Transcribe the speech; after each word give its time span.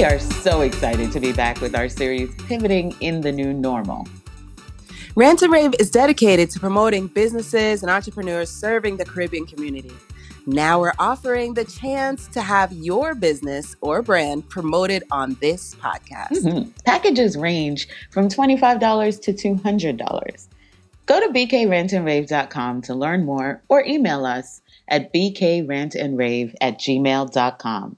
We 0.00 0.06
are 0.06 0.18
so 0.18 0.62
excited 0.62 1.12
to 1.12 1.20
be 1.20 1.30
back 1.30 1.60
with 1.60 1.76
our 1.76 1.90
series, 1.90 2.34
Pivoting 2.46 2.96
in 3.00 3.20
the 3.20 3.30
New 3.30 3.52
Normal. 3.52 4.08
Rant 5.14 5.42
and 5.42 5.52
Rave 5.52 5.74
is 5.78 5.90
dedicated 5.90 6.48
to 6.52 6.58
promoting 6.58 7.06
businesses 7.06 7.82
and 7.82 7.90
entrepreneurs 7.90 8.48
serving 8.50 8.96
the 8.96 9.04
Caribbean 9.04 9.44
community. 9.44 9.92
Now 10.46 10.80
we're 10.80 10.94
offering 10.98 11.52
the 11.52 11.66
chance 11.66 12.28
to 12.28 12.40
have 12.40 12.72
your 12.72 13.14
business 13.14 13.76
or 13.82 14.00
brand 14.00 14.48
promoted 14.48 15.04
on 15.10 15.36
this 15.42 15.74
podcast. 15.74 16.30
Mm-hmm. 16.30 16.70
Packages 16.86 17.36
range 17.36 17.86
from 18.10 18.30
$25 18.30 19.20
to 19.20 19.34
$200. 19.34 20.48
Go 21.04 21.20
to 21.20 21.28
bkrantandrave.com 21.30 22.80
to 22.80 22.94
learn 22.94 23.26
more 23.26 23.62
or 23.68 23.84
email 23.84 24.24
us 24.24 24.62
at 24.88 25.12
bkrantandrave 25.12 26.54
at 26.62 26.78
gmail.com. 26.78 27.96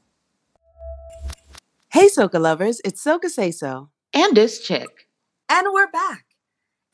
Hey, 1.92 2.06
Soca 2.06 2.40
lovers, 2.40 2.80
it's 2.86 3.04
Soca 3.04 3.28
Say 3.28 3.50
So. 3.50 3.90
And 4.14 4.34
this 4.34 4.62
chick. 4.62 5.08
And 5.50 5.66
we're 5.74 5.90
back. 5.90 6.24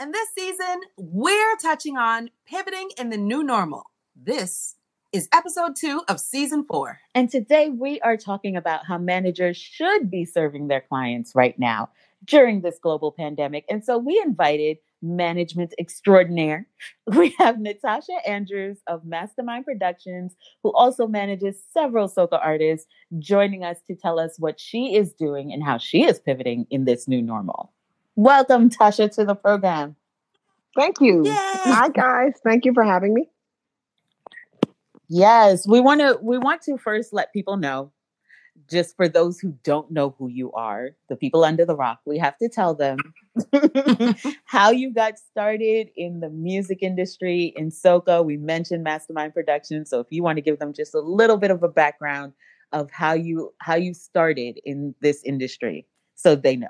And 0.01 0.13
this 0.13 0.29
season, 0.37 0.81
we're 0.97 1.55
touching 1.63 1.97
on 1.97 2.31
pivoting 2.49 2.91
in 2.99 3.09
the 3.11 3.17
new 3.17 3.45
normal. 3.45 3.85
This 4.17 4.75
is 5.13 5.29
episode 5.33 5.77
two 5.77 6.03
of 6.09 6.19
season 6.19 6.65
four. 6.65 6.99
And 7.15 7.31
today 7.31 7.69
we 7.69 8.01
are 8.01 8.17
talking 8.17 8.57
about 8.57 8.87
how 8.87 8.99
managers 8.99 9.57
should 9.57 10.11
be 10.11 10.25
serving 10.25 10.67
their 10.67 10.81
clients 10.81 11.31
right 11.33 11.57
now 11.61 11.91
during 12.25 12.63
this 12.63 12.81
global 12.83 13.13
pandemic. 13.13 13.67
And 13.71 13.85
so 13.85 13.99
we 13.99 14.21
invited 14.27 14.79
management 15.03 15.75
extraordinaire. 15.79 16.67
We 17.07 17.35
have 17.39 17.59
Natasha 17.59 18.13
Andrews 18.27 18.79
of 18.87 19.05
Mastermind 19.05 19.65
Productions, 19.65 20.37
who 20.63 20.73
also 20.75 21.07
manages 21.07 21.57
several 21.73 22.09
soca 22.09 22.39
artists, 22.43 22.87
joining 23.19 23.65
us 23.65 23.79
to 23.87 23.95
tell 23.95 24.19
us 24.19 24.39
what 24.39 24.61
she 24.61 24.95
is 24.95 25.13
doing 25.15 25.53
and 25.53 25.65
how 25.65 25.79
she 25.79 26.05
is 26.05 26.19
pivoting 26.19 26.67
in 26.71 26.85
this 26.85 27.09
new 27.09 27.23
normal. 27.23 27.73
Welcome, 28.17 28.69
Tasha, 28.69 29.11
to 29.15 29.25
the 29.25 29.35
program. 29.35 29.97
Thank 30.77 31.01
you. 31.01 31.25
Yay. 31.25 31.33
Hi, 31.35 31.89
guys. 31.89 32.35
Thank 32.45 32.65
you 32.65 32.75
for 32.75 32.85
having 32.85 33.15
me. 33.15 33.29
Yes, 35.09 35.67
we 35.67 35.81
want 35.81 36.01
to 36.01 36.19
we 36.23 36.37
want 36.37 36.63
to 36.63 36.77
first 36.77 37.13
let 37.13 37.33
people 37.33 37.57
know 37.57 37.91
just 38.69 38.97
for 38.97 39.09
those 39.09 39.39
who 39.39 39.55
don't 39.65 39.91
know 39.91 40.15
who 40.19 40.29
you 40.29 40.53
are, 40.53 40.91
the 41.09 41.17
people 41.17 41.45
under 41.45 41.65
the 41.65 41.77
rock, 41.77 42.01
we 42.05 42.19
have 42.19 42.37
to 42.39 42.49
tell 42.49 42.75
them 42.75 42.99
how 44.45 44.71
you 44.71 44.93
got 44.93 45.19
started 45.19 45.91
in 45.97 46.21
the 46.21 46.29
music 46.31 46.83
industry 46.83 47.53
in 47.57 47.71
Soca. 47.71 48.25
We 48.25 48.37
mentioned 48.37 48.85
Mastermind 48.85 49.35
Productions, 49.35 49.91
so 49.91 50.01
if 50.01 50.07
you 50.11 50.23
want 50.23 50.37
to 50.37 50.43
give 50.43 50.59
them 50.59 50.73
just 50.73 50.95
a 50.95 51.01
little 51.01 51.37
bit 51.37 51.51
of 51.51 51.63
a 51.63 51.69
background 51.69 52.33
of 52.73 52.91
how 52.91 53.15
you 53.15 53.53
how 53.61 53.77
you 53.77 53.95
started 53.95 54.61
in 54.65 54.95
this 55.01 55.23
industry 55.25 55.87
so 56.15 56.37
they 56.37 56.57
know. 56.57 56.69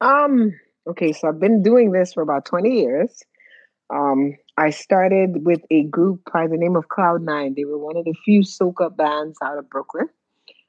Um 0.00 0.54
okay, 0.88 1.12
so 1.12 1.28
I've 1.28 1.40
been 1.40 1.62
doing 1.62 1.92
this 1.92 2.14
for 2.14 2.22
about 2.22 2.46
20 2.46 2.70
years. 2.70 3.22
Um, 3.92 4.36
I 4.56 4.70
started 4.70 5.44
with 5.44 5.60
a 5.70 5.84
group 5.84 6.22
by 6.32 6.46
the 6.46 6.56
name 6.56 6.76
of 6.76 6.88
Cloud 6.88 7.22
Nine. 7.22 7.54
They 7.54 7.64
were 7.64 7.78
one 7.78 7.96
of 7.96 8.04
the 8.04 8.14
few 8.24 8.40
soca 8.40 8.94
bands 8.94 9.36
out 9.42 9.58
of 9.58 9.68
Brooklyn. 9.68 10.08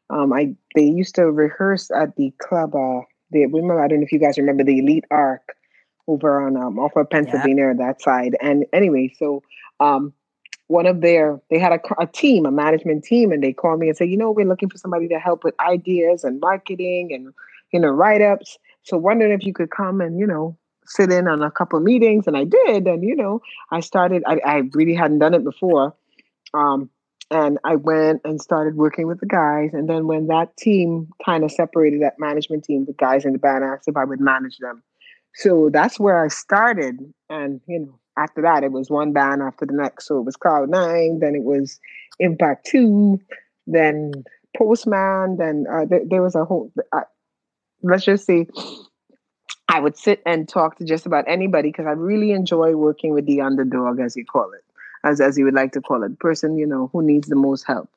Um, 0.09 0.33
I 0.33 0.55
they 0.75 0.83
used 0.83 1.15
to 1.15 1.31
rehearse 1.31 1.89
at 1.91 2.15
the 2.15 2.31
club. 2.39 2.75
Uh, 2.75 3.01
they 3.31 3.45
remember. 3.45 3.83
I 3.83 3.87
don't 3.87 3.99
know 3.99 4.05
if 4.05 4.11
you 4.11 4.19
guys 4.19 4.37
remember 4.37 4.63
the 4.63 4.79
Elite 4.79 5.05
Arc 5.11 5.55
over 6.07 6.45
on 6.45 6.57
um, 6.57 6.79
off 6.79 6.95
of 6.95 7.09
Pennsylvania 7.09 7.67
yeah. 7.67 7.85
that 7.85 8.01
side. 8.01 8.35
And 8.41 8.65
anyway, 8.73 9.13
so 9.17 9.41
um, 9.79 10.13
one 10.67 10.85
of 10.85 11.01
their 11.01 11.39
they 11.49 11.59
had 11.59 11.73
a, 11.73 11.79
a 11.99 12.07
team, 12.07 12.45
a 12.45 12.51
management 12.51 13.03
team, 13.03 13.31
and 13.31 13.43
they 13.43 13.53
called 13.53 13.79
me 13.79 13.87
and 13.87 13.97
said, 13.97 14.09
you 14.09 14.17
know, 14.17 14.31
we're 14.31 14.47
looking 14.47 14.69
for 14.69 14.77
somebody 14.77 15.07
to 15.07 15.19
help 15.19 15.43
with 15.43 15.55
ideas 15.59 16.23
and 16.23 16.39
marketing 16.39 17.09
and 17.13 17.33
you 17.71 17.79
know 17.79 17.89
write 17.89 18.21
ups. 18.21 18.57
So 18.83 18.97
wondering 18.97 19.31
if 19.31 19.45
you 19.45 19.53
could 19.53 19.71
come 19.71 20.01
and 20.01 20.19
you 20.19 20.27
know 20.27 20.57
sit 20.85 21.11
in 21.11 21.27
on 21.27 21.41
a 21.41 21.51
couple 21.51 21.77
of 21.77 21.83
meetings, 21.83 22.27
and 22.27 22.37
I 22.37 22.43
did. 22.43 22.87
And 22.87 23.03
you 23.03 23.15
know, 23.15 23.41
I 23.71 23.79
started. 23.79 24.23
I, 24.27 24.39
I 24.45 24.61
really 24.73 24.93
hadn't 24.93 25.19
done 25.19 25.33
it 25.33 25.43
before, 25.43 25.95
um, 26.53 26.89
and 27.31 27.57
I 27.63 27.75
went 27.75 28.21
and 28.23 28.41
started 28.41 28.75
working 28.75 29.07
with 29.07 29.19
the 29.19 29.25
guys. 29.25 29.71
And 29.73 29.89
then 29.89 30.07
when 30.07 30.27
that 30.27 30.55
team 30.57 31.09
kind 31.25 31.43
of 31.43 31.51
separated, 31.51 32.01
that 32.01 32.19
management 32.19 32.63
team, 32.63 32.85
the 32.85 32.93
guys 32.93 33.25
in 33.25 33.33
the 33.33 33.39
band 33.39 33.63
asked 33.63 33.87
if 33.87 33.97
I 33.97 34.03
would 34.03 34.19
manage 34.19 34.57
them. 34.57 34.83
So 35.35 35.69
that's 35.71 35.99
where 35.99 36.23
I 36.23 36.27
started. 36.27 36.99
And 37.29 37.61
you 37.67 37.79
know, 37.79 37.99
after 38.17 38.41
that, 38.41 38.63
it 38.63 38.71
was 38.71 38.89
one 38.89 39.13
band 39.13 39.41
after 39.41 39.65
the 39.65 39.73
next. 39.73 40.07
So 40.07 40.19
it 40.19 40.25
was 40.25 40.35
Cloud 40.35 40.69
Nine, 40.69 41.19
then 41.19 41.35
it 41.35 41.43
was 41.43 41.79
Impact 42.19 42.65
Two, 42.65 43.19
then 43.65 44.11
Postman, 44.55 45.37
then 45.37 45.65
uh, 45.71 45.85
th- 45.85 46.09
there 46.09 46.21
was 46.21 46.35
a 46.35 46.45
whole. 46.45 46.71
Uh, 46.91 47.01
let's 47.81 48.05
just 48.05 48.25
say 48.25 48.47
I 49.67 49.79
would 49.79 49.97
sit 49.97 50.21
and 50.25 50.47
talk 50.47 50.77
to 50.77 50.85
just 50.85 51.05
about 51.05 51.25
anybody 51.27 51.69
because 51.69 51.87
I 51.87 51.91
really 51.91 52.31
enjoy 52.31 52.75
working 52.75 53.13
with 53.13 53.25
the 53.25 53.41
underdog, 53.41 53.99
as 53.99 54.15
you 54.15 54.25
call 54.25 54.51
it, 54.51 54.63
as 55.03 55.19
as 55.21 55.37
you 55.37 55.45
would 55.45 55.53
like 55.53 55.73
to 55.73 55.81
call 55.81 56.03
it, 56.03 56.19
person 56.19 56.57
you 56.57 56.65
know 56.65 56.89
who 56.93 57.01
needs 57.01 57.27
the 57.27 57.35
most 57.35 57.65
help. 57.65 57.89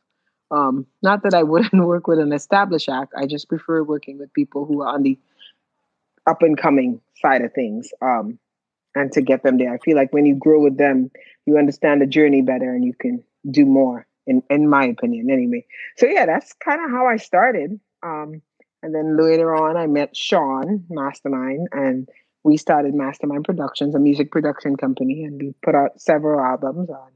Um, 0.51 0.87
not 1.03 1.23
that 1.23 1.35
I 1.35 1.43
wouldn't 1.43 1.73
work 1.87 2.07
with 2.07 2.19
an 2.19 2.33
established 2.33 2.89
act. 2.89 3.13
I 3.17 3.27
just 3.27 3.49
prefer 3.49 3.83
working 3.83 4.19
with 4.19 4.33
people 4.33 4.65
who 4.65 4.83
are 4.83 4.95
on 4.95 5.03
the 5.03 5.19
up 6.27 6.43
and 6.43 6.59
coming 6.59 7.01
side 7.21 7.43
of 7.43 7.53
things, 7.53 7.91
um, 8.03 8.39
and 8.95 9.13
to 9.13 9.23
get 9.23 9.43
them 9.43 9.59
there. 9.59 9.73
I 9.73 9.79
feel 9.79 9.97
like 9.97 10.13
when 10.13 10.27
you 10.27 10.35
grow 10.35 10.61
with 10.61 10.77
them, 10.77 11.11
you 11.45 11.59
understand 11.59 12.01
the 12.03 12.07
journey 12.07 12.43
better, 12.43 12.73
and 12.73 12.85
you 12.85 12.95
can 12.95 13.23
do 13.51 13.65
more. 13.65 14.07
In 14.27 14.43
in 14.51 14.69
my 14.69 14.87
opinion, 14.87 15.31
anyway. 15.31 15.65
So 15.97 16.07
yeah, 16.07 16.27
that's 16.27 16.53
kind 16.55 16.85
of 16.85 16.91
how 16.91 17.07
I 17.07 17.17
started. 17.17 17.79
Um, 18.03 18.43
and 18.83 18.95
then 18.95 19.17
later 19.17 19.55
on, 19.55 19.77
I 19.77 19.87
met 19.87 20.17
Sean 20.17 20.85
Mastermind, 20.91 21.69
and 21.73 22.09
we 22.47 22.57
started 22.57 22.95
Mastermind 22.95 23.45
Productions, 23.45 23.97
a 23.97 23.99
music 23.99 24.31
production 24.31 24.77
company, 24.77 25.25
and 25.25 25.43
we 25.43 25.53
put 25.65 25.75
out 25.75 26.01
several 26.01 26.41
albums 26.41 26.89
on. 26.89 27.11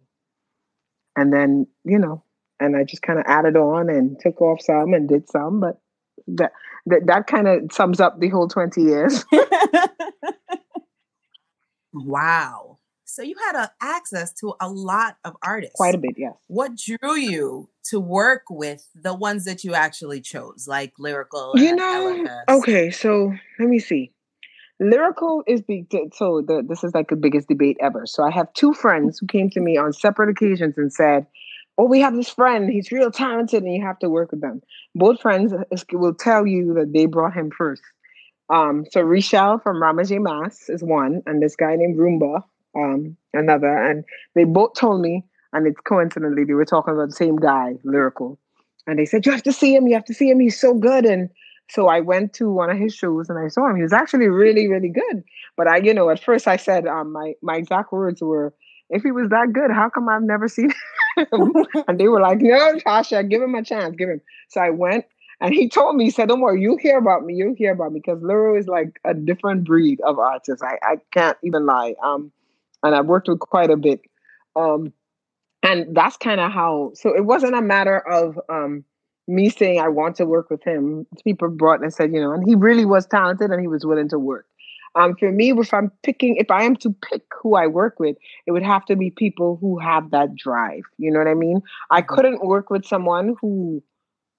And 1.16 1.32
then, 1.32 1.68
you 1.84 2.00
know, 2.00 2.24
and 2.58 2.76
I 2.76 2.82
just 2.82 3.02
kind 3.02 3.20
of 3.20 3.26
added 3.28 3.56
on 3.56 3.88
and 3.88 4.18
took 4.18 4.42
off 4.42 4.60
some 4.60 4.92
and 4.92 5.08
did 5.08 5.30
some, 5.30 5.60
but 5.60 5.80
that 6.26 6.50
that, 6.86 7.06
that 7.06 7.28
kind 7.28 7.46
of 7.46 7.70
sums 7.70 8.00
up 8.00 8.18
the 8.18 8.28
whole 8.28 8.48
20 8.48 8.82
years. 8.82 9.24
wow. 11.92 12.78
So 13.04 13.22
you 13.22 13.36
had 13.46 13.54
a, 13.54 13.70
access 13.80 14.32
to 14.34 14.54
a 14.60 14.68
lot 14.68 15.16
of 15.24 15.36
artists. 15.42 15.76
Quite 15.76 15.94
a 15.94 15.98
bit, 15.98 16.14
yes. 16.16 16.34
What 16.48 16.76
drew 16.76 17.16
you 17.16 17.68
to 17.84 18.00
work 18.00 18.42
with 18.50 18.88
the 18.96 19.14
ones 19.14 19.44
that 19.44 19.62
you 19.62 19.74
actually 19.74 20.22
chose, 20.22 20.66
like 20.66 20.94
lyrical? 20.98 21.52
You 21.54 21.76
know, 21.76 22.26
okay. 22.48 22.90
So 22.90 23.32
let 23.60 23.68
me 23.68 23.78
see. 23.78 24.12
Lyrical 24.80 25.44
is 25.46 25.62
the 25.68 25.84
so 26.14 26.40
the, 26.40 26.64
this 26.66 26.82
is 26.82 26.94
like 26.94 27.10
the 27.10 27.16
biggest 27.16 27.48
debate 27.48 27.76
ever. 27.80 28.06
So 28.06 28.24
I 28.24 28.30
have 28.30 28.52
two 28.54 28.72
friends 28.72 29.18
who 29.18 29.26
came 29.26 29.50
to 29.50 29.60
me 29.60 29.76
on 29.76 29.92
separate 29.92 30.30
occasions 30.30 30.78
and 30.78 30.90
said, 30.90 31.26
"Oh, 31.76 31.84
we 31.84 32.00
have 32.00 32.16
this 32.16 32.30
friend. 32.30 32.70
He's 32.70 32.90
real 32.90 33.10
talented, 33.10 33.62
and 33.62 33.74
you 33.74 33.84
have 33.84 33.98
to 33.98 34.08
work 34.08 34.30
with 34.30 34.40
them." 34.40 34.62
Both 34.94 35.20
friends 35.20 35.52
will 35.92 36.14
tell 36.14 36.46
you 36.46 36.72
that 36.74 36.94
they 36.94 37.04
brought 37.04 37.34
him 37.34 37.50
first. 37.50 37.82
Um, 38.48 38.86
so 38.90 39.02
Richelle 39.02 39.58
from 39.58 39.76
Ramajay 39.82 40.20
Mass 40.20 40.70
is 40.70 40.82
one, 40.82 41.22
and 41.26 41.42
this 41.42 41.54
guy 41.54 41.76
named 41.76 41.98
Roomba 41.98 42.42
um, 42.74 43.16
another, 43.34 43.76
and 43.76 44.02
they 44.34 44.44
both 44.44 44.74
told 44.74 45.02
me, 45.02 45.24
and 45.52 45.66
it's 45.66 45.80
coincidentally 45.82 46.44
they 46.44 46.54
were 46.54 46.64
talking 46.64 46.94
about 46.94 47.10
the 47.10 47.14
same 47.14 47.36
guy, 47.36 47.74
lyrical, 47.84 48.38
and 48.86 48.98
they 48.98 49.04
said 49.04 49.26
you 49.26 49.32
have 49.32 49.42
to 49.42 49.52
see 49.52 49.74
him, 49.74 49.86
you 49.86 49.94
have 49.94 50.06
to 50.06 50.14
see 50.14 50.30
him, 50.30 50.40
he's 50.40 50.58
so 50.58 50.74
good, 50.74 51.04
and 51.04 51.28
so 51.70 51.88
I 51.88 52.00
went 52.00 52.32
to 52.34 52.50
one 52.50 52.70
of 52.70 52.78
his 52.78 52.94
shows 52.94 53.28
and 53.28 53.38
I 53.38 53.48
saw 53.48 53.68
him. 53.68 53.76
He 53.76 53.82
was 53.82 53.92
actually 53.92 54.28
really, 54.28 54.68
really 54.68 54.88
good. 54.88 55.24
But 55.56 55.68
I, 55.68 55.78
you 55.78 55.94
know, 55.94 56.10
at 56.10 56.22
first 56.22 56.48
I 56.48 56.56
said 56.56 56.86
um, 56.86 57.12
my 57.12 57.34
my 57.42 57.56
exact 57.56 57.92
words 57.92 58.20
were, 58.20 58.54
"If 58.88 59.02
he 59.02 59.12
was 59.12 59.28
that 59.30 59.52
good, 59.52 59.70
how 59.70 59.88
come 59.88 60.08
I've 60.08 60.22
never 60.22 60.48
seen 60.48 60.72
him?" 61.16 61.54
and 61.88 61.98
they 61.98 62.08
were 62.08 62.20
like, 62.20 62.40
"No, 62.40 62.74
Tasha, 62.86 63.28
give 63.28 63.42
him 63.42 63.54
a 63.54 63.64
chance, 63.64 63.96
give 63.96 64.08
him." 64.08 64.20
So 64.48 64.60
I 64.60 64.70
went 64.70 65.04
and 65.40 65.54
he 65.54 65.68
told 65.68 65.96
me, 65.96 66.04
he 66.04 66.10
said, 66.10 66.28
Don't 66.28 66.40
worry, 66.40 66.60
you 66.60 66.76
hear 66.80 66.98
about 66.98 67.24
me, 67.24 67.34
you 67.34 67.54
hear 67.56 67.72
about 67.72 67.92
me. 67.92 68.00
Because 68.04 68.22
Lyro 68.22 68.58
is 68.58 68.68
like 68.68 69.00
a 69.04 69.14
different 69.14 69.64
breed 69.64 70.00
of 70.02 70.18
artist. 70.18 70.62
I, 70.62 70.78
I 70.82 70.96
can't 71.12 71.38
even 71.42 71.64
lie. 71.64 71.94
Um, 72.04 72.30
and 72.82 72.94
I've 72.94 73.06
worked 73.06 73.28
with 73.28 73.40
quite 73.40 73.70
a 73.70 73.76
bit. 73.76 74.00
Um, 74.54 74.92
and 75.62 75.96
that's 75.96 76.18
kind 76.18 76.40
of 76.40 76.52
how. 76.52 76.92
So 76.94 77.16
it 77.16 77.24
wasn't 77.24 77.54
a 77.54 77.62
matter 77.62 77.98
of 77.98 78.38
um, 78.50 78.84
me 79.30 79.48
saying 79.48 79.80
I 79.80 79.88
want 79.88 80.16
to 80.16 80.26
work 80.26 80.50
with 80.50 80.62
him. 80.62 81.06
People 81.24 81.48
brought 81.48 81.80
and 81.80 81.92
said, 81.92 82.12
you 82.12 82.20
know, 82.20 82.32
and 82.32 82.46
he 82.46 82.54
really 82.54 82.84
was 82.84 83.06
talented 83.06 83.50
and 83.50 83.60
he 83.60 83.68
was 83.68 83.86
willing 83.86 84.08
to 84.10 84.18
work. 84.18 84.46
Um, 84.96 85.14
for 85.16 85.30
me, 85.30 85.52
if 85.52 85.72
I'm 85.72 85.92
picking, 86.02 86.36
if 86.36 86.50
I 86.50 86.64
am 86.64 86.74
to 86.76 86.94
pick 87.08 87.22
who 87.40 87.54
I 87.54 87.68
work 87.68 88.00
with, 88.00 88.16
it 88.46 88.50
would 88.50 88.64
have 88.64 88.84
to 88.86 88.96
be 88.96 89.10
people 89.10 89.56
who 89.60 89.78
have 89.78 90.10
that 90.10 90.34
drive. 90.34 90.82
You 90.98 91.12
know 91.12 91.20
what 91.20 91.28
I 91.28 91.34
mean? 91.34 91.62
I 91.90 92.00
mm-hmm. 92.00 92.14
couldn't 92.14 92.44
work 92.44 92.70
with 92.70 92.84
someone 92.84 93.36
who 93.40 93.82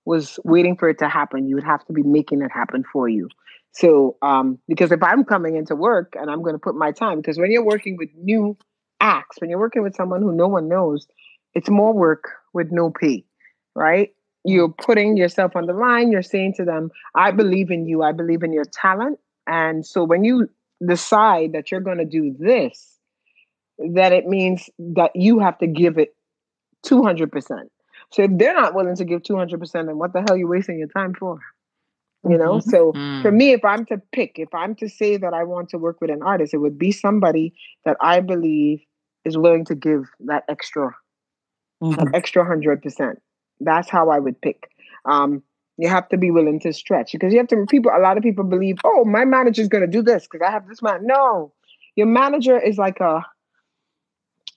was 0.04 0.40
waiting 0.44 0.76
for 0.76 0.90
it 0.90 1.00
to 1.00 1.08
happen. 1.08 1.48
You 1.48 1.56
would 1.56 1.64
have 1.64 1.86
to 1.86 1.94
be 1.94 2.04
making 2.04 2.42
it 2.42 2.52
happen 2.52 2.84
for 2.92 3.08
you. 3.08 3.30
So, 3.74 4.18
um, 4.22 4.60
because 4.68 4.92
if 4.92 5.02
I'm 5.02 5.24
coming 5.24 5.56
into 5.56 5.76
work 5.76 6.14
and 6.20 6.30
I'm 6.30 6.42
going 6.42 6.56
to 6.56 6.60
put 6.60 6.76
my 6.76 6.92
time, 6.92 7.18
because 7.18 7.38
when 7.38 7.52
you're 7.52 7.64
working 7.64 7.96
with 7.98 8.10
new 8.18 8.58
acts, 9.00 9.38
when 9.40 9.50
you're 9.50 9.60
working 9.60 9.84
with 9.84 9.96
someone 9.96 10.22
who 10.22 10.34
no 10.34 10.48
one 10.48 10.68
knows, 10.68 11.08
it's 11.54 11.70
more 11.70 11.94
work 11.94 12.26
with 12.54 12.68
no 12.72 12.90
pay, 12.90 13.24
right? 13.74 14.14
You're 14.44 14.70
putting 14.70 15.18
yourself 15.18 15.56
on 15.56 15.66
the 15.66 15.74
line. 15.74 16.12
You're 16.12 16.22
saying 16.22 16.56
to 16.56 16.66
them, 16.66 16.92
I 17.16 17.32
believe 17.32 17.72
in 17.72 17.86
you. 17.86 18.02
I 18.04 18.12
believe 18.12 18.44
in 18.44 18.54
your 18.54 18.66
talent. 18.66 19.20
And 19.48 19.86
so 19.86 20.04
when 20.04 20.24
you 20.24 20.50
decide 20.86 21.54
that 21.54 21.72
you're 21.72 21.82
going 21.82 21.98
to 22.00 22.06
do 22.06 22.36
this, 22.40 22.98
that 23.94 24.14
it 24.14 24.28
means 24.28 24.70
that 24.80 25.12
you 25.16 25.40
have 25.40 25.58
to 25.60 25.68
give 25.68 25.98
it 25.98 26.16
200%. 26.86 27.30
So 28.12 28.24
if 28.24 28.32
they're 28.34 28.54
not 28.54 28.76
willing 28.76 28.96
to 28.96 29.06
give 29.06 29.22
200%, 29.22 29.72
then 29.72 29.98
what 29.98 30.14
the 30.14 30.20
hell 30.20 30.34
are 30.34 30.38
you 30.38 30.48
wasting 30.48 30.80
your 30.80 30.88
time 30.88 31.14
for? 31.14 31.40
You 32.28 32.38
know, 32.38 32.60
mm-hmm. 32.60 32.70
so 32.70 32.92
mm. 32.92 33.22
for 33.24 33.32
me, 33.32 33.52
if 33.52 33.66
I'm 33.66 33.84
to 33.88 34.00
pick, 34.12 34.34
if 34.36 34.54
I'm 34.54 34.76
to 34.76 34.88
say 34.88 35.18
that 35.18 35.34
I 35.34 35.44
want 35.44 35.70
to 35.70 35.80
work 35.80 36.00
with 36.00 36.12
an 36.12 36.22
artist, 36.22 36.54
it 36.54 36.58
would 36.58 36.78
be 36.78 36.92
somebody 36.92 37.54
that 37.84 37.98
I 38.00 38.20
believe 38.20 38.82
is 39.26 39.40
willing 39.40 39.66
to 39.66 39.76
give 39.76 40.04
that 40.26 40.44
extra, 40.48 40.96
mm-hmm. 41.82 41.94
that 41.94 42.12
extra 42.14 42.46
hundred 42.46 42.84
percent. 42.84 43.20
That's 43.63 43.90
how 43.90 44.10
I 44.10 44.19
would 44.19 44.40
pick. 44.42 44.69
Um, 45.06 45.44
you 45.78 45.88
have 45.88 46.08
to 46.10 46.18
be 46.18 46.30
willing 46.30 46.60
to 46.62 46.74
stretch 46.74 47.13
because 47.13 47.34
you 47.34 47.40
have 47.40 47.48
to. 47.48 47.66
People, 47.69 47.92
a 47.96 48.00
lot 48.00 48.18
of 48.18 48.24
people 48.24 48.44
believe, 48.44 48.78
oh, 48.84 49.06
my 49.06 49.25
manager 49.25 49.62
is 49.62 49.68
going 49.68 49.81
to 49.81 49.88
do 49.88 50.02
this 50.02 50.28
because 50.28 50.46
I 50.46 50.52
have 50.52 50.68
this 50.68 50.81
man. 50.81 51.06
No, 51.06 51.54
your 51.96 52.08
manager 52.08 52.60
is 52.60 52.78
like 52.78 53.00
a, 53.00 53.25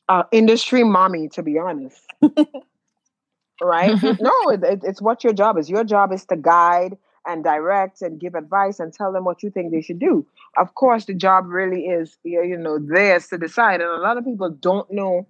a 0.09 0.25
industry 0.33 0.85
mommy, 0.85 1.29
to 1.31 1.43
be 1.43 1.59
honest. 1.59 2.01
right? 3.63 4.03
no, 4.03 4.49
it, 4.51 4.81
it's 4.83 5.01
what 5.01 5.25
your 5.25 5.33
job 5.33 5.57
is. 5.59 5.71
Your 5.71 5.85
job 5.85 6.13
is 6.13 6.25
to 6.27 6.37
guide 6.37 6.97
and 7.27 7.43
direct 7.43 8.03
and 8.03 8.21
give 8.21 8.35
advice 8.35 8.79
and 8.79 8.93
tell 8.93 9.13
them 9.13 9.25
what 9.25 9.43
you 9.43 9.51
think 9.51 9.73
they 9.73 9.81
should 9.81 9.99
do. 9.99 10.27
Of 10.59 10.75
course, 10.75 11.07
the 11.07 11.15
job 11.15 11.47
really 11.47 11.87
is, 11.87 12.19
you 12.23 12.57
know, 12.57 12.79
theirs 12.79 13.29
to 13.29 13.39
decide. 13.39 13.81
And 13.81 13.91
a 13.91 14.01
lot 14.01 14.19
of 14.19 14.25
people 14.25 14.51
don't 14.51 14.91
know. 14.91 15.27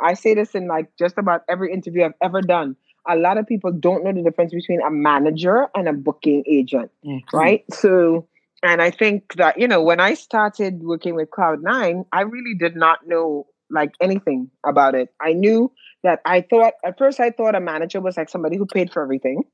I 0.00 0.14
say 0.14 0.34
this 0.34 0.54
in 0.54 0.68
like 0.68 0.90
just 0.98 1.18
about 1.18 1.42
every 1.48 1.72
interview 1.72 2.04
I've 2.04 2.14
ever 2.22 2.40
done. 2.40 2.76
A 3.08 3.16
lot 3.16 3.38
of 3.38 3.46
people 3.46 3.72
don't 3.72 4.04
know 4.04 4.12
the 4.12 4.22
difference 4.22 4.52
between 4.52 4.80
a 4.80 4.90
manager 4.90 5.68
and 5.74 5.88
a 5.88 5.92
booking 5.92 6.44
agent, 6.46 6.90
mm-hmm. 7.04 7.36
right? 7.36 7.64
So, 7.72 8.28
and 8.62 8.80
I 8.80 8.90
think 8.90 9.34
that, 9.34 9.58
you 9.58 9.66
know, 9.66 9.82
when 9.82 10.00
I 10.00 10.14
started 10.14 10.82
working 10.82 11.14
with 11.14 11.30
Cloud9, 11.30 12.06
I 12.12 12.20
really 12.22 12.54
did 12.54 12.76
not 12.76 13.06
know 13.06 13.46
like 13.70 13.92
anything 14.00 14.50
about 14.64 14.94
it. 14.94 15.12
I 15.20 15.32
knew 15.32 15.72
that 16.02 16.20
I 16.24 16.42
thought, 16.42 16.74
at 16.84 16.98
first, 16.98 17.18
I 17.20 17.30
thought 17.30 17.54
a 17.54 17.60
manager 17.60 18.00
was 18.00 18.16
like 18.16 18.28
somebody 18.28 18.56
who 18.56 18.66
paid 18.66 18.92
for 18.92 19.02
everything 19.02 19.44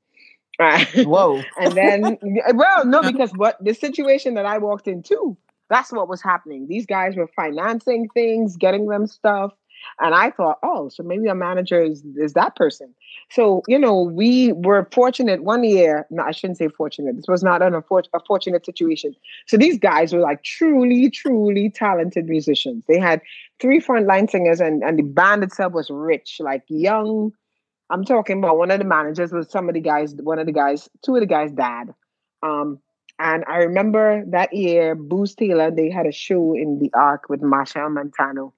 Whoa. 0.95 1.41
and 1.59 1.73
then, 1.73 2.17
well, 2.53 2.85
no, 2.85 3.01
because 3.01 3.31
what 3.31 3.57
the 3.63 3.73
situation 3.73 4.33
that 4.33 4.45
I 4.45 4.57
walked 4.57 4.87
into, 4.87 5.37
that's 5.69 5.91
what 5.91 6.09
was 6.09 6.21
happening. 6.21 6.67
These 6.67 6.85
guys 6.85 7.15
were 7.15 7.29
financing 7.35 8.09
things, 8.13 8.57
getting 8.57 8.87
them 8.87 9.07
stuff. 9.07 9.53
And 9.99 10.15
I 10.15 10.31
thought, 10.31 10.59
oh, 10.63 10.89
so 10.89 11.03
maybe 11.03 11.27
a 11.27 11.35
manager 11.35 11.81
is, 11.81 12.03
is 12.17 12.33
that 12.33 12.55
person. 12.55 12.93
So, 13.29 13.63
you 13.67 13.77
know, 13.77 14.01
we 14.01 14.53
were 14.53 14.87
fortunate 14.93 15.43
one 15.43 15.63
year. 15.63 16.07
No, 16.09 16.23
I 16.23 16.31
shouldn't 16.31 16.57
say 16.57 16.67
fortunate. 16.67 17.15
This 17.15 17.27
was 17.27 17.43
not 17.43 17.61
an 17.61 17.73
unfor- 17.73 18.07
a 18.13 18.19
fortunate 18.25 18.65
situation. 18.65 19.15
So 19.47 19.57
these 19.57 19.77
guys 19.77 20.13
were 20.13 20.21
like 20.21 20.43
truly, 20.43 21.09
truly 21.09 21.69
talented 21.69 22.27
musicians. 22.27 22.83
They 22.87 22.99
had 22.99 23.21
three 23.59 23.79
frontline 23.79 24.29
singers, 24.29 24.61
and, 24.61 24.83
and 24.83 24.97
the 24.97 25.03
band 25.03 25.43
itself 25.43 25.73
was 25.73 25.89
rich, 25.89 26.37
like 26.39 26.63
young, 26.67 27.33
I'm 27.89 28.05
talking 28.05 28.37
about 28.37 28.57
one 28.57 28.71
of 28.71 28.79
the 28.79 28.85
managers 28.85 29.31
was 29.31 29.49
some 29.49 29.67
of 29.67 29.73
the 29.73 29.81
guys, 29.81 30.13
one 30.15 30.39
of 30.39 30.45
the 30.45 30.51
guys, 30.51 30.89
two 31.03 31.15
of 31.15 31.21
the 31.21 31.27
guys' 31.27 31.51
dad. 31.51 31.93
Um, 32.43 32.79
and 33.17 33.43
I 33.47 33.57
remember 33.57 34.23
that 34.27 34.53
year, 34.53 34.95
Boots 34.95 35.35
Taylor, 35.35 35.71
they 35.71 35.89
had 35.89 36.05
a 36.05 36.11
show 36.11 36.53
in 36.53 36.79
the 36.79 36.91
Arc 36.93 37.29
with 37.29 37.41
Machel 37.41 37.91
Montano. 37.91 38.53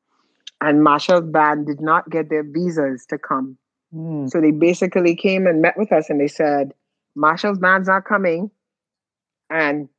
And 0.62 0.86
Machel's 0.86 1.30
band 1.30 1.68
did 1.68 1.82
not 1.82 2.10
get 2.10 2.30
their 2.30 2.44
visas 2.44 3.06
to 3.08 3.18
come. 3.18 3.58
Mm. 3.94 4.30
So 4.30 4.40
they 4.40 4.52
basically 4.52 5.16
came 5.16 5.48
and 5.48 5.62
met 5.62 5.78
with 5.78 5.92
us 5.92 6.10
and 6.10 6.22
they 6.22 6.28
said, 6.28 6.74
Machel's 7.18 7.60
band's 7.60 7.88
not 7.88 8.06
coming. 8.06 8.52
And 9.50 9.90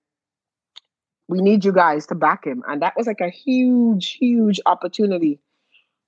we 1.28 1.40
need 1.40 1.64
you 1.64 1.72
guys 1.72 2.06
to 2.06 2.14
back 2.14 2.46
him. 2.46 2.62
And 2.68 2.80
that 2.80 2.96
was 2.96 3.06
like 3.06 3.20
a 3.20 3.28
huge, 3.28 4.12
huge 4.12 4.60
opportunity 4.66 5.40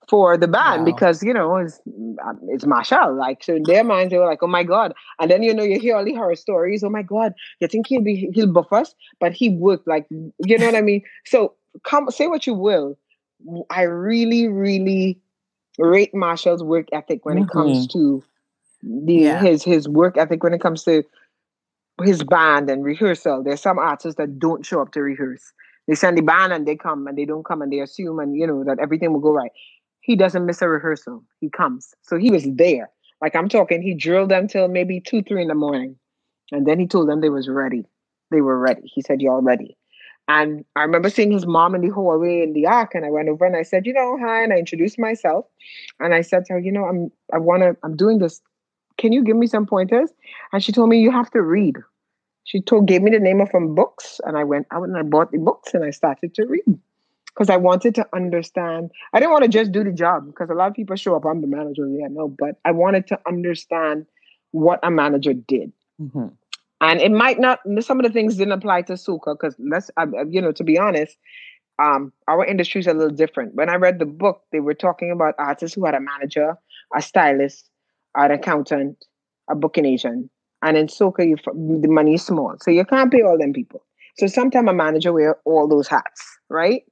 for 0.08 0.36
the 0.36 0.48
band 0.48 0.80
wow. 0.80 0.84
because 0.84 1.22
you 1.22 1.32
know 1.32 1.56
it's 1.56 1.80
it's 2.48 2.64
Machel. 2.64 3.16
Like 3.16 3.42
so 3.42 3.56
in 3.56 3.62
their 3.64 3.84
minds 3.84 4.10
they 4.10 4.18
were 4.18 4.26
like, 4.26 4.42
oh 4.42 4.46
my 4.46 4.62
god. 4.62 4.94
And 5.18 5.30
then 5.30 5.42
you 5.42 5.54
know 5.54 5.62
you 5.62 5.80
hear 5.80 5.96
all 5.96 6.04
the 6.04 6.14
horror 6.14 6.36
stories. 6.36 6.82
Oh 6.84 6.90
my 6.90 7.02
god, 7.02 7.32
you 7.60 7.68
think 7.68 7.86
he'll 7.86 8.02
be 8.02 8.30
he'll 8.34 8.52
buff 8.52 8.72
us, 8.72 8.94
but 9.20 9.32
he 9.32 9.50
worked 9.50 9.86
like 9.86 10.06
you 10.10 10.58
know 10.58 10.66
what 10.66 10.74
I 10.74 10.82
mean. 10.82 11.02
So 11.24 11.54
come 11.84 12.10
say 12.10 12.26
what 12.26 12.46
you 12.46 12.54
will. 12.54 12.98
I 13.70 13.82
really 13.82 14.48
really 14.48 15.20
rate 15.78 16.14
Machel's 16.14 16.62
work 16.62 16.86
ethic 16.92 17.24
when 17.24 17.36
mm-hmm. 17.36 17.44
it 17.44 17.50
comes 17.50 17.88
mm-hmm. 17.88 17.98
to 17.98 18.24
the 19.06 19.14
yeah. 19.14 19.40
his 19.40 19.62
his 19.62 19.88
work 19.88 20.16
ethic 20.16 20.42
when 20.42 20.54
it 20.54 20.60
comes 20.60 20.84
to 20.84 21.02
his 22.02 22.22
band 22.24 22.70
and 22.70 22.84
rehearsal. 22.84 23.42
There's 23.42 23.60
some 23.60 23.78
artists 23.78 24.18
that 24.18 24.38
don't 24.38 24.66
show 24.66 24.82
up 24.82 24.92
to 24.92 25.00
rehearse. 25.00 25.52
They 25.86 25.94
send 25.94 26.16
the 26.16 26.22
band 26.22 26.52
and 26.52 26.66
they 26.66 26.76
come 26.76 27.06
and 27.06 27.16
they 27.16 27.24
don't 27.24 27.44
come 27.44 27.62
and 27.62 27.72
they 27.72 27.80
assume 27.80 28.18
and 28.18 28.34
you 28.36 28.46
know 28.46 28.64
that 28.64 28.78
everything 28.78 29.12
will 29.12 29.20
go 29.20 29.32
right 29.32 29.52
he 30.04 30.16
doesn't 30.16 30.44
miss 30.44 30.60
a 30.60 30.68
rehearsal. 30.68 31.24
He 31.40 31.48
comes. 31.48 31.94
So 32.02 32.18
he 32.18 32.30
was 32.30 32.44
there. 32.44 32.90
Like 33.22 33.34
I'm 33.34 33.48
talking, 33.48 33.80
he 33.80 33.94
drilled 33.94 34.30
them 34.30 34.48
till 34.48 34.68
maybe 34.68 35.00
two, 35.00 35.22
three 35.22 35.40
in 35.40 35.48
the 35.48 35.54
morning. 35.54 35.96
And 36.52 36.66
then 36.66 36.78
he 36.78 36.86
told 36.86 37.08
them 37.08 37.22
they 37.22 37.30
was 37.30 37.48
ready. 37.48 37.86
They 38.30 38.42
were 38.42 38.58
ready. 38.58 38.82
He 38.84 39.00
said, 39.00 39.22
Y'all 39.22 39.40
ready. 39.40 39.78
And 40.26 40.64
I 40.74 40.82
remember 40.82 41.10
seeing 41.10 41.32
his 41.32 41.46
mom 41.46 41.74
in 41.74 41.82
the 41.82 41.90
hallway 41.90 42.42
in 42.42 42.54
the 42.54 42.66
ark, 42.66 42.92
and 42.94 43.04
I 43.04 43.10
went 43.10 43.28
over 43.28 43.44
and 43.44 43.56
I 43.56 43.62
said, 43.62 43.86
you 43.86 43.92
know, 43.92 44.18
hi, 44.18 44.42
and 44.42 44.52
I 44.52 44.56
introduced 44.56 44.98
myself. 44.98 45.44
And 46.00 46.14
I 46.14 46.22
said 46.22 46.46
to 46.46 46.54
her, 46.54 46.58
you 46.58 46.72
know, 46.72 46.84
I'm 46.84 47.10
I 47.32 47.38
wanna, 47.38 47.76
I'm 47.82 47.96
doing 47.96 48.18
this. 48.18 48.40
Can 48.96 49.12
you 49.12 49.22
give 49.22 49.36
me 49.36 49.46
some 49.46 49.66
pointers? 49.66 50.10
And 50.52 50.62
she 50.62 50.72
told 50.72 50.88
me 50.88 50.98
you 50.98 51.10
have 51.10 51.30
to 51.32 51.42
read. 51.42 51.76
She 52.44 52.60
told 52.60 52.86
gave 52.86 53.02
me 53.02 53.10
the 53.10 53.18
name 53.18 53.40
of 53.40 53.48
some 53.52 53.74
books, 53.74 54.20
and 54.24 54.36
I 54.36 54.44
went 54.44 54.66
out 54.70 54.84
and 54.84 54.96
I 54.96 55.02
bought 55.02 55.32
the 55.32 55.38
books 55.38 55.74
and 55.74 55.84
I 55.84 55.90
started 55.90 56.34
to 56.34 56.46
read 56.46 56.78
because 57.34 57.50
I 57.50 57.56
wanted 57.56 57.94
to 57.96 58.06
understand. 58.14 58.90
I 59.12 59.18
didn't 59.18 59.32
want 59.32 59.44
to 59.44 59.50
just 59.50 59.72
do 59.72 59.84
the 59.84 59.92
job 59.92 60.26
because 60.26 60.48
a 60.50 60.54
lot 60.54 60.68
of 60.68 60.74
people 60.74 60.96
show 60.96 61.16
up. 61.16 61.24
I'm 61.24 61.40
the 61.40 61.46
manager, 61.46 61.86
yeah, 61.88 62.06
no, 62.10 62.28
but 62.28 62.60
I 62.64 62.70
wanted 62.70 63.06
to 63.08 63.18
understand 63.26 64.06
what 64.52 64.78
a 64.82 64.90
manager 64.90 65.34
did. 65.34 65.72
Mm-hmm. 66.00 66.28
And 66.84 67.00
it 67.00 67.10
might 67.10 67.40
not. 67.40 67.60
Some 67.80 67.98
of 67.98 68.04
the 68.04 68.12
things 68.12 68.36
didn't 68.36 68.52
apply 68.52 68.82
to 68.82 68.92
soca 68.92 69.34
because 69.34 69.56
let's, 69.58 69.90
uh, 69.96 70.06
you 70.28 70.40
know, 70.40 70.52
to 70.52 70.62
be 70.62 70.78
honest, 70.78 71.16
um, 71.82 72.12
our 72.28 72.44
industry 72.44 72.80
is 72.80 72.86
a 72.86 72.92
little 72.92 73.14
different. 73.14 73.54
When 73.54 73.70
I 73.70 73.76
read 73.76 73.98
the 73.98 74.06
book, 74.06 74.42
they 74.52 74.60
were 74.60 74.74
talking 74.74 75.10
about 75.10 75.34
artists 75.38 75.74
who 75.74 75.86
had 75.86 75.94
a 75.94 76.00
manager, 76.00 76.56
a 76.94 77.00
stylist, 77.00 77.70
an 78.16 78.30
accountant, 78.30 79.02
a 79.48 79.54
booking 79.54 79.86
agent, 79.86 80.30
and 80.60 80.76
in 80.76 80.88
soca, 80.88 81.26
you 81.26 81.36
the 81.80 81.88
money 81.88 82.14
is 82.14 82.26
small, 82.26 82.54
so 82.60 82.70
you 82.70 82.84
can't 82.84 83.10
pay 83.10 83.22
all 83.22 83.38
them 83.38 83.54
people. 83.54 83.82
So 84.18 84.26
sometimes 84.26 84.68
a 84.68 84.74
manager 84.74 85.12
wear 85.12 85.36
all 85.46 85.66
those 85.66 85.88
hats, 85.88 86.22
right? 86.50 86.82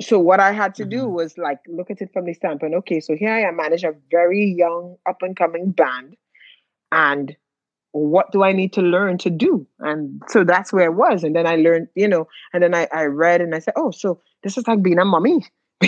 so 0.00 0.18
what 0.18 0.40
I 0.40 0.52
had 0.52 0.74
to 0.76 0.84
do 0.84 1.04
mm-hmm. 1.04 1.14
was 1.14 1.38
like 1.38 1.58
look 1.66 1.90
at 1.90 2.00
it 2.00 2.12
from 2.12 2.26
the 2.26 2.34
standpoint. 2.34 2.74
Okay, 2.74 3.00
so 3.00 3.16
here 3.16 3.32
I 3.32 3.40
am, 3.40 3.56
manage 3.56 3.84
a 3.84 3.94
very 4.10 4.44
young, 4.44 4.96
up 5.08 5.22
and 5.22 5.36
coming 5.36 5.70
band, 5.70 6.16
and 6.92 7.36
what 7.98 8.32
do 8.32 8.42
I 8.42 8.52
need 8.52 8.72
to 8.74 8.82
learn 8.82 9.18
to 9.18 9.30
do? 9.30 9.66
And 9.80 10.22
so 10.28 10.44
that's 10.44 10.72
where 10.72 10.86
I 10.86 10.88
was. 10.88 11.24
And 11.24 11.34
then 11.34 11.46
I 11.46 11.56
learned, 11.56 11.88
you 11.94 12.08
know, 12.08 12.28
and 12.52 12.62
then 12.62 12.74
I, 12.74 12.88
I 12.92 13.04
read 13.04 13.40
and 13.40 13.54
I 13.54 13.58
said, 13.58 13.74
oh, 13.76 13.90
so 13.90 14.20
this 14.42 14.56
is 14.56 14.66
like 14.66 14.82
being 14.82 14.98
a 14.98 15.04
mommy. 15.04 15.46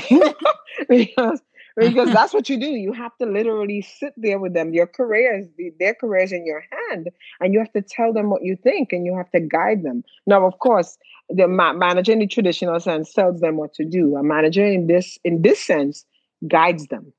because 0.88 1.40
because 1.76 2.10
that's 2.12 2.32
what 2.32 2.48
you 2.48 2.58
do. 2.58 2.66
You 2.66 2.92
have 2.92 3.16
to 3.18 3.26
literally 3.26 3.82
sit 3.82 4.12
there 4.16 4.38
with 4.38 4.54
them. 4.54 4.72
Your 4.72 4.86
careers, 4.86 5.46
their 5.78 5.94
careers 5.94 6.32
in 6.32 6.44
your 6.46 6.64
hand, 6.88 7.08
and 7.40 7.52
you 7.52 7.58
have 7.58 7.72
to 7.72 7.82
tell 7.82 8.12
them 8.12 8.30
what 8.30 8.42
you 8.42 8.56
think, 8.56 8.92
and 8.92 9.04
you 9.06 9.16
have 9.16 9.30
to 9.30 9.40
guide 9.40 9.82
them. 9.82 10.04
Now, 10.26 10.46
of 10.46 10.58
course, 10.58 10.98
the 11.28 11.48
ma- 11.48 11.72
manager 11.72 12.12
in 12.12 12.18
the 12.20 12.26
traditional 12.26 12.80
sense 12.80 13.12
tells 13.12 13.40
them 13.40 13.56
what 13.56 13.74
to 13.74 13.84
do. 13.84 14.16
A 14.16 14.22
manager 14.22 14.64
in 14.64 14.86
this 14.86 15.18
in 15.24 15.42
this 15.42 15.60
sense 15.60 16.04
guides 16.48 16.86
them. 16.86 17.12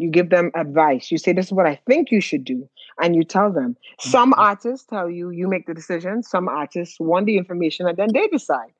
You 0.00 0.10
give 0.10 0.30
them 0.30 0.50
advice. 0.54 1.10
You 1.10 1.18
say, 1.18 1.32
"This 1.32 1.46
is 1.46 1.52
what 1.52 1.66
I 1.66 1.78
think 1.86 2.10
you 2.10 2.20
should 2.20 2.44
do," 2.44 2.68
and 3.00 3.14
you 3.14 3.22
tell 3.22 3.52
them. 3.52 3.76
Some 4.00 4.32
mm-hmm. 4.32 4.40
artists 4.40 4.86
tell 4.86 5.10
you 5.10 5.30
you 5.30 5.48
make 5.48 5.66
the 5.66 5.74
decision. 5.74 6.22
Some 6.22 6.48
artists 6.48 6.98
want 6.98 7.26
the 7.26 7.36
information 7.36 7.86
and 7.86 7.96
then 7.96 8.08
they 8.12 8.26
decide. 8.28 8.72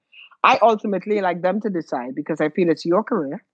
I 0.43 0.59
ultimately 0.63 1.21
like 1.21 1.43
them 1.43 1.61
to 1.61 1.71
decide 1.71 2.15
because 2.15 2.41
I 2.41 2.49
feel 2.49 2.71
it's 2.71 2.87
your 2.87 3.05
career 3.05 3.45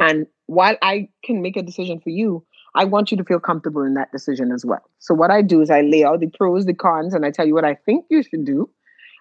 and 0.00 0.26
while 0.46 0.76
I 0.82 1.08
can 1.24 1.42
make 1.42 1.56
a 1.56 1.62
decision 1.62 2.00
for 2.00 2.10
you, 2.10 2.44
I 2.74 2.84
want 2.84 3.10
you 3.10 3.16
to 3.16 3.24
feel 3.24 3.40
comfortable 3.40 3.82
in 3.82 3.94
that 3.94 4.12
decision 4.12 4.52
as 4.52 4.64
well. 4.64 4.82
So 4.98 5.14
what 5.14 5.30
I 5.30 5.42
do 5.42 5.62
is 5.62 5.70
I 5.70 5.80
lay 5.80 6.04
out 6.04 6.20
the 6.20 6.28
pros, 6.28 6.66
the 6.66 6.74
cons, 6.74 7.14
and 7.14 7.24
I 7.24 7.30
tell 7.30 7.46
you 7.46 7.54
what 7.54 7.64
I 7.64 7.74
think 7.74 8.04
you 8.10 8.22
should 8.22 8.44
do. 8.44 8.68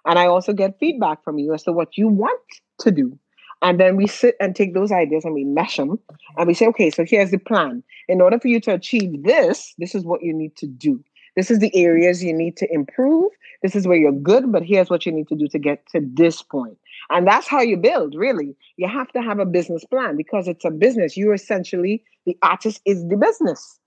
And 0.05 0.19
I 0.19 0.27
also 0.27 0.53
get 0.53 0.77
feedback 0.79 1.23
from 1.23 1.39
you 1.39 1.53
as 1.53 1.63
to 1.63 1.71
what 1.71 1.97
you 1.97 2.07
want 2.07 2.41
to 2.79 2.91
do. 2.91 3.17
And 3.65 3.79
then 3.81 3.97
we 3.97 4.07
sit 4.07 4.37
and 4.39 4.55
take 4.55 4.75
those 4.75 4.91
ideas 4.93 5.25
and 5.25 5.33
we 5.33 5.43
mesh 5.43 5.77
them 5.77 5.99
and 6.37 6.47
we 6.47 6.53
say, 6.53 6.67
okay, 6.67 6.91
so 6.91 7.05
here's 7.05 7.31
the 7.31 7.39
plan. 7.39 7.83
In 8.07 8.21
order 8.21 8.39
for 8.39 8.47
you 8.49 8.61
to 8.61 8.73
achieve 8.73 9.23
this, 9.23 9.73
this 9.79 9.95
is 9.95 10.05
what 10.05 10.23
you 10.23 10.33
need 10.33 10.55
to 10.57 10.67
do. 10.67 11.03
This 11.35 11.51
is 11.51 11.59
the 11.59 11.75
areas 11.75 12.23
you 12.23 12.33
need 12.33 12.57
to 12.57 12.73
improve. 12.73 13.31
This 13.63 13.75
is 13.75 13.87
where 13.87 13.97
you're 13.97 14.13
good, 14.13 14.51
but 14.51 14.63
here's 14.63 14.89
what 14.89 15.05
you 15.05 15.11
need 15.11 15.27
to 15.29 15.35
do 15.35 15.47
to 15.49 15.59
get 15.59 15.85
to 15.93 16.01
this 16.13 16.43
point. 16.43 16.77
And 17.09 17.27
that's 17.27 17.47
how 17.47 17.61
you 17.61 17.77
build, 17.77 18.15
really. 18.15 18.55
You 18.77 18.87
have 18.87 19.11
to 19.13 19.21
have 19.21 19.39
a 19.39 19.45
business 19.45 19.85
plan 19.85 20.17
because 20.17 20.47
it's 20.47 20.65
a 20.65 20.71
business. 20.71 21.17
You 21.17 21.33
essentially, 21.33 22.03
the 22.25 22.37
artist 22.43 22.81
is 22.85 23.07
the 23.09 23.17
business. 23.17 23.79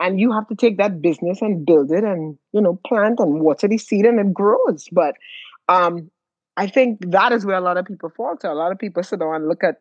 and 0.00 0.20
you 0.20 0.32
have 0.32 0.48
to 0.48 0.54
take 0.54 0.78
that 0.78 1.00
business 1.02 1.40
and 1.42 1.64
build 1.66 1.90
it 1.92 2.04
and 2.04 2.38
you 2.52 2.60
know 2.60 2.78
plant 2.86 3.18
and 3.18 3.40
water 3.40 3.68
the 3.68 3.78
seed 3.78 4.04
and 4.04 4.20
it 4.20 4.34
grows 4.34 4.88
but 4.92 5.14
um 5.68 6.10
i 6.56 6.66
think 6.66 6.98
that 7.10 7.32
is 7.32 7.44
where 7.44 7.56
a 7.56 7.60
lot 7.60 7.76
of 7.76 7.86
people 7.86 8.10
falter. 8.10 8.48
A 8.48 8.54
lot 8.54 8.72
of 8.72 8.78
people 8.78 9.02
sit 9.02 9.20
down 9.20 9.34
and 9.34 9.48
look 9.48 9.64
at 9.64 9.80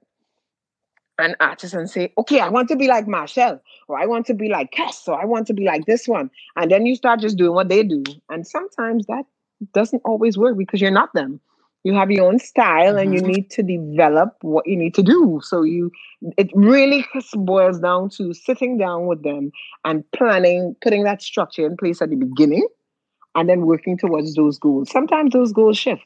an 1.18 1.36
artist 1.40 1.74
and 1.74 1.90
say 1.90 2.12
okay 2.18 2.42
i 2.42 2.50
want 2.50 2.68
to 2.68 2.76
be 2.76 2.88
like 2.88 3.06
Machel, 3.06 3.60
or 3.88 3.98
i 3.98 4.06
want 4.06 4.26
to 4.26 4.34
be 4.34 4.50
like 4.50 4.72
Kes 4.72 5.08
or 5.08 5.20
i 5.20 5.26
want 5.26 5.48
to 5.48 5.54
be 5.54 5.66
like 5.66 5.86
this 5.86 6.08
one. 6.08 6.30
And 6.56 6.70
then 6.72 6.86
you 6.86 6.96
start 6.96 7.20
just 7.22 7.38
doing 7.38 7.54
what 7.54 7.70
they 7.70 7.84
do. 7.84 8.04
And 8.30 8.46
sometimes 8.46 9.06
that 9.08 9.24
doesn't 9.74 10.02
always 10.06 10.38
work 10.38 10.58
because 10.58 10.82
you're 10.82 10.92
not 10.92 11.14
them. 11.14 11.40
You 11.84 11.94
have 11.94 12.10
your 12.10 12.26
own 12.26 12.40
style 12.40 12.98
and 12.98 13.14
you 13.14 13.22
mm-hmm. 13.22 13.32
need 13.32 13.52
to 13.52 13.64
develop 13.64 14.36
what 14.42 14.66
you 14.68 14.76
need 14.76 14.96
to 14.96 15.04
do. 15.04 15.40
So 15.44 15.62
you 15.62 15.92
it 16.36 16.50
really 16.56 17.06
boils 17.36 17.80
down 17.80 18.10
to 18.18 18.34
sitting 18.34 18.78
down 18.78 19.06
with 19.06 19.24
them 19.24 19.52
and 19.86 20.04
planning 20.12 20.76
putting 20.82 21.04
that 21.04 21.22
structure 21.22 21.66
in 21.66 21.78
place 21.78 22.02
at 22.02 22.10
the 22.10 22.16
beginning 22.16 22.68
and 23.36 23.48
then 23.48 23.68
working 23.68 23.98
towards 23.98 24.34
those 24.34 24.58
goals. 24.58 24.90
Sometimes 24.90 25.34
those 25.34 25.54
goals 25.54 25.78
shift 25.78 26.02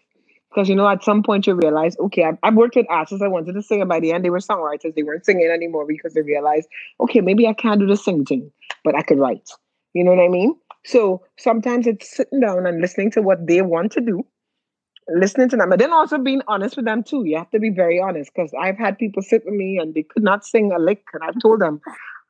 because 0.50 0.68
you 0.70 0.76
know 0.76 0.88
at 0.88 1.04
some 1.04 1.24
point 1.24 1.48
you 1.48 1.54
realize 1.54 1.98
okay 2.00 2.24
I've, 2.24 2.38
I've 2.44 2.56
worked 2.56 2.76
with 2.76 2.86
artists 2.90 3.22
i 3.22 3.28
wanted 3.28 3.54
to 3.54 3.62
sing 3.62 3.82
and 3.82 3.90
by 3.90 4.00
the 4.00 4.12
end 4.12 4.24
they 4.26 4.30
were 4.30 4.40
songwriters 4.40 4.96
they 4.96 5.04
weren't 5.04 5.26
singing 5.26 5.50
anymore 5.50 5.86
because 5.88 6.14
they 6.14 6.22
realized 6.22 6.68
okay 7.00 7.22
maybe 7.22 7.48
i 7.48 7.54
can't 7.54 7.80
do 7.80 7.88
the 7.88 7.98
singing 7.98 8.26
thing 8.26 8.52
but 8.84 8.96
i 8.96 9.02
could 9.02 9.20
write 9.20 9.50
you 9.94 10.04
know 10.04 10.12
what 10.14 10.24
i 10.24 10.28
mean 10.28 10.56
so 10.86 11.24
sometimes 11.38 11.88
it's 11.88 12.16
sitting 12.16 12.40
down 12.40 12.66
and 12.66 12.82
listening 12.82 13.12
to 13.12 13.22
what 13.22 13.46
they 13.48 13.62
want 13.62 13.92
to 13.92 14.02
do 14.02 14.26
listening 15.12 15.50
to 15.50 15.58
them, 15.58 15.70
but 15.70 15.80
then 15.80 15.92
also 15.92 16.18
being 16.18 16.42
honest 16.48 16.76
with 16.76 16.86
them 16.86 17.04
too. 17.04 17.24
You 17.26 17.38
have 17.38 17.50
to 17.52 17.60
be 17.60 17.70
very 17.70 18.00
honest 18.00 18.32
because 18.34 18.52
I've 18.60 18.78
had 18.78 18.98
people 18.98 19.24
sit 19.24 19.44
with 19.46 19.54
me 19.54 19.78
and 19.82 19.94
they 19.94 20.04
could 20.04 20.24
not 20.24 20.46
sing 20.46 20.72
a 20.72 20.80
lick, 20.80 21.04
and 21.14 21.24
I've 21.24 21.42
told 21.42 21.62
them, 21.62 21.82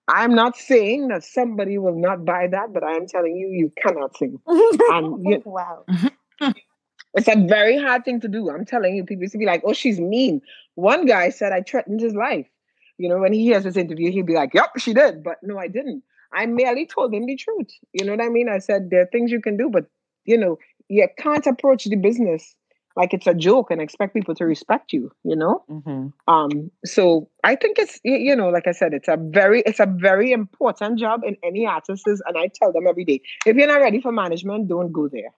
I'm 0.07 0.33
not 0.33 0.57
saying 0.57 1.09
that 1.09 1.23
somebody 1.23 1.77
will 1.77 1.99
not 1.99 2.25
buy 2.25 2.47
that, 2.47 2.73
but 2.73 2.83
I 2.83 2.93
am 2.93 3.07
telling 3.07 3.35
you, 3.35 3.49
you 3.49 3.71
cannot 3.81 4.17
sing. 4.17 4.39
and 4.47 5.25
you, 5.25 5.41
wow. 5.45 5.83
Mm-hmm. 5.89 6.07
It's 7.13 7.27
a 7.27 7.35
very 7.35 7.77
hard 7.77 8.05
thing 8.05 8.19
to 8.21 8.27
do. 8.27 8.49
I'm 8.49 8.65
telling 8.65 8.95
you, 8.95 9.03
people 9.03 9.23
used 9.23 9.31
to 9.33 9.39
be 9.39 9.45
like, 9.45 9.61
oh, 9.65 9.73
she's 9.73 9.99
mean. 9.99 10.41
One 10.75 11.05
guy 11.05 11.29
said 11.29 11.51
I 11.51 11.61
threatened 11.61 12.01
his 12.01 12.13
life. 12.13 12.47
You 12.97 13.09
know, 13.09 13.17
when 13.17 13.33
he 13.33 13.43
hears 13.43 13.63
this 13.63 13.77
interview, 13.77 14.11
he'd 14.11 14.25
be 14.25 14.33
like, 14.33 14.53
yep, 14.53 14.71
she 14.77 14.93
did. 14.93 15.23
But 15.23 15.37
no, 15.41 15.57
I 15.57 15.67
didn't. 15.67 16.03
I 16.33 16.45
merely 16.45 16.85
told 16.85 17.13
him 17.13 17.25
the 17.25 17.35
truth. 17.35 17.69
You 17.93 18.05
know 18.05 18.11
what 18.11 18.23
I 18.23 18.29
mean? 18.29 18.49
I 18.49 18.59
said, 18.59 18.89
there 18.89 19.01
are 19.01 19.09
things 19.11 19.31
you 19.31 19.41
can 19.41 19.57
do, 19.57 19.69
but, 19.69 19.85
you 20.25 20.37
know, 20.37 20.59
you 20.89 21.07
can't 21.17 21.45
approach 21.47 21.85
the 21.85 21.95
business 21.95 22.55
like 22.95 23.13
it's 23.13 23.27
a 23.27 23.33
joke 23.33 23.71
and 23.71 23.81
expect 23.81 24.13
people 24.13 24.35
to 24.35 24.45
respect 24.45 24.91
you 24.91 25.11
you 25.23 25.35
know 25.35 25.63
mm-hmm. 25.69 26.07
um 26.33 26.71
so 26.83 27.29
i 27.43 27.55
think 27.55 27.79
it's 27.79 27.99
you 28.03 28.35
know 28.35 28.49
like 28.49 28.67
i 28.67 28.71
said 28.71 28.93
it's 28.93 29.07
a 29.07 29.17
very 29.17 29.61
it's 29.65 29.79
a 29.79 29.85
very 29.85 30.31
important 30.31 30.99
job 30.99 31.21
in 31.23 31.37
any 31.43 31.65
artist 31.65 32.07
and 32.07 32.37
i 32.37 32.49
tell 32.53 32.73
them 32.73 32.87
every 32.87 33.05
day 33.05 33.21
if 33.45 33.55
you're 33.55 33.67
not 33.67 33.81
ready 33.81 34.01
for 34.01 34.11
management 34.11 34.67
don't 34.67 34.91
go 34.91 35.07
there 35.07 35.33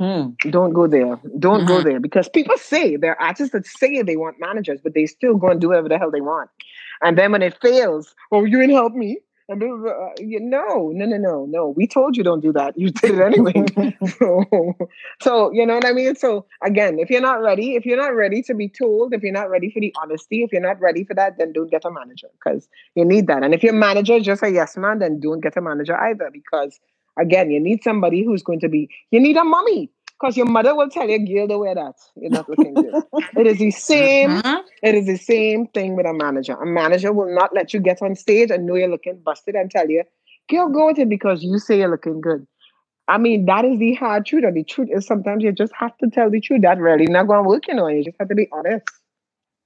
Hmm. 0.00 0.30
Don't 0.48 0.72
go 0.72 0.86
there. 0.86 1.20
Don't 1.38 1.58
mm-hmm. 1.58 1.66
go 1.66 1.82
there 1.82 2.00
because 2.00 2.26
people 2.26 2.56
say 2.56 2.96
there 2.96 3.12
are 3.20 3.28
artists 3.28 3.52
that 3.52 3.66
say 3.66 4.00
they 4.00 4.16
want 4.16 4.40
managers, 4.40 4.80
but 4.82 4.94
they 4.94 5.04
still 5.04 5.36
go 5.36 5.48
and 5.48 5.60
do 5.60 5.68
whatever 5.68 5.90
the 5.90 5.98
hell 5.98 6.10
they 6.10 6.22
want. 6.22 6.48
And 7.02 7.18
then 7.18 7.32
when 7.32 7.42
it 7.42 7.60
fails, 7.60 8.14
oh, 8.32 8.44
you 8.44 8.58
didn't 8.58 8.76
help 8.76 8.94
me. 8.94 9.18
And 9.50 9.62
uh, 9.62 9.66
you, 10.18 10.38
no, 10.40 10.90
no, 10.94 11.04
no, 11.04 11.16
no, 11.18 11.44
no. 11.46 11.68
We 11.76 11.86
told 11.86 12.16
you 12.16 12.22
don't 12.22 12.40
do 12.40 12.52
that. 12.52 12.78
You 12.78 12.90
did 12.90 13.18
it 13.18 13.20
anyway. 13.20 13.96
so, 14.18 14.74
so 15.20 15.52
you 15.52 15.66
know 15.66 15.74
what 15.74 15.84
I 15.84 15.92
mean. 15.92 16.14
So 16.14 16.46
again, 16.62 16.98
if 16.98 17.10
you're 17.10 17.20
not 17.20 17.42
ready, 17.42 17.74
if 17.74 17.84
you're 17.84 17.98
not 17.98 18.14
ready 18.14 18.42
to 18.44 18.54
be 18.54 18.70
told, 18.70 19.12
if 19.12 19.22
you're 19.22 19.32
not 19.32 19.50
ready 19.50 19.70
for 19.70 19.80
the 19.80 19.94
honesty, 20.00 20.44
if 20.44 20.52
you're 20.52 20.62
not 20.62 20.80
ready 20.80 21.04
for 21.04 21.12
that, 21.14 21.36
then 21.36 21.52
don't 21.52 21.70
get 21.70 21.84
a 21.84 21.90
manager 21.90 22.28
because 22.42 22.68
you 22.94 23.04
need 23.04 23.26
that. 23.26 23.42
And 23.42 23.52
if 23.52 23.62
your 23.62 23.74
manager 23.74 24.14
is 24.14 24.24
just 24.24 24.42
a 24.42 24.50
yes 24.50 24.78
man, 24.78 25.00
then 25.00 25.20
don't 25.20 25.40
get 25.40 25.58
a 25.58 25.60
manager 25.60 25.98
either 26.00 26.30
because 26.32 26.78
again, 27.20 27.50
you 27.50 27.60
need 27.60 27.84
somebody 27.84 28.24
who's 28.24 28.42
going 28.42 28.60
to 28.60 28.68
be. 28.70 28.90
You 29.10 29.20
need 29.20 29.36
a 29.36 29.44
mommy 29.44 29.90
because 30.20 30.36
your 30.36 30.46
mother 30.46 30.74
will 30.76 30.90
tell 30.90 31.08
you, 31.08 31.18
girl, 31.26 31.46
don't 31.48 31.60
wear 31.60 31.74
that. 31.76 31.94
You're 32.16 32.30
not 32.30 32.48
looking 32.48 32.74
good. 32.74 32.96
it 33.36 33.46
is 33.46 33.58
the 33.58 33.70
same. 33.72 34.38
Uh-huh. 34.38 34.62
It 34.82 34.94
is 34.96 35.06
the 35.06 35.18
same 35.18 35.68
thing 35.68 35.96
with 35.96 36.06
a 36.06 36.14
manager. 36.14 36.54
A 36.54 36.66
manager 36.66 37.12
will 37.12 37.34
not 37.34 37.54
let 37.54 37.74
you 37.74 37.80
get 37.80 38.02
on 38.02 38.16
stage 38.16 38.50
and 38.50 38.66
know 38.66 38.76
you're 38.76 38.88
looking 38.90 39.20
busted 39.24 39.56
and 39.56 39.70
tell 39.70 39.88
you, 39.90 40.04
girl, 40.50 40.68
go 40.70 40.86
with 40.86 40.98
it 40.98 41.08
because 41.08 41.42
you 41.44 41.58
say 41.58 41.78
you're 41.78 41.90
looking 41.90 42.20
good. 42.20 42.46
I 43.08 43.18
mean, 43.18 43.46
that 43.46 43.64
is 43.64 43.78
the 43.78 43.94
hard 43.94 44.26
truth. 44.26 44.44
And 44.44 44.56
the 44.56 44.64
truth 44.64 44.88
is 44.92 45.06
sometimes 45.06 45.44
you 45.44 45.52
just 45.52 45.72
have 45.78 45.96
to 45.98 46.08
tell 46.10 46.30
the 46.30 46.40
truth. 46.40 46.62
That 46.62 46.78
really 46.78 47.06
not 47.06 47.26
going 47.28 47.42
to 47.44 47.48
work, 47.48 47.68
you 47.68 47.74
know. 47.74 47.88
You 47.88 48.04
just 48.04 48.16
have 48.20 48.28
to 48.30 48.36
be 48.36 48.48
honest. 48.52 48.84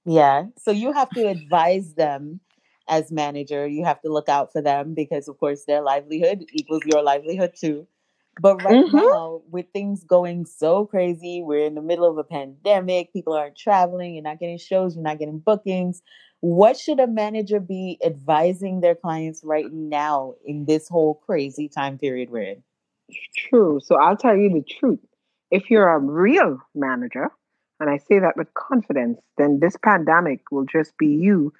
Yeah. 0.06 0.44
So 0.58 0.72
you 0.72 0.92
have 0.92 1.10
to 1.12 1.28
advise 1.28 1.94
them 1.94 2.40
as 2.88 3.10
manager. 3.10 3.66
You 3.66 3.84
have 3.84 4.00
to 4.02 4.12
look 4.12 4.28
out 4.28 4.52
for 4.52 4.62
them 4.62 4.94
because, 4.94 5.28
of 5.28 5.38
course, 5.38 5.64
their 5.64 5.82
livelihood 5.82 6.44
equals 6.52 6.82
your 6.86 7.02
livelihood 7.02 7.52
too. 7.58 7.86
But 8.40 8.64
right 8.64 8.84
mm-hmm. 8.84 8.96
now, 8.96 9.42
with 9.50 9.66
things 9.72 10.02
going 10.02 10.44
so 10.46 10.86
crazy, 10.86 11.42
we're 11.42 11.66
in 11.66 11.76
the 11.76 11.82
middle 11.82 12.10
of 12.10 12.18
a 12.18 12.24
pandemic, 12.24 13.12
people 13.12 13.32
aren't 13.32 13.56
traveling, 13.56 14.14
you're 14.14 14.24
not 14.24 14.40
getting 14.40 14.58
shows, 14.58 14.96
you're 14.96 15.04
not 15.04 15.18
getting 15.18 15.38
bookings. 15.38 16.02
What 16.40 16.76
should 16.76 17.00
a 17.00 17.06
manager 17.06 17.60
be 17.60 17.98
advising 18.04 18.80
their 18.80 18.96
clients 18.96 19.42
right 19.44 19.72
now 19.72 20.34
in 20.44 20.64
this 20.66 20.88
whole 20.88 21.14
crazy 21.26 21.68
time 21.68 21.96
period 21.96 22.30
we're 22.30 22.42
in? 22.42 22.62
True. 23.36 23.80
So 23.82 23.96
I'll 23.96 24.16
tell 24.16 24.36
you 24.36 24.50
the 24.50 24.62
truth. 24.62 25.00
If 25.50 25.70
you're 25.70 25.88
a 25.88 25.98
real 25.98 26.58
manager, 26.74 27.30
and 27.78 27.88
I 27.88 27.98
say 27.98 28.18
that 28.18 28.36
with 28.36 28.52
confidence, 28.54 29.20
then 29.38 29.60
this 29.60 29.76
pandemic 29.82 30.50
will 30.50 30.64
just 30.64 30.96
be 30.98 31.06
you 31.06 31.52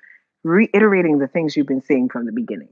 reiterating 0.45 1.19
the 1.19 1.27
things 1.27 1.57
you've 1.57 1.67
been 1.67 1.83
saying 1.83 2.09
from 2.09 2.27
the 2.27 2.33
beginning 2.33 2.69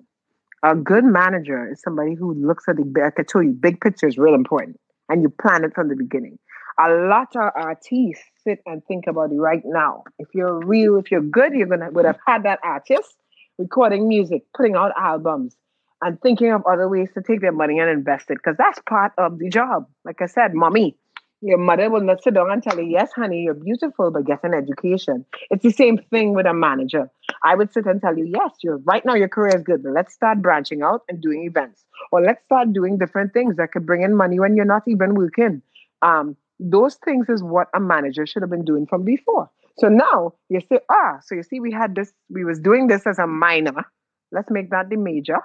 a 0.62 0.76
good 0.76 1.04
manager 1.04 1.70
is 1.70 1.80
somebody 1.82 2.14
who 2.14 2.34
looks 2.34 2.64
at 2.68 2.76
the 2.76 3.04
I 3.04 3.10
can 3.10 3.24
tell 3.24 3.42
you 3.42 3.50
big 3.50 3.80
picture 3.80 4.06
is 4.06 4.16
real 4.16 4.34
important 4.34 4.78
and 5.08 5.22
you 5.22 5.28
plan 5.28 5.64
it 5.64 5.74
from 5.74 5.88
the 5.88 5.96
beginning. 5.96 6.38
A 6.78 6.88
lot 6.88 7.34
of 7.36 7.50
artists 7.54 8.24
sit 8.44 8.60
and 8.64 8.82
think 8.86 9.06
about 9.06 9.32
it 9.32 9.36
right 9.36 9.62
now. 9.64 10.04
If 10.18 10.28
you're 10.34 10.64
real, 10.64 10.96
if 10.98 11.10
you're 11.10 11.20
good, 11.20 11.52
you're 11.52 11.66
gonna 11.66 11.90
would 11.90 12.04
have 12.04 12.18
had 12.26 12.44
that 12.44 12.60
artist 12.62 13.14
recording 13.58 14.08
music, 14.08 14.44
putting 14.56 14.76
out 14.76 14.92
albums, 14.96 15.56
and 16.00 16.20
thinking 16.22 16.52
of 16.52 16.62
other 16.66 16.88
ways 16.88 17.10
to 17.14 17.22
take 17.22 17.40
their 17.40 17.52
money 17.52 17.78
and 17.78 17.90
invest 17.90 18.30
it 18.30 18.38
because 18.38 18.56
that's 18.56 18.78
part 18.88 19.12
of 19.18 19.38
the 19.38 19.50
job. 19.50 19.86
Like 20.04 20.22
I 20.22 20.26
said, 20.26 20.54
mommy, 20.54 20.96
your 21.42 21.58
mother 21.58 21.90
will 21.90 22.00
not 22.00 22.22
sit 22.22 22.34
down 22.34 22.50
and 22.50 22.62
tell 22.62 22.78
you, 22.78 22.84
yes, 22.84 23.10
honey, 23.14 23.42
you're 23.42 23.54
beautiful, 23.54 24.10
but 24.12 24.24
get 24.24 24.44
an 24.44 24.54
education. 24.54 25.26
It's 25.50 25.64
the 25.64 25.72
same 25.72 25.98
thing 25.98 26.34
with 26.34 26.46
a 26.46 26.54
manager. 26.54 27.10
I 27.44 27.56
would 27.56 27.72
sit 27.72 27.84
and 27.86 28.00
tell 28.00 28.16
you, 28.16 28.24
yes, 28.24 28.52
you're 28.62 28.78
right 28.78 29.04
now, 29.04 29.14
your 29.14 29.28
career 29.28 29.56
is 29.56 29.62
good, 29.64 29.82
but 29.82 29.92
let's 29.92 30.14
start 30.14 30.40
branching 30.40 30.82
out 30.82 31.02
and 31.08 31.20
doing 31.20 31.44
events. 31.44 31.84
Or 32.12 32.22
let's 32.22 32.44
start 32.44 32.72
doing 32.72 32.96
different 32.96 33.32
things 33.32 33.56
that 33.56 33.72
could 33.72 33.84
bring 33.84 34.02
in 34.02 34.16
money 34.16 34.38
when 34.38 34.54
you're 34.54 34.64
not 34.64 34.84
even 34.86 35.14
working. 35.14 35.62
Um, 36.00 36.36
those 36.60 36.94
things 37.04 37.28
is 37.28 37.42
what 37.42 37.68
a 37.74 37.80
manager 37.80 38.24
should 38.24 38.42
have 38.42 38.50
been 38.50 38.64
doing 38.64 38.86
from 38.86 39.04
before. 39.04 39.50
So 39.78 39.88
now 39.88 40.34
you 40.48 40.60
say, 40.60 40.78
ah, 40.90 41.18
so 41.24 41.34
you 41.34 41.42
see, 41.42 41.58
we 41.58 41.72
had 41.72 41.96
this, 41.96 42.12
we 42.30 42.44
was 42.44 42.60
doing 42.60 42.86
this 42.86 43.06
as 43.06 43.18
a 43.18 43.26
minor. 43.26 43.84
Let's 44.30 44.50
make 44.50 44.70
that 44.70 44.90
the 44.90 44.96
major 44.96 45.38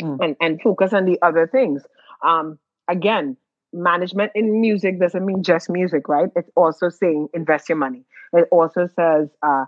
mm. 0.00 0.18
and, 0.20 0.36
and 0.40 0.60
focus 0.60 0.92
on 0.92 1.04
the 1.04 1.18
other 1.22 1.46
things. 1.46 1.82
Um, 2.24 2.58
again, 2.88 3.36
management 3.72 4.32
in 4.34 4.60
music 4.60 5.00
doesn't 5.00 5.24
mean 5.24 5.42
just 5.42 5.68
music, 5.68 6.08
right? 6.08 6.30
It's 6.36 6.50
also 6.56 6.88
saying 6.88 7.28
invest 7.34 7.68
your 7.68 7.78
money. 7.78 8.04
It 8.32 8.48
also 8.50 8.88
says 8.96 9.28
uh, 9.42 9.66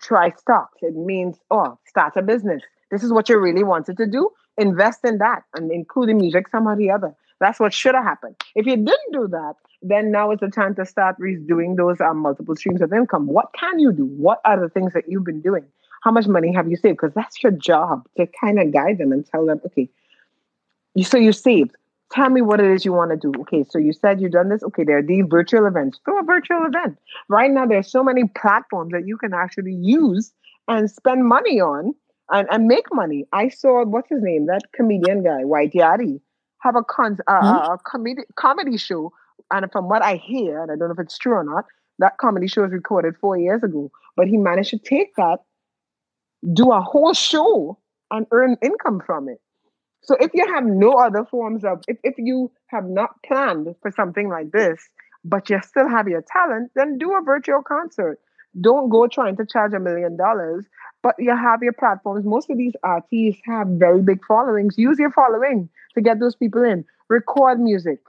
try 0.00 0.30
stocks. 0.30 0.78
It 0.82 0.94
means, 0.94 1.38
oh, 1.50 1.78
start 1.86 2.16
a 2.16 2.22
business. 2.22 2.62
This 2.90 3.02
is 3.02 3.12
what 3.12 3.28
you 3.28 3.38
really 3.38 3.64
wanted 3.64 3.96
to 3.98 4.06
do. 4.06 4.30
Invest 4.58 5.00
in 5.04 5.18
that 5.18 5.42
and 5.54 5.72
include 5.72 6.14
music 6.14 6.48
somehow 6.48 6.72
or 6.72 6.76
the 6.76 6.90
other. 6.90 7.14
That's 7.40 7.58
what 7.58 7.72
should 7.72 7.94
have 7.94 8.04
happened. 8.04 8.36
If 8.54 8.66
you 8.66 8.76
didn't 8.76 9.12
do 9.12 9.26
that, 9.28 9.54
then 9.80 10.12
now 10.12 10.30
is 10.30 10.38
the 10.38 10.48
time 10.48 10.74
to 10.76 10.86
start 10.86 11.16
redoing 11.18 11.76
those 11.76 12.00
um, 12.00 12.18
multiple 12.18 12.54
streams 12.54 12.82
of 12.82 12.92
income. 12.92 13.26
What 13.26 13.48
can 13.58 13.80
you 13.80 13.92
do? 13.92 14.04
What 14.04 14.40
are 14.44 14.60
the 14.60 14.68
things 14.68 14.92
that 14.92 15.04
you've 15.08 15.24
been 15.24 15.40
doing? 15.40 15.64
How 16.02 16.12
much 16.12 16.28
money 16.28 16.52
have 16.52 16.68
you 16.68 16.76
saved? 16.76 16.98
Because 16.98 17.14
that's 17.14 17.42
your 17.42 17.52
job 17.52 18.06
to 18.16 18.28
kind 18.40 18.60
of 18.60 18.72
guide 18.72 18.98
them 18.98 19.10
and 19.10 19.26
tell 19.26 19.46
them, 19.46 19.60
okay, 19.66 19.88
you 20.94 21.04
so 21.04 21.16
you 21.16 21.32
saved 21.32 21.74
tell 22.12 22.30
me 22.30 22.42
what 22.42 22.60
it 22.60 22.70
is 22.70 22.84
you 22.84 22.92
want 22.92 23.10
to 23.10 23.16
do. 23.16 23.32
Okay, 23.40 23.64
so 23.68 23.78
you 23.78 23.92
said 23.92 24.20
you've 24.20 24.32
done 24.32 24.48
this. 24.48 24.62
Okay, 24.62 24.84
there 24.84 24.98
are 24.98 25.02
these 25.02 25.24
virtual 25.28 25.66
events. 25.66 25.98
Do 26.06 26.18
a 26.18 26.22
virtual 26.22 26.64
event. 26.66 26.98
Right 27.28 27.50
now, 27.50 27.66
there's 27.66 27.90
so 27.90 28.04
many 28.04 28.24
platforms 28.36 28.92
that 28.92 29.06
you 29.06 29.16
can 29.16 29.32
actually 29.34 29.74
use 29.74 30.32
and 30.68 30.90
spend 30.90 31.26
money 31.26 31.60
on 31.60 31.94
and, 32.30 32.46
and 32.50 32.66
make 32.66 32.86
money. 32.92 33.24
I 33.32 33.48
saw 33.48 33.84
what's 33.84 34.10
his 34.10 34.22
name, 34.22 34.46
that 34.46 34.62
comedian 34.74 35.24
guy, 35.24 35.44
White 35.44 35.72
Yachty, 35.72 36.20
have 36.60 36.76
a 36.76 36.84
con 36.84 37.18
uh, 37.26 37.40
mm-hmm. 37.40 37.72
a 37.72 37.78
comedy 37.84 38.22
comedy 38.36 38.76
show. 38.76 39.12
And 39.50 39.70
from 39.72 39.88
what 39.88 40.02
I 40.02 40.16
hear, 40.16 40.62
and 40.62 40.70
I 40.70 40.76
don't 40.76 40.88
know 40.88 40.94
if 40.94 41.00
it's 41.00 41.18
true 41.18 41.34
or 41.34 41.44
not, 41.44 41.64
that 41.98 42.18
comedy 42.18 42.46
show 42.46 42.62
was 42.62 42.72
recorded 42.72 43.14
four 43.20 43.36
years 43.36 43.62
ago. 43.62 43.90
But 44.16 44.28
he 44.28 44.36
managed 44.36 44.70
to 44.70 44.78
take 44.78 45.14
that, 45.16 45.38
do 46.52 46.70
a 46.70 46.80
whole 46.80 47.14
show, 47.14 47.78
and 48.10 48.26
earn 48.30 48.56
income 48.62 49.00
from 49.04 49.28
it. 49.28 49.40
So 50.02 50.16
if 50.20 50.32
you 50.34 50.46
have 50.52 50.64
no 50.64 50.92
other 50.94 51.24
forms 51.24 51.64
of, 51.64 51.82
if, 51.86 51.96
if 52.02 52.14
you 52.18 52.50
have 52.66 52.84
not 52.84 53.22
planned 53.22 53.74
for 53.82 53.90
something 53.92 54.28
like 54.28 54.50
this, 54.50 54.88
but 55.24 55.48
you 55.48 55.60
still 55.62 55.88
have 55.88 56.08
your 56.08 56.22
talent, 56.22 56.72
then 56.74 56.98
do 56.98 57.12
a 57.16 57.22
virtual 57.22 57.62
concert. 57.62 58.18
Don't 58.60 58.88
go 58.88 59.06
trying 59.06 59.36
to 59.36 59.46
charge 59.46 59.72
a 59.72 59.80
million 59.80 60.16
dollars, 60.16 60.66
but 61.02 61.14
you 61.18 61.34
have 61.34 61.62
your 61.62 61.72
platforms. 61.72 62.24
Most 62.24 62.50
of 62.50 62.58
these 62.58 62.74
artists 62.82 63.40
have 63.46 63.68
very 63.68 64.02
big 64.02 64.24
followings. 64.26 64.76
Use 64.76 64.98
your 64.98 65.12
following 65.12 65.68
to 65.94 66.00
get 66.00 66.18
those 66.18 66.34
people 66.34 66.62
in. 66.62 66.84
Record 67.08 67.60
music. 67.60 68.00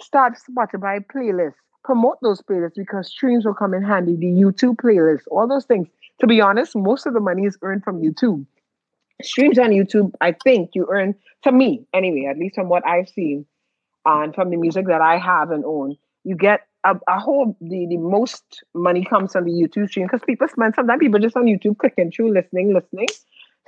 Start 0.00 0.34
Spotify 0.38 1.04
playlists. 1.06 1.54
Promote 1.84 2.18
those 2.22 2.40
playlists 2.40 2.76
because 2.76 3.08
streams 3.08 3.44
will 3.44 3.54
come 3.54 3.74
in 3.74 3.82
handy. 3.82 4.16
The 4.16 4.26
YouTube 4.26 4.76
playlists, 4.76 5.24
all 5.30 5.46
those 5.46 5.66
things. 5.66 5.88
To 6.20 6.26
be 6.26 6.40
honest, 6.40 6.74
most 6.76 7.06
of 7.06 7.14
the 7.14 7.20
money 7.20 7.44
is 7.44 7.58
earned 7.62 7.84
from 7.84 8.00
YouTube. 8.00 8.46
Streams 9.24 9.58
on 9.58 9.70
YouTube, 9.70 10.12
I 10.20 10.32
think 10.44 10.70
you 10.74 10.86
earn, 10.90 11.14
to 11.42 11.52
me 11.52 11.86
anyway, 11.92 12.26
at 12.30 12.38
least 12.38 12.54
from 12.54 12.68
what 12.68 12.86
I've 12.86 13.08
seen, 13.08 13.46
and 14.04 14.34
from 14.34 14.50
the 14.50 14.56
music 14.56 14.86
that 14.86 15.00
I 15.00 15.16
have 15.18 15.50
and 15.50 15.64
own, 15.64 15.96
you 16.24 16.36
get 16.36 16.66
a, 16.84 16.96
a 17.08 17.18
whole 17.18 17.56
the, 17.60 17.86
the 17.86 17.96
most 17.96 18.64
money 18.74 19.04
comes 19.04 19.32
from 19.32 19.44
the 19.44 19.52
YouTube 19.52 19.88
stream 19.88 20.06
because 20.06 20.22
people 20.26 20.48
spend 20.48 20.74
sometimes 20.74 20.98
people 20.98 21.20
just 21.20 21.36
on 21.36 21.44
YouTube 21.44 21.78
clicking 21.78 22.10
through, 22.10 22.32
listening, 22.32 22.74
listening. 22.74 23.08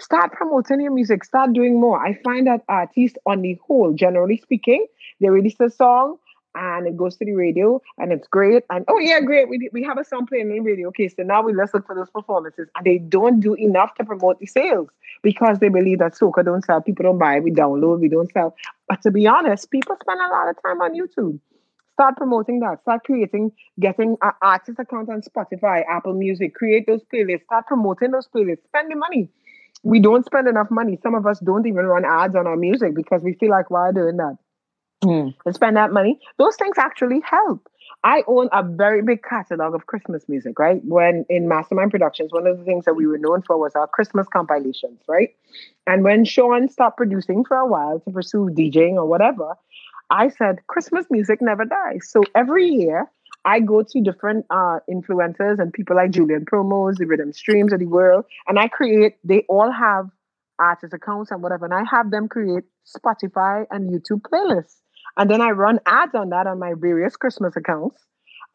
Start 0.01 0.33
promoting 0.33 0.81
your 0.81 0.93
music, 0.93 1.23
start 1.23 1.53
doing 1.53 1.81
more. 1.81 2.05
I 2.05 2.19
find 2.25 2.49
that 2.49 2.63
artists 2.69 3.17
on 3.27 3.43
the 3.43 3.57
whole, 3.65 3.93
generally 3.93 4.39
speaking, 4.39 4.87
they 5.21 5.29
release 5.29 5.55
a 5.61 5.71
song 5.71 6.17
and 6.55 6.87
it 6.87 6.97
goes 6.97 7.17
to 7.17 7.25
the 7.25 7.33
radio 7.33 7.81
and 7.99 8.13
it's 8.13 8.29
great. 8.29 8.65
And 8.71 8.85
oh 8.89 8.99
yeah, 8.99 9.21
great. 9.21 9.49
We 9.49 9.69
we 9.73 9.83
have 9.83 9.99
a 9.99 10.05
song 10.05 10.27
playing 10.27 10.51
on 10.51 10.57
the 10.57 10.61
radio. 10.61 10.89
Okay, 10.89 11.09
so 11.09 11.23
now 11.23 11.43
we 11.43 11.53
look 11.53 11.71
for 11.71 11.95
those 11.95 12.11
performances. 12.11 12.69
And 12.77 12.85
they 12.85 12.99
don't 12.99 13.41
do 13.41 13.55
enough 13.55 13.95
to 13.97 14.05
promote 14.05 14.39
the 14.39 14.47
sales 14.47 14.89
because 15.23 15.59
they 15.59 15.69
believe 15.69 15.99
that 15.99 16.15
soca 16.15 16.45
don't 16.45 16.65
sell. 16.65 16.81
People 16.81 17.05
don't 17.05 17.19
buy, 17.19 17.41
we 17.41 17.51
download, 17.51 18.01
we 18.01 18.09
don't 18.09 18.31
sell. 18.33 18.55
But 18.89 19.03
to 19.03 19.11
be 19.11 19.27
honest, 19.27 19.71
people 19.71 19.97
spend 20.01 20.21
a 20.21 20.29
lot 20.29 20.49
of 20.49 20.63
time 20.63 20.81
on 20.81 20.95
YouTube. 20.95 21.39
Start 21.95 22.17
promoting 22.17 22.59
that. 22.61 22.83
Start 22.83 23.05
creating, 23.05 23.53
getting 23.79 24.17
an 24.21 24.33
artist 24.43 24.79
account 24.81 25.09
on 25.09 25.23
Spotify, 25.23 25.85
Apple 25.89 26.15
Music. 26.15 26.53
Create 26.55 26.87
those 26.89 27.03
playlists. 27.13 27.45
Start 27.45 27.67
promoting 27.69 28.11
those 28.11 28.27
playlists. 28.27 28.65
Spend 28.67 28.91
the 28.91 28.97
money. 28.97 29.29
We 29.85 30.01
don't 30.01 30.25
spend 30.25 30.49
enough 30.49 30.71
money. 30.71 30.99
Some 31.03 31.15
of 31.15 31.25
us 31.27 31.39
don't 31.39 31.67
even 31.67 31.87
run 31.87 32.05
ads 32.05 32.35
on 32.35 32.47
our 32.47 32.57
music 32.57 32.95
because 32.95 33.23
we 33.23 33.35
feel 33.35 33.51
like 33.51 33.71
why 33.71 33.93
doing 33.93 34.17
that? 34.17 34.39
Mm. 35.05 35.35
And 35.45 35.55
spend 35.55 35.77
that 35.77 35.93
money. 35.93 36.19
Those 36.39 36.57
things 36.57 36.79
actually 36.79 37.21
help. 37.21 37.69
I 38.03 38.23
own 38.27 38.49
a 38.53 38.63
very 38.63 39.03
big 39.03 39.23
catalog 39.23 39.75
of 39.75 39.87
Christmas 39.87 40.29
music, 40.29 40.59
right? 40.59 40.85
When 40.85 41.25
in 41.31 41.49
Mastermind 41.49 41.91
Productions, 41.91 42.33
one 42.33 42.47
of 42.47 42.59
the 42.59 42.65
things 42.65 42.85
that 42.85 42.95
we 42.95 43.07
were 43.07 43.19
known 43.19 43.43
for 43.43 43.59
was 43.59 43.75
our 43.75 43.87
Christmas 43.87 44.27
compilations, 44.29 45.01
right? 45.09 45.35
And 45.87 46.05
when 46.05 46.25
Sean 46.25 46.69
stopped 46.69 46.99
producing 46.99 47.45
for 47.45 47.57
a 47.57 47.67
while 47.67 48.01
to 48.01 48.11
pursue 48.11 48.51
DJing 48.51 48.95
or 48.95 49.07
whatever, 49.07 49.55
I 50.11 50.29
said, 50.29 50.59
Christmas 50.67 51.07
music 51.11 51.41
never 51.41 51.65
dies. 51.65 52.09
So 52.11 52.23
every 52.35 52.67
year, 52.69 53.11
I 53.47 53.61
go 53.61 53.83
to 53.83 54.01
different 54.01 54.47
uh, 54.51 54.81
influencers 54.91 55.59
and 55.59 55.73
people 55.73 55.97
like 55.97 56.11
Julian 56.11 56.45
Promos, 56.45 56.97
the 56.97 57.07
Rhythm 57.07 57.33
Streams 57.33 57.73
of 57.73 57.79
the 57.79 57.87
world, 57.87 58.25
and 58.47 58.59
I 58.59 58.69
create, 58.69 59.17
they 59.25 59.45
all 59.49 59.71
have 59.71 60.09
artist 60.59 60.95
accounts 60.95 61.31
and 61.31 61.43
whatever, 61.43 61.65
and 61.65 61.75
I 61.75 61.85
have 61.91 62.11
them 62.11 62.29
create 62.29 62.65
Spotify 62.87 63.67
and 63.71 63.91
YouTube 63.91 64.23
playlists. 64.23 64.77
And 65.17 65.31
then 65.31 65.41
I 65.41 65.51
run 65.51 65.81
ads 65.87 66.15
on 66.15 66.31
that 66.31 66.47
on 66.47 66.59
my 66.59 66.75
various 66.77 67.17
Christmas 67.17 67.57
accounts. 67.57 68.05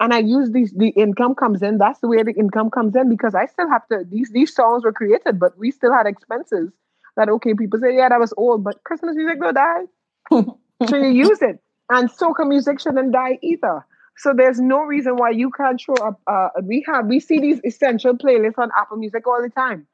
And 0.01 0.13
I 0.13 0.19
use 0.19 0.51
these, 0.51 0.71
the 0.73 0.89
income 0.89 1.35
comes 1.35 1.61
in. 1.61 1.77
That's 1.77 1.99
the 1.99 2.07
way 2.07 2.23
the 2.23 2.33
income 2.33 2.69
comes 2.69 2.95
in 2.95 3.09
because 3.09 3.35
I 3.35 3.45
still 3.45 3.69
have 3.69 3.85
to, 3.87 4.05
these, 4.09 4.29
these 4.31 4.53
songs 4.53 4.83
were 4.83 4.93
created, 4.93 5.39
but 5.39 5.57
we 5.57 5.71
still 5.71 5.93
had 5.93 6.05
expenses 6.05 6.71
that, 7.17 7.29
okay, 7.29 7.53
people 7.53 7.79
say, 7.79 7.95
yeah, 7.95 8.09
that 8.09 8.19
was 8.19 8.33
old, 8.37 8.63
but 8.63 8.83
Christmas 8.83 9.15
music 9.15 9.39
will 9.41 9.53
die. 9.53 9.83
so 10.31 10.95
you 10.95 11.09
use 11.09 11.41
it. 11.41 11.59
And 11.89 12.09
soca 12.09 12.47
music 12.47 12.79
shouldn't 12.79 13.11
die 13.11 13.39
either. 13.41 13.85
So 14.19 14.33
there's 14.35 14.59
no 14.59 14.81
reason 14.81 15.15
why 15.15 15.31
you 15.31 15.49
can't 15.49 15.79
show 15.79 15.95
up. 15.95 16.19
Uh, 16.27 16.49
we 16.63 16.83
have 16.87 17.07
we 17.07 17.21
see 17.21 17.39
these 17.39 17.61
essential 17.63 18.17
playlists 18.17 18.57
on 18.57 18.69
Apple 18.77 18.97
Music 18.97 19.25
all 19.25 19.41
the 19.41 19.49
time. 19.49 19.87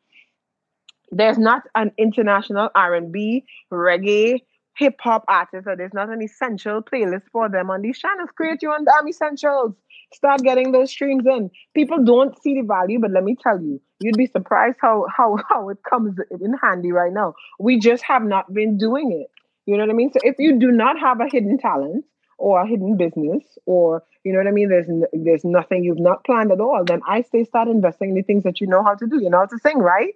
There's 1.11 1.37
not 1.37 1.63
an 1.75 1.91
international 1.97 2.69
R 2.73 2.95
and 2.95 3.11
B, 3.11 3.45
reggae, 3.71 4.41
hip 4.77 4.95
hop 4.99 5.23
artists 5.27 5.67
or 5.67 5.75
there's 5.75 5.93
not 5.93 6.09
an 6.09 6.21
essential 6.21 6.81
playlist 6.81 7.23
for 7.31 7.49
them 7.49 7.69
on 7.69 7.81
these 7.81 7.97
channels. 7.97 8.29
Create 8.35 8.61
your 8.61 8.73
own 8.73 8.85
damn 8.85 9.07
essentials. 9.07 9.73
Start 10.13 10.41
getting 10.41 10.71
those 10.71 10.91
streams 10.91 11.25
in. 11.25 11.49
People 11.73 12.03
don't 12.03 12.39
see 12.41 12.53
the 12.53 12.67
value, 12.67 12.99
but 12.99 13.11
let 13.11 13.23
me 13.23 13.35
tell 13.41 13.59
you, 13.61 13.81
you'd 13.99 14.17
be 14.17 14.27
surprised 14.27 14.77
how 14.81 15.05
how 15.15 15.37
how 15.49 15.69
it 15.69 15.77
comes 15.89 16.15
in 16.39 16.53
handy 16.61 16.91
right 16.91 17.13
now. 17.13 17.33
We 17.59 17.79
just 17.79 18.03
have 18.03 18.23
not 18.23 18.53
been 18.53 18.77
doing 18.77 19.11
it. 19.11 19.31
You 19.65 19.77
know 19.77 19.83
what 19.83 19.89
I 19.89 19.93
mean? 19.95 20.11
So 20.13 20.19
if 20.23 20.35
you 20.37 20.59
do 20.59 20.71
not 20.71 20.99
have 20.99 21.19
a 21.19 21.27
hidden 21.29 21.57
talent 21.57 22.05
or 22.37 22.61
a 22.61 22.67
hidden 22.67 22.97
business, 22.97 23.43
or 23.65 24.03
you 24.23 24.31
know 24.31 24.39
what 24.39 24.47
I 24.47 24.51
mean, 24.51 24.69
there's 24.69 24.87
there's 25.13 25.43
nothing 25.43 25.83
you've 25.83 25.99
not 25.99 26.23
planned 26.23 26.51
at 26.51 26.59
all, 26.59 26.83
then 26.85 27.01
I 27.07 27.21
say 27.21 27.43
start 27.43 27.67
investing 27.67 28.09
in 28.09 28.15
the 28.15 28.21
things 28.21 28.43
that 28.43 28.61
you 28.61 28.67
know 28.67 28.83
how 28.83 28.95
to 28.95 29.07
do. 29.07 29.21
You 29.21 29.29
know 29.29 29.39
how 29.39 29.45
to 29.45 29.57
sing, 29.59 29.79
right? 29.79 30.13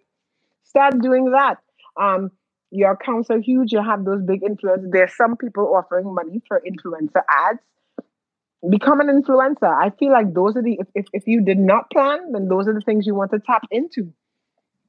Start 0.63 0.99
doing 1.01 1.31
that. 1.31 1.57
Um, 1.99 2.31
your 2.71 2.91
accounts 2.91 3.29
are 3.29 3.39
huge. 3.39 3.71
You 3.71 3.83
have 3.83 4.05
those 4.05 4.21
big 4.21 4.41
influencers. 4.41 4.91
There's 4.91 5.15
some 5.15 5.37
people 5.37 5.73
offering 5.75 6.13
money 6.13 6.41
for 6.47 6.61
influencer 6.61 7.23
ads. 7.29 7.59
Become 8.69 8.99
an 8.99 9.07
influencer. 9.07 9.73
I 9.73 9.89
feel 9.91 10.11
like 10.11 10.33
those 10.33 10.57
are 10.57 10.61
the 10.61 10.77
if, 10.79 10.87
if, 10.93 11.05
if 11.13 11.27
you 11.27 11.41
did 11.41 11.57
not 11.57 11.89
plan, 11.91 12.33
then 12.33 12.47
those 12.49 12.67
are 12.67 12.73
the 12.73 12.81
things 12.81 13.07
you 13.07 13.15
want 13.15 13.31
to 13.31 13.39
tap 13.39 13.63
into. 13.71 14.13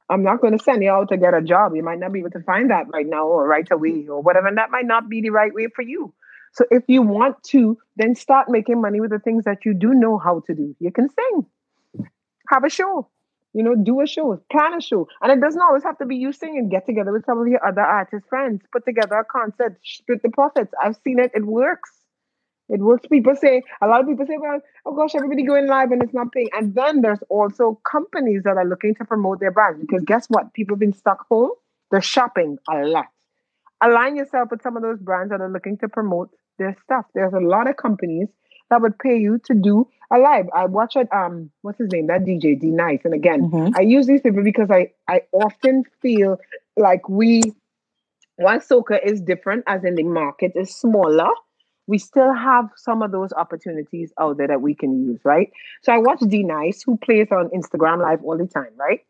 I'm 0.09 0.25
not 0.25 0.41
going 0.41 0.59
to 0.59 0.63
send 0.63 0.83
you 0.83 0.91
out 0.91 1.09
to 1.11 1.17
get 1.17 1.35
a 1.35 1.41
job. 1.41 1.77
You 1.77 1.85
might 1.85 2.01
not 2.01 2.13
be 2.13 2.19
able 2.19 2.33
to 2.33 2.41
find 2.41 2.71
that 2.71 2.87
right 2.93 3.07
now 3.07 3.29
or 3.29 3.47
right 3.47 3.67
away 3.71 4.09
or 4.09 4.21
whatever. 4.21 4.49
And 4.49 4.59
that 4.59 4.73
might 4.73 4.87
not 4.87 5.09
be 5.09 5.21
the 5.23 5.31
right 5.31 5.55
way 5.55 5.69
for 5.75 5.83
you. 5.83 6.13
So 6.53 6.65
if 6.73 6.83
you 6.89 7.03
want 7.03 7.41
to, 7.45 7.79
then 7.97 8.17
start 8.17 8.49
making 8.49 8.81
money 8.81 9.01
with 9.01 9.11
the 9.11 9.21
things 9.21 9.45
that 9.45 9.65
you 9.65 9.73
do 9.73 9.95
know 9.95 10.19
how 10.19 10.43
to 10.49 10.55
do. 10.55 10.75
You 10.81 10.91
can 10.91 11.09
sing, 11.09 11.47
have 12.49 12.65
a 12.65 12.71
show, 12.71 13.09
you 13.53 13.63
know, 13.63 13.75
do 13.75 14.01
a 14.01 14.07
show, 14.07 14.41
plan 14.51 14.75
a 14.75 14.81
show. 14.81 15.09
And 15.23 15.33
it 15.33 15.41
doesn't 15.41 15.61
always 15.61 15.83
have 15.83 15.99
to 15.99 16.07
be 16.07 16.17
you 16.17 16.33
singing. 16.33 16.69
Get 16.69 16.87
together 16.87 17.13
with 17.13 17.25
some 17.25 17.39
of 17.39 17.49
your 17.49 17.65
other 17.67 17.81
artist 17.83 18.27
friends, 18.29 18.63
put 18.73 18.85
together 18.85 19.17
a 19.17 19.25
concert, 19.25 19.79
split 19.83 20.23
the 20.23 20.31
profits. 20.31 20.73
I've 20.83 20.97
seen 21.05 21.19
it, 21.19 21.33
it 21.35 21.45
works. 21.45 21.91
It 22.69 22.79
works. 22.81 23.09
People 23.09 23.35
say, 23.35 23.63
a 23.83 23.89
lot 23.89 24.01
of 24.01 24.07
people 24.07 24.27
say, 24.27 24.37
well, 24.41 24.61
oh 24.87 24.95
gosh, 24.95 25.17
everybody 25.17 25.43
going 25.43 25.67
live 25.67 25.91
and 25.91 26.03
it's 26.03 26.15
not 26.15 26.31
paying. 26.31 26.49
And 26.53 26.75
then 26.77 27.01
there's 27.01 27.19
also 27.29 27.81
companies 27.91 28.43
that 28.45 28.57
are 28.57 28.65
looking 28.65 28.95
to 28.97 29.05
promote 29.05 29.41
their 29.41 29.51
brands 29.51 29.81
because 29.81 30.05
guess 30.05 30.27
what? 30.29 30.55
People 30.55 30.77
have 30.77 30.81
been 30.81 30.93
stuck 30.93 31.27
home. 31.29 31.51
They're 31.91 32.01
shopping 32.01 32.59
a 32.69 32.87
lot. 32.87 33.07
Align 33.83 34.15
yourself 34.15 34.51
with 34.53 34.63
some 34.63 34.77
of 34.77 34.83
those 34.83 35.01
brands 35.01 35.31
that 35.31 35.41
are 35.41 35.51
looking 35.51 35.79
to 35.79 35.89
promote 35.89 36.31
their 36.59 36.77
stuff. 36.85 37.07
There's 37.15 37.33
a 37.33 37.41
lot 37.41 37.69
of 37.69 37.77
companies 37.77 38.29
that 38.71 38.81
would 38.81 38.99
pay 38.99 39.19
you 39.19 39.39
to 39.45 39.55
do 39.55 39.87
a 40.11 40.19
live. 40.19 40.47
I 40.55 40.65
watch 40.67 40.97
it. 40.97 41.09
Um, 41.13 41.51
what's 41.63 41.79
his 41.79 41.91
name? 41.93 42.07
That 42.07 42.25
DJ 42.25 42.59
D 42.59 42.69
Nice. 42.69 43.01
And 43.05 43.15
again, 43.15 43.51
mm-hmm. 43.51 43.75
I 43.77 43.83
use 43.83 44.07
these 44.07 44.21
people 44.21 44.43
because 44.43 44.71
I 44.71 44.91
I 45.09 45.23
often 45.33 45.85
feel 46.01 46.41
like 46.77 47.09
we, 47.09 47.43
one 48.37 48.61
soccer 48.61 48.97
is 48.97 49.21
different, 49.21 49.65
as 49.67 49.85
in 49.85 49.95
the 49.97 50.05
market 50.05 50.53
is 50.55 50.75
smaller. 50.75 51.29
We 51.87 51.99
still 51.99 52.33
have 52.33 52.71
some 52.77 53.03
of 53.03 53.11
those 53.11 53.33
opportunities 53.33 54.13
out 54.19 54.37
there 54.37 54.47
that 54.47 54.63
we 54.63 54.75
can 54.75 55.05
use, 55.05 55.21
right? 55.25 55.53
So 55.83 55.93
I 55.93 55.99
watch 55.99 56.21
D 56.21 56.43
Nice, 56.43 56.83
who 56.83 56.97
plays 56.97 57.29
on 57.31 57.51
Instagram 57.51 58.01
Live 58.01 58.23
all 58.25 58.39
the 58.39 58.47
time, 58.47 58.73
right? 58.77 59.05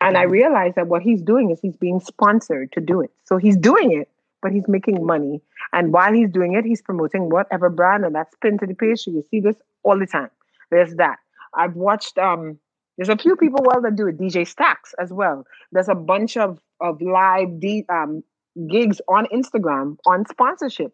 And 0.00 0.16
I 0.16 0.22
mm-hmm. 0.22 0.32
realize 0.32 0.72
that 0.76 0.86
what 0.86 1.02
he's 1.02 1.22
doing 1.22 1.50
is 1.50 1.60
he's 1.60 1.76
being 1.76 2.00
sponsored 2.00 2.72
to 2.72 2.80
do 2.80 3.00
it. 3.00 3.10
So 3.24 3.36
he's 3.36 3.56
doing 3.56 3.92
it 3.92 4.08
but 4.42 4.52
he's 4.52 4.68
making 4.68 5.04
money. 5.04 5.40
And 5.72 5.92
while 5.92 6.12
he's 6.12 6.30
doing 6.30 6.54
it, 6.54 6.64
he's 6.64 6.82
promoting 6.82 7.30
whatever 7.30 7.68
brand, 7.68 8.04
and 8.04 8.14
that's 8.14 8.34
pinned 8.42 8.60
to 8.60 8.66
the 8.66 8.74
page. 8.74 9.00
So 9.00 9.10
you 9.10 9.22
see 9.30 9.40
this 9.40 9.56
all 9.82 9.98
the 9.98 10.06
time. 10.06 10.30
There's 10.70 10.94
that. 10.96 11.18
I've 11.54 11.74
watched 11.74 12.18
um 12.18 12.58
there's 12.96 13.08
a 13.08 13.16
few 13.16 13.34
people 13.36 13.64
well 13.64 13.80
that 13.82 13.96
do 13.96 14.08
it, 14.08 14.18
DJ 14.18 14.46
Stacks 14.46 14.94
as 14.98 15.12
well. 15.12 15.46
There's 15.72 15.88
a 15.88 15.94
bunch 15.94 16.36
of 16.36 16.60
of 16.80 17.00
live 17.00 17.60
D, 17.60 17.84
um, 17.88 18.22
gigs 18.68 19.00
on 19.08 19.26
Instagram 19.26 19.96
on 20.06 20.26
sponsorship. 20.26 20.92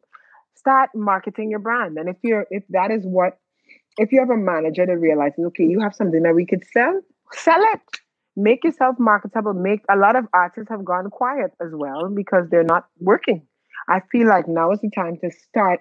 Start 0.54 0.90
marketing 0.94 1.50
your 1.50 1.58
brand. 1.58 1.98
And 1.98 2.08
if 2.08 2.16
you're 2.22 2.46
if 2.50 2.64
that 2.70 2.90
is 2.90 3.04
what 3.04 3.38
if 3.98 4.12
you 4.12 4.20
have 4.20 4.30
a 4.30 4.36
manager 4.36 4.84
that 4.86 4.96
realizes, 4.96 5.44
okay, 5.46 5.64
you 5.64 5.80
have 5.80 5.94
something 5.94 6.22
that 6.22 6.34
we 6.34 6.44
could 6.44 6.64
sell, 6.72 7.00
sell 7.32 7.60
it 7.60 7.80
make 8.36 8.64
yourself 8.64 8.96
marketable. 8.98 9.54
Make 9.54 9.80
a 9.88 9.96
lot 9.96 10.16
of 10.16 10.26
artists 10.32 10.70
have 10.70 10.84
gone 10.84 11.10
quiet 11.10 11.52
as 11.60 11.70
well 11.72 12.08
because 12.08 12.48
they're 12.50 12.64
not 12.64 12.86
working. 13.00 13.46
I 13.88 14.02
feel 14.12 14.28
like 14.28 14.48
now 14.48 14.72
is 14.72 14.80
the 14.80 14.90
time 14.90 15.16
to 15.22 15.30
start 15.30 15.80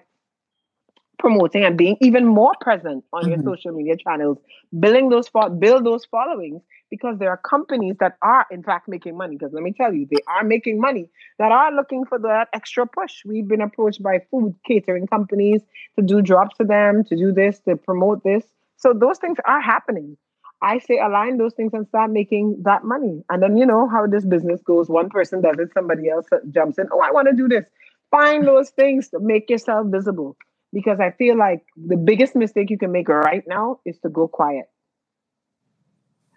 promoting 1.18 1.64
and 1.64 1.78
being 1.78 1.96
even 2.00 2.26
more 2.26 2.52
present 2.60 3.04
on 3.12 3.22
mm-hmm. 3.22 3.30
your 3.30 3.42
social 3.42 3.72
media 3.72 3.96
channels, 3.96 4.38
building 4.78 5.08
those 5.08 5.30
build 5.58 5.84
those 5.84 6.04
followings 6.04 6.62
because 6.90 7.18
there 7.18 7.30
are 7.30 7.38
companies 7.38 7.96
that 8.00 8.16
are 8.22 8.46
in 8.50 8.62
fact 8.62 8.88
making 8.88 9.16
money. 9.16 9.36
Because 9.36 9.52
let 9.52 9.62
me 9.62 9.72
tell 9.72 9.92
you, 9.92 10.06
they 10.10 10.20
are 10.28 10.44
making 10.44 10.80
money 10.80 11.08
that 11.38 11.52
are 11.52 11.72
looking 11.74 12.04
for 12.04 12.18
that 12.18 12.48
extra 12.52 12.86
push. 12.86 13.22
We've 13.24 13.48
been 13.48 13.60
approached 13.60 14.02
by 14.02 14.20
food 14.30 14.54
catering 14.66 15.06
companies 15.06 15.62
to 15.98 16.04
do 16.04 16.22
drops 16.22 16.56
to 16.58 16.64
them, 16.64 17.04
to 17.04 17.16
do 17.16 17.32
this, 17.32 17.58
to 17.60 17.76
promote 17.76 18.22
this. 18.22 18.44
So 18.76 18.92
those 18.92 19.18
things 19.18 19.38
are 19.44 19.60
happening. 19.60 20.16
I 20.62 20.78
say 20.78 20.98
align 20.98 21.38
those 21.38 21.54
things 21.54 21.72
and 21.74 21.86
start 21.86 22.10
making 22.10 22.62
that 22.64 22.84
money. 22.84 23.22
And 23.28 23.42
then 23.42 23.56
you 23.56 23.66
know 23.66 23.88
how 23.88 24.06
this 24.06 24.24
business 24.24 24.60
goes. 24.62 24.88
One 24.88 25.10
person 25.10 25.42
does 25.42 25.58
it, 25.58 25.72
somebody 25.74 26.08
else 26.08 26.26
jumps 26.50 26.78
in. 26.78 26.88
Oh, 26.92 27.00
I 27.00 27.10
want 27.10 27.28
to 27.28 27.34
do 27.34 27.48
this. 27.48 27.66
Find 28.10 28.46
those 28.46 28.70
things 28.70 29.08
to 29.10 29.20
make 29.20 29.50
yourself 29.50 29.88
visible. 29.88 30.36
Because 30.72 31.00
I 31.00 31.10
feel 31.12 31.36
like 31.38 31.64
the 31.76 31.96
biggest 31.96 32.34
mistake 32.34 32.70
you 32.70 32.78
can 32.78 32.92
make 32.92 33.08
right 33.08 33.44
now 33.46 33.80
is 33.84 33.98
to 34.00 34.08
go 34.08 34.28
quiet. 34.28 34.66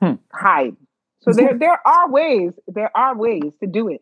hmm. 0.01 0.13
hide. 0.33 0.75
So 1.21 1.33
there 1.33 1.57
there 1.57 1.79
are 1.85 2.09
ways, 2.09 2.53
there 2.67 2.95
are 2.95 3.17
ways 3.17 3.51
to 3.61 3.67
do 3.67 3.89
it. 3.89 4.01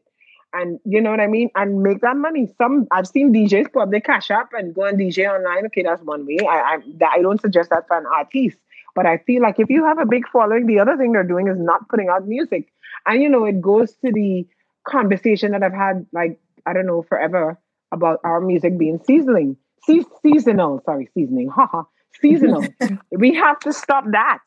And 0.54 0.80
you 0.86 1.02
know 1.02 1.12
what 1.12 1.20
I 1.20 1.28
mean? 1.28 1.50
And 1.56 1.82
make 1.82 2.02
that 2.02 2.16
money. 2.16 2.48
Some 2.58 2.88
I've 2.92 3.08
seen 3.08 3.34
DJs 3.34 3.74
put 3.74 3.84
up 3.84 3.92
their 3.92 4.02
cash 4.02 4.32
up 4.32 4.50
and 4.54 4.74
go 4.74 4.86
and 4.86 5.00
DJ 5.00 5.28
online. 5.28 5.66
Okay, 5.68 5.84
that's 5.84 6.02
one 6.04 6.26
way. 6.26 6.38
I 6.48 6.78
I, 6.78 7.06
I 7.18 7.22
don't 7.22 7.42
suggest 7.42 7.70
that 7.72 7.88
for 7.88 7.98
an 7.98 8.06
artist. 8.06 8.58
But 8.98 9.06
I 9.06 9.20
feel 9.20 9.44
like 9.44 9.60
if 9.60 9.70
you 9.70 9.86
have 9.86 10.00
a 10.00 10.08
big 10.08 10.28
following, 10.28 10.66
the 10.66 10.80
other 10.80 10.98
thing 10.98 11.12
they're 11.12 11.24
doing 11.24 11.48
is 11.48 11.60
not 11.60 11.88
putting 11.88 12.10
out 12.10 12.28
music. 12.28 12.74
And 13.06 13.22
you 13.22 13.30
know, 13.30 13.46
it 13.46 13.62
goes 13.62 13.92
to 14.04 14.12
the 14.12 14.44
conversation 14.88 15.52
that 15.52 15.62
I've 15.62 15.72
had 15.72 16.08
like, 16.12 16.40
I 16.66 16.74
don't 16.74 16.88
know, 16.88 17.04
forever 17.04 17.60
about 17.92 18.20
our 18.24 18.42
music 18.42 18.76
being 18.76 19.00
seasoning. 19.06 19.56
Se- 19.86 20.04
seasonal, 20.24 20.82
sorry, 20.84 21.10
seasoning. 21.14 21.48
Haha. 21.48 21.84
seasonal. 22.20 22.66
we 23.12 23.36
have 23.36 23.60
to 23.60 23.72
stop 23.72 24.06
that 24.14 24.40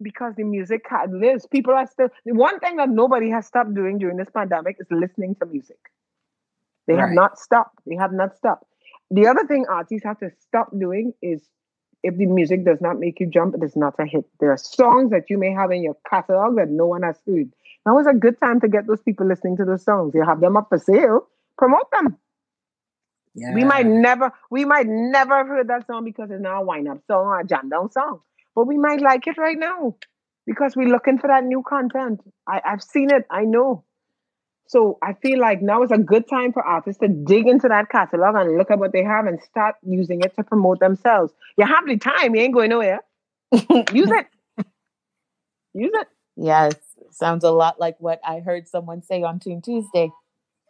because 0.00 0.34
the 0.36 0.44
music 0.44 0.84
lives. 1.10 1.46
People 1.46 1.74
are 1.74 1.88
still 1.88 2.08
the 2.24 2.34
one 2.34 2.60
thing 2.60 2.76
that 2.76 2.90
nobody 2.90 3.30
has 3.30 3.46
stopped 3.46 3.74
doing 3.74 3.98
during 3.98 4.16
this 4.16 4.30
pandemic 4.32 4.76
is 4.78 4.86
listening 4.92 5.34
to 5.40 5.46
music. 5.46 5.80
They 6.86 6.94
right. 6.94 7.00
have 7.00 7.10
not 7.10 7.36
stopped. 7.36 7.80
They 7.84 7.96
have 7.96 8.12
not 8.12 8.36
stopped. 8.36 8.64
The 9.10 9.26
other 9.26 9.44
thing 9.44 9.66
artists 9.68 10.04
have 10.04 10.20
to 10.20 10.30
stop 10.38 10.70
doing 10.78 11.14
is 11.20 11.42
if 12.02 12.16
the 12.16 12.26
music 12.26 12.64
does 12.64 12.80
not 12.80 12.98
make 12.98 13.20
you 13.20 13.26
jump, 13.26 13.54
it 13.54 13.62
is 13.62 13.76
not 13.76 13.94
a 13.98 14.04
hit. 14.04 14.24
There 14.40 14.50
are 14.52 14.56
songs 14.56 15.10
that 15.10 15.28
you 15.28 15.38
may 15.38 15.52
have 15.52 15.70
in 15.70 15.82
your 15.82 15.96
catalog 16.08 16.56
that 16.56 16.68
no 16.68 16.86
one 16.86 17.02
has 17.02 17.18
heard. 17.26 17.50
Now 17.84 17.98
is 17.98 18.06
a 18.06 18.14
good 18.14 18.38
time 18.40 18.60
to 18.60 18.68
get 18.68 18.86
those 18.86 19.00
people 19.00 19.26
listening 19.26 19.56
to 19.58 19.64
those 19.64 19.84
songs. 19.84 20.14
You 20.14 20.24
have 20.24 20.40
them 20.40 20.56
up 20.56 20.68
for 20.68 20.78
sale, 20.78 21.26
promote 21.56 21.90
them. 21.90 22.16
Yeah. 23.34 23.54
We 23.54 23.64
might 23.64 23.86
never, 23.86 24.32
we 24.50 24.64
might 24.64 24.86
never 24.86 25.36
have 25.36 25.46
heard 25.46 25.68
that 25.68 25.86
song 25.86 26.04
because 26.04 26.30
it's 26.30 26.42
now 26.42 26.62
a 26.62 26.64
wind 26.64 26.88
up 26.88 26.98
song 27.06 27.26
or 27.26 27.40
a 27.40 27.46
jam 27.46 27.68
down 27.68 27.90
song 27.92 28.20
but 28.58 28.66
we 28.66 28.76
might 28.76 29.00
like 29.00 29.28
it 29.28 29.38
right 29.38 29.56
now 29.56 29.94
because 30.44 30.74
we're 30.74 30.88
looking 30.88 31.16
for 31.16 31.28
that 31.28 31.44
new 31.44 31.62
content. 31.62 32.20
I, 32.48 32.60
I've 32.64 32.82
seen 32.82 33.08
it, 33.08 33.24
I 33.30 33.44
know. 33.44 33.84
So 34.68 34.98
I 35.02 35.14
feel 35.14 35.40
like 35.40 35.62
now 35.62 35.82
is 35.82 35.90
a 35.90 35.98
good 35.98 36.28
time 36.28 36.52
for 36.52 36.62
artists 36.62 37.00
to 37.00 37.08
dig 37.08 37.48
into 37.48 37.68
that 37.68 37.88
catalog 37.88 38.34
and 38.36 38.58
look 38.58 38.70
at 38.70 38.78
what 38.78 38.92
they 38.92 39.02
have 39.02 39.24
and 39.24 39.42
start 39.42 39.76
using 39.82 40.20
it 40.20 40.36
to 40.36 40.44
promote 40.44 40.78
themselves. 40.78 41.32
You 41.56 41.64
have 41.66 41.86
the 41.86 41.96
time, 41.96 42.34
you 42.34 42.42
ain't 42.42 42.52
going 42.52 42.68
nowhere. 42.68 43.00
Use 43.52 44.10
it. 44.10 44.26
Use 45.72 45.90
it. 45.94 46.08
Yes. 46.36 46.74
Sounds 47.10 47.44
a 47.44 47.50
lot 47.50 47.80
like 47.80 47.96
what 47.98 48.20
I 48.22 48.40
heard 48.40 48.68
someone 48.68 49.02
say 49.02 49.22
on 49.22 49.40
Tune 49.40 49.62
Tuesday. 49.62 50.10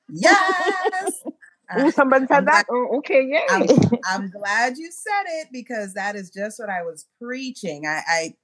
Yes. 0.09 1.23
Ooh, 1.81 1.91
somebody 1.91 2.27
said 2.27 2.37
I'm 2.37 2.45
that. 2.45 2.67
Glad, 2.69 2.77
oh, 2.77 2.99
okay, 2.99 3.27
yeah. 3.29 3.41
I'm, 3.51 3.67
I'm, 4.07 4.31
glad 4.31 4.79
you 4.79 4.91
said 4.93 5.25
it 5.41 5.49
because 5.53 5.95
that 5.95 6.15
is 6.15 6.31
just 6.31 6.61
what 6.61 6.71
I 6.71 6.83
was 6.83 7.05
preaching. 7.21 7.85
I, 7.85 8.35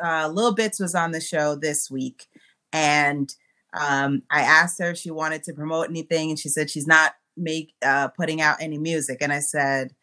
I 0.00 0.24
uh, 0.24 0.28
Lil 0.28 0.54
Bits 0.54 0.78
was 0.78 0.94
on 0.94 1.10
the 1.10 1.20
show 1.20 1.56
this 1.56 1.90
week, 1.90 2.26
and 2.72 3.34
um, 3.72 4.22
I 4.30 4.40
asked 4.40 4.78
her 4.80 4.90
if 4.90 4.98
she 4.98 5.10
wanted 5.10 5.42
to 5.44 5.52
promote 5.52 5.88
anything, 5.88 6.30
and 6.30 6.38
she 6.38 6.48
said 6.48 6.70
she's 6.70 6.86
not 6.86 7.12
make 7.36 7.74
uh, 7.84 8.08
putting 8.08 8.40
out 8.40 8.58
any 8.60 8.78
music. 8.78 9.18
And 9.20 9.32
I 9.32 9.40
said, 9.40 9.94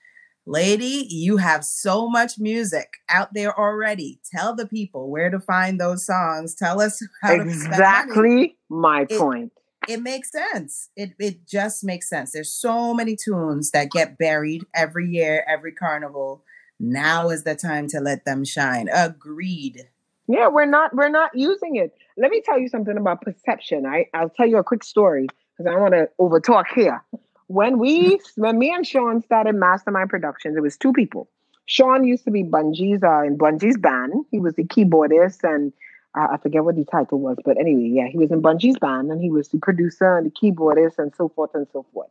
"Lady, 0.45 1.07
you 1.09 1.37
have 1.37 1.65
so 1.65 2.09
much 2.09 2.39
music 2.39 2.87
out 3.09 3.33
there 3.33 3.57
already. 3.57 4.19
Tell 4.33 4.55
the 4.55 4.67
people 4.67 5.09
where 5.09 5.29
to 5.29 5.39
find 5.39 5.79
those 5.79 6.05
songs. 6.05 6.55
Tell 6.55 6.81
us 6.81 7.03
how 7.21 7.33
exactly 7.33 8.57
my 8.69 9.05
it, 9.09 9.19
point." 9.19 9.51
it 9.87 10.01
makes 10.01 10.31
sense. 10.31 10.89
It 10.95 11.13
it 11.19 11.47
just 11.47 11.83
makes 11.83 12.09
sense. 12.09 12.31
There's 12.31 12.53
so 12.53 12.93
many 12.93 13.15
tunes 13.15 13.71
that 13.71 13.91
get 13.91 14.17
buried 14.17 14.63
every 14.75 15.07
year, 15.07 15.45
every 15.47 15.71
carnival. 15.71 16.43
Now 16.79 17.29
is 17.29 17.43
the 17.43 17.55
time 17.55 17.87
to 17.89 17.99
let 17.99 18.25
them 18.25 18.45
shine. 18.45 18.87
Agreed. 18.93 19.89
Yeah, 20.27 20.47
we're 20.47 20.65
not 20.65 20.95
we're 20.95 21.09
not 21.09 21.31
using 21.33 21.75
it. 21.75 21.95
Let 22.17 22.31
me 22.31 22.41
tell 22.41 22.59
you 22.59 22.67
something 22.67 22.97
about 22.97 23.21
perception. 23.21 23.85
I 23.85 24.07
I'll 24.13 24.29
tell 24.29 24.47
you 24.47 24.57
a 24.57 24.63
quick 24.63 24.83
story 24.83 25.27
because 25.57 25.71
I 25.71 25.77
want 25.79 25.93
to 25.93 26.09
over 26.19 26.39
talk 26.39 26.67
here. 26.73 27.03
When 27.47 27.79
we 27.79 28.19
when 28.35 28.59
me 28.59 28.73
and 28.73 28.85
Sean 28.85 29.21
started 29.21 29.55
Mastermind 29.55 30.09
Productions, 30.09 30.57
it 30.57 30.61
was 30.61 30.77
two 30.77 30.93
people. 30.93 31.29
Sean 31.65 32.05
used 32.05 32.23
to 32.25 32.31
be 32.31 32.43
Bunji's 32.43 33.03
uh, 33.03 33.23
in 33.23 33.37
Bunji's 33.37 33.77
band. 33.77 34.25
He 34.31 34.39
was 34.39 34.53
the 34.55 34.63
keyboardist 34.63 35.43
and 35.43 35.73
I, 36.15 36.37
forget 36.37 36.63
what 36.63 36.75
the 36.75 36.85
title 36.85 37.19
was, 37.19 37.37
but 37.45 37.57
anyway, 37.57 37.89
yeah, 37.93 38.07
he 38.07 38.17
was 38.17 38.31
in 38.31 38.41
Bunji's 38.41 38.79
band 38.79 39.11
and 39.11 39.21
he 39.21 39.29
was 39.29 39.49
the 39.49 39.59
producer 39.59 40.17
and 40.17 40.25
the 40.25 40.31
keyboardist 40.31 40.97
and 40.97 41.13
so 41.15 41.29
forth 41.29 41.51
and 41.53 41.67
so 41.71 41.85
forth. 41.93 42.09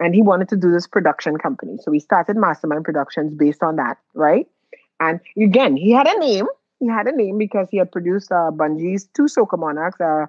And 0.00 0.14
he 0.14 0.22
wanted 0.22 0.48
to 0.50 0.56
do 0.56 0.70
this 0.70 0.86
production 0.86 1.38
company. 1.38 1.78
So 1.80 1.90
we 1.90 1.98
started 1.98 2.36
Mastermind 2.36 2.84
Productions 2.84 3.34
based 3.34 3.62
on 3.62 3.76
that, 3.76 3.98
right? 4.14 4.46
And 5.00 5.20
again, 5.36 5.76
he 5.76 5.92
had 5.92 6.06
a 6.06 6.18
name. 6.18 6.46
He 6.80 6.88
had 6.88 7.06
a 7.06 7.16
name 7.16 7.38
because 7.38 7.68
he 7.70 7.78
had 7.78 7.90
produced 7.90 8.30
uh, 8.30 8.50
Bunji's 8.52 9.08
two 9.14 9.24
Soca 9.24 9.58
Monarchs, 9.58 10.00
uh, 10.00 10.26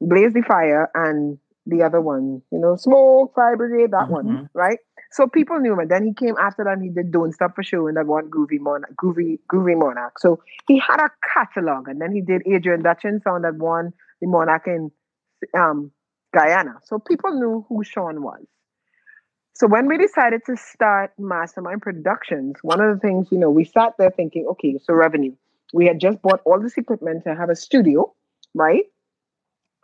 Blaze 0.00 0.32
the 0.32 0.42
Fire 0.42 0.90
and 0.94 1.38
the 1.66 1.82
other 1.82 2.00
one, 2.00 2.42
you 2.50 2.58
know, 2.58 2.76
Smoke, 2.76 3.34
Fire 3.34 3.56
Brigade, 3.56 3.90
that 3.90 4.04
mm-hmm. 4.04 4.12
one, 4.12 4.50
right? 4.54 4.78
So 5.10 5.26
people 5.26 5.58
knew 5.58 5.72
him. 5.72 5.80
And 5.80 5.90
then 5.90 6.04
he 6.04 6.12
came 6.12 6.34
after 6.38 6.64
that 6.64 6.74
and 6.74 6.82
he 6.82 6.90
did 6.90 7.10
Don't 7.10 7.32
Stop 7.32 7.54
for 7.56 7.62
Show 7.62 7.86
and 7.88 7.96
that 7.96 8.06
one 8.06 8.30
Groovy 8.30 8.60
Monarch, 8.60 8.94
Groovy, 8.96 9.38
Groovy 9.50 9.76
Monarch. 9.76 10.18
So 10.18 10.40
he 10.68 10.78
had 10.78 11.00
a 11.00 11.10
catalog. 11.34 11.88
And 11.88 12.00
then 12.00 12.12
he 12.12 12.20
did 12.20 12.42
Adrian 12.46 12.82
Dutchins 12.82 13.22
on 13.26 13.42
that 13.42 13.56
one, 13.56 13.92
the 14.20 14.28
Monarch 14.28 14.66
in 14.66 14.90
um, 15.54 15.90
Guyana. 16.34 16.76
So 16.84 16.98
people 16.98 17.32
knew 17.38 17.64
who 17.68 17.82
Sean 17.84 18.22
was. 18.22 18.44
So 19.54 19.66
when 19.66 19.88
we 19.88 19.96
decided 19.96 20.42
to 20.46 20.56
start 20.56 21.12
Mastermind 21.18 21.80
Productions, 21.80 22.56
one 22.62 22.80
of 22.80 22.94
the 22.94 23.00
things, 23.00 23.28
you 23.30 23.38
know, 23.38 23.50
we 23.50 23.64
sat 23.64 23.94
there 23.98 24.10
thinking, 24.10 24.46
okay, 24.50 24.78
so 24.82 24.92
revenue. 24.92 25.34
We 25.72 25.86
had 25.86 26.00
just 26.00 26.22
bought 26.22 26.40
all 26.44 26.60
this 26.60 26.76
equipment 26.76 27.24
to 27.24 27.34
have 27.34 27.50
a 27.50 27.56
studio, 27.56 28.14
right? 28.54 28.84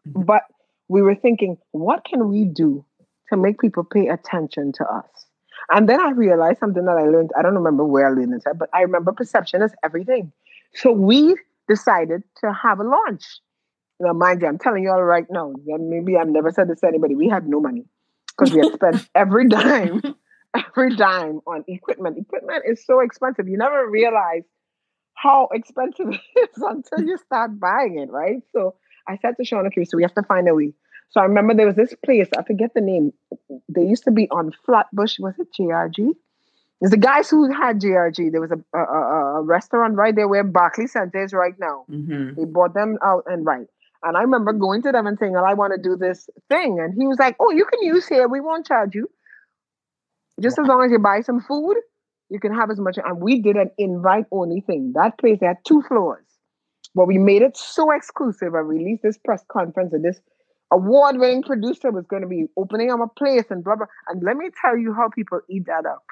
Mm-hmm. 0.09 0.23
But 0.23 0.43
we 0.89 1.03
were 1.03 1.15
thinking, 1.15 1.59
what 1.73 2.05
can 2.05 2.29
we 2.29 2.45
do 2.45 2.85
to 3.33 3.37
make 3.37 3.59
people 3.59 3.83
pay 3.83 4.09
attention 4.09 4.73
to 4.73 4.85
us. 4.85 5.27
And 5.71 5.89
then 5.89 6.01
I 6.01 6.11
realized 6.11 6.59
something 6.59 6.85
that 6.85 6.97
I 6.97 7.05
learned. 7.05 7.31
I 7.37 7.43
don't 7.43 7.55
remember 7.55 7.85
where 7.85 8.07
I 8.07 8.11
learned 8.11 8.35
it, 8.35 8.59
but 8.59 8.69
I 8.75 8.83
remember 8.83 9.13
perception 9.13 9.63
is 9.63 9.73
everything. 9.83 10.33
So 10.75 10.93
we 10.93 11.37
decided 11.69 12.23
to 12.43 12.53
have 12.53 12.79
a 12.79 12.85
launch. 12.85 13.25
Now, 14.01 14.13
mind 14.13 14.43
you, 14.43 14.49
I'm 14.49 14.59
telling 14.59 14.83
you 14.83 14.91
all 14.91 15.03
right 15.03 15.27
now. 15.31 15.55
Maybe 15.65 16.17
I've 16.17 16.29
never 16.29 16.51
said 16.51 16.69
this 16.69 16.81
to 16.81 16.89
anybody. 16.89 17.15
We 17.15 17.29
had 17.29 17.49
no 17.49 17.61
money 17.61 17.85
because 18.29 18.53
we 18.53 18.59
had 18.59 18.75
spent 18.75 19.09
every 19.15 19.49
dime, 19.49 20.03
every 20.55 20.95
dime 20.97 21.41
on 21.47 21.65
equipment. 21.69 22.19
Equipment 22.19 22.65
is 22.67 22.85
so 22.85 23.01
expensive. 23.01 23.49
You 23.49 23.57
never 23.57 23.89
realize 23.89 24.43
how 25.15 25.49
expensive 25.53 26.09
it 26.37 26.51
is 26.57 26.63
until 26.63 27.07
you 27.07 27.19
start 27.19 27.59
buying 27.59 27.99
it, 27.99 28.11
right? 28.11 28.43
So 28.53 28.75
I 29.07 29.17
said 29.19 29.35
to 29.39 29.45
Sean, 29.45 29.67
okay, 29.67 29.85
so 29.85 29.97
we 29.97 30.03
have 30.03 30.15
to 30.15 30.23
find 30.23 30.49
a 30.49 30.55
way. 30.55 30.73
So 31.11 31.21
I 31.21 31.25
remember 31.25 31.55
there 31.55 31.67
was 31.67 31.77
this 31.77 31.95
place, 32.05 32.29
I 32.37 32.43
forget 32.43 32.73
the 32.75 32.81
name. 32.81 33.13
They 33.69 33.83
used 33.83 34.05
to 34.05 34.11
be 34.11 34.29
on 34.31 34.53
Flatbush, 34.65 35.19
was 35.19 35.35
it 35.39 35.49
JRG? 35.59 36.15
It's 36.81 36.91
the 36.91 36.97
guys 36.97 37.31
who 37.31 37.53
had 37.53 37.81
JRG. 37.81 38.33
There 38.33 38.41
was 38.41 38.51
a, 38.51 38.77
a, 38.77 39.39
a 39.39 39.43
restaurant 39.43 39.95
right 39.95 40.15
there 40.17 40.27
where 40.27 40.43
Barclay 40.43 40.89
Center 40.89 41.23
is 41.23 41.33
right 41.33 41.55
now. 41.61 41.85
Mm-hmm. 41.89 42.35
They 42.35 42.45
bought 42.45 42.75
them 42.75 42.99
out 43.05 43.25
and 43.27 43.47
right. 43.47 43.67
And 44.03 44.17
I 44.17 44.23
remember 44.23 44.53
going 44.53 44.83
to 44.83 44.91
them 44.91 45.07
and 45.07 45.17
saying, 45.17 45.33
well, 45.33 45.45
I 45.45 45.55
want 45.55 45.75
to 45.75 45.81
do 45.81 45.97
this 45.97 46.29
thing. 46.49 46.81
And 46.81 46.93
he 46.93 47.07
was 47.07 47.19
like, 47.21 47.37
Oh, 47.39 47.53
you 47.53 47.65
can 47.67 47.83
use 47.83 48.09
here. 48.09 48.27
We 48.27 48.41
won't 48.41 48.67
charge 48.67 48.97
you. 48.97 49.09
Just 50.41 50.59
wow. 50.59 50.65
as 50.65 50.69
long 50.69 50.85
as 50.85 50.91
you 50.91 50.99
buy 50.99 51.21
some 51.21 51.41
food, 51.41 51.77
you 52.33 52.41
can 52.41 52.55
have 52.55 52.71
as 52.71 52.81
much. 52.81 52.97
And 53.05 53.21
we 53.21 53.41
did 53.41 53.57
an 53.57 53.71
invite 53.77 54.25
only 54.33 54.63
thing. 54.63 54.93
That 54.95 55.19
place 55.19 55.39
had 55.43 55.59
two 55.67 55.83
floors. 55.83 56.25
But 56.95 57.07
we 57.07 57.19
made 57.19 57.43
it 57.43 57.57
so 57.57 57.91
exclusive. 57.91 58.55
I 58.55 58.59
released 58.59 59.03
this 59.03 59.19
press 59.19 59.45
conference 59.49 59.93
and 59.93 60.05
this 60.05 60.21
award 60.73 61.19
winning 61.19 61.43
producer 61.43 61.91
was 61.91 62.07
going 62.07 62.23
to 62.23 62.29
be 62.29 62.47
opening 62.57 62.91
up 62.91 63.01
a 63.01 63.07
place 63.07 63.45
and 63.51 63.63
blah 63.63 63.77
blah. 63.77 63.87
And 64.09 64.23
let 64.23 64.37
me 64.37 64.49
tell 64.61 64.77
you 64.77 64.95
how 64.95 65.09
people 65.09 65.41
eat 65.49 65.67
that 65.67 65.85
up. 65.87 66.05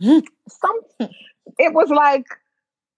Some 0.48 0.80
it 1.58 1.74
was 1.74 1.88
like 1.90 2.26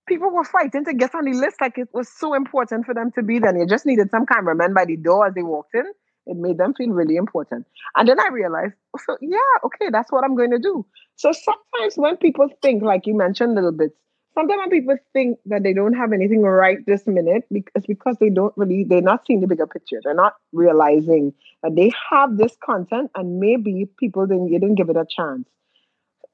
people 0.07 0.31
were 0.31 0.45
fighting 0.45 0.85
to 0.85 0.93
get 0.93 1.15
on 1.15 1.25
the 1.25 1.33
list, 1.33 1.61
like 1.61 1.79
it 1.79 1.89
was 1.93 2.09
so 2.09 2.35
important 2.35 2.85
for 2.85 2.95
them 2.95 3.11
to 3.13 3.23
be 3.23 3.39
there. 3.39 3.51
And 3.51 3.61
you 3.61 3.67
just 3.67 3.87
needed 3.87 4.11
some 4.11 4.27
cameraman 4.27 4.75
by 4.75 4.85
the 4.85 4.97
door 4.97 5.27
as 5.27 5.35
they 5.35 5.43
walked 5.43 5.75
in. 5.75 5.85
It 6.27 6.37
made 6.37 6.59
them 6.59 6.75
feel 6.75 6.91
really 6.91 7.17
important. 7.17 7.67
And 7.97 8.09
then 8.09 8.21
I 8.21 8.29
realized, 8.29 8.75
so 9.05 9.17
yeah, 9.21 9.39
okay, 9.65 9.89
that's 9.91 10.13
what 10.13 10.25
I'm 10.25 10.37
going 10.37 10.51
to 10.51 10.59
do. 10.59 10.87
So 11.17 11.33
sometimes 11.33 11.97
when 11.97 12.17
people 12.17 12.49
think, 12.63 12.83
like 12.83 13.07
you 13.07 13.17
mentioned 13.17 13.53
a 13.53 13.55
little 13.55 13.73
bit, 13.73 13.93
sometimes 14.35 14.59
when 14.59 14.71
people 14.71 14.97
think 15.13 15.39
that 15.47 15.63
they 15.63 15.73
don't 15.73 15.95
have 15.95 16.13
anything 16.13 16.43
right 16.43 16.79
this 16.87 17.07
minute, 17.07 17.45
because 17.51 17.85
because 17.87 18.17
they 18.21 18.31
don't 18.31 18.55
really 18.57 18.85
they're 18.85 19.03
not 19.03 19.27
seeing 19.27 19.41
the 19.41 19.47
bigger 19.47 19.67
picture. 19.67 20.01
They're 20.03 20.15
not 20.15 20.35
realizing 20.53 21.33
that 21.63 21.75
they 21.77 21.93
have 22.11 22.37
this 22.37 22.57
content 22.65 23.11
and 23.15 23.41
maybe 23.41 23.89
people 23.99 24.27
didn't 24.27 24.51
didn't 24.51 24.77
give 24.77 24.91
it 24.91 24.97
a 24.97 25.07
chance. 25.09 25.49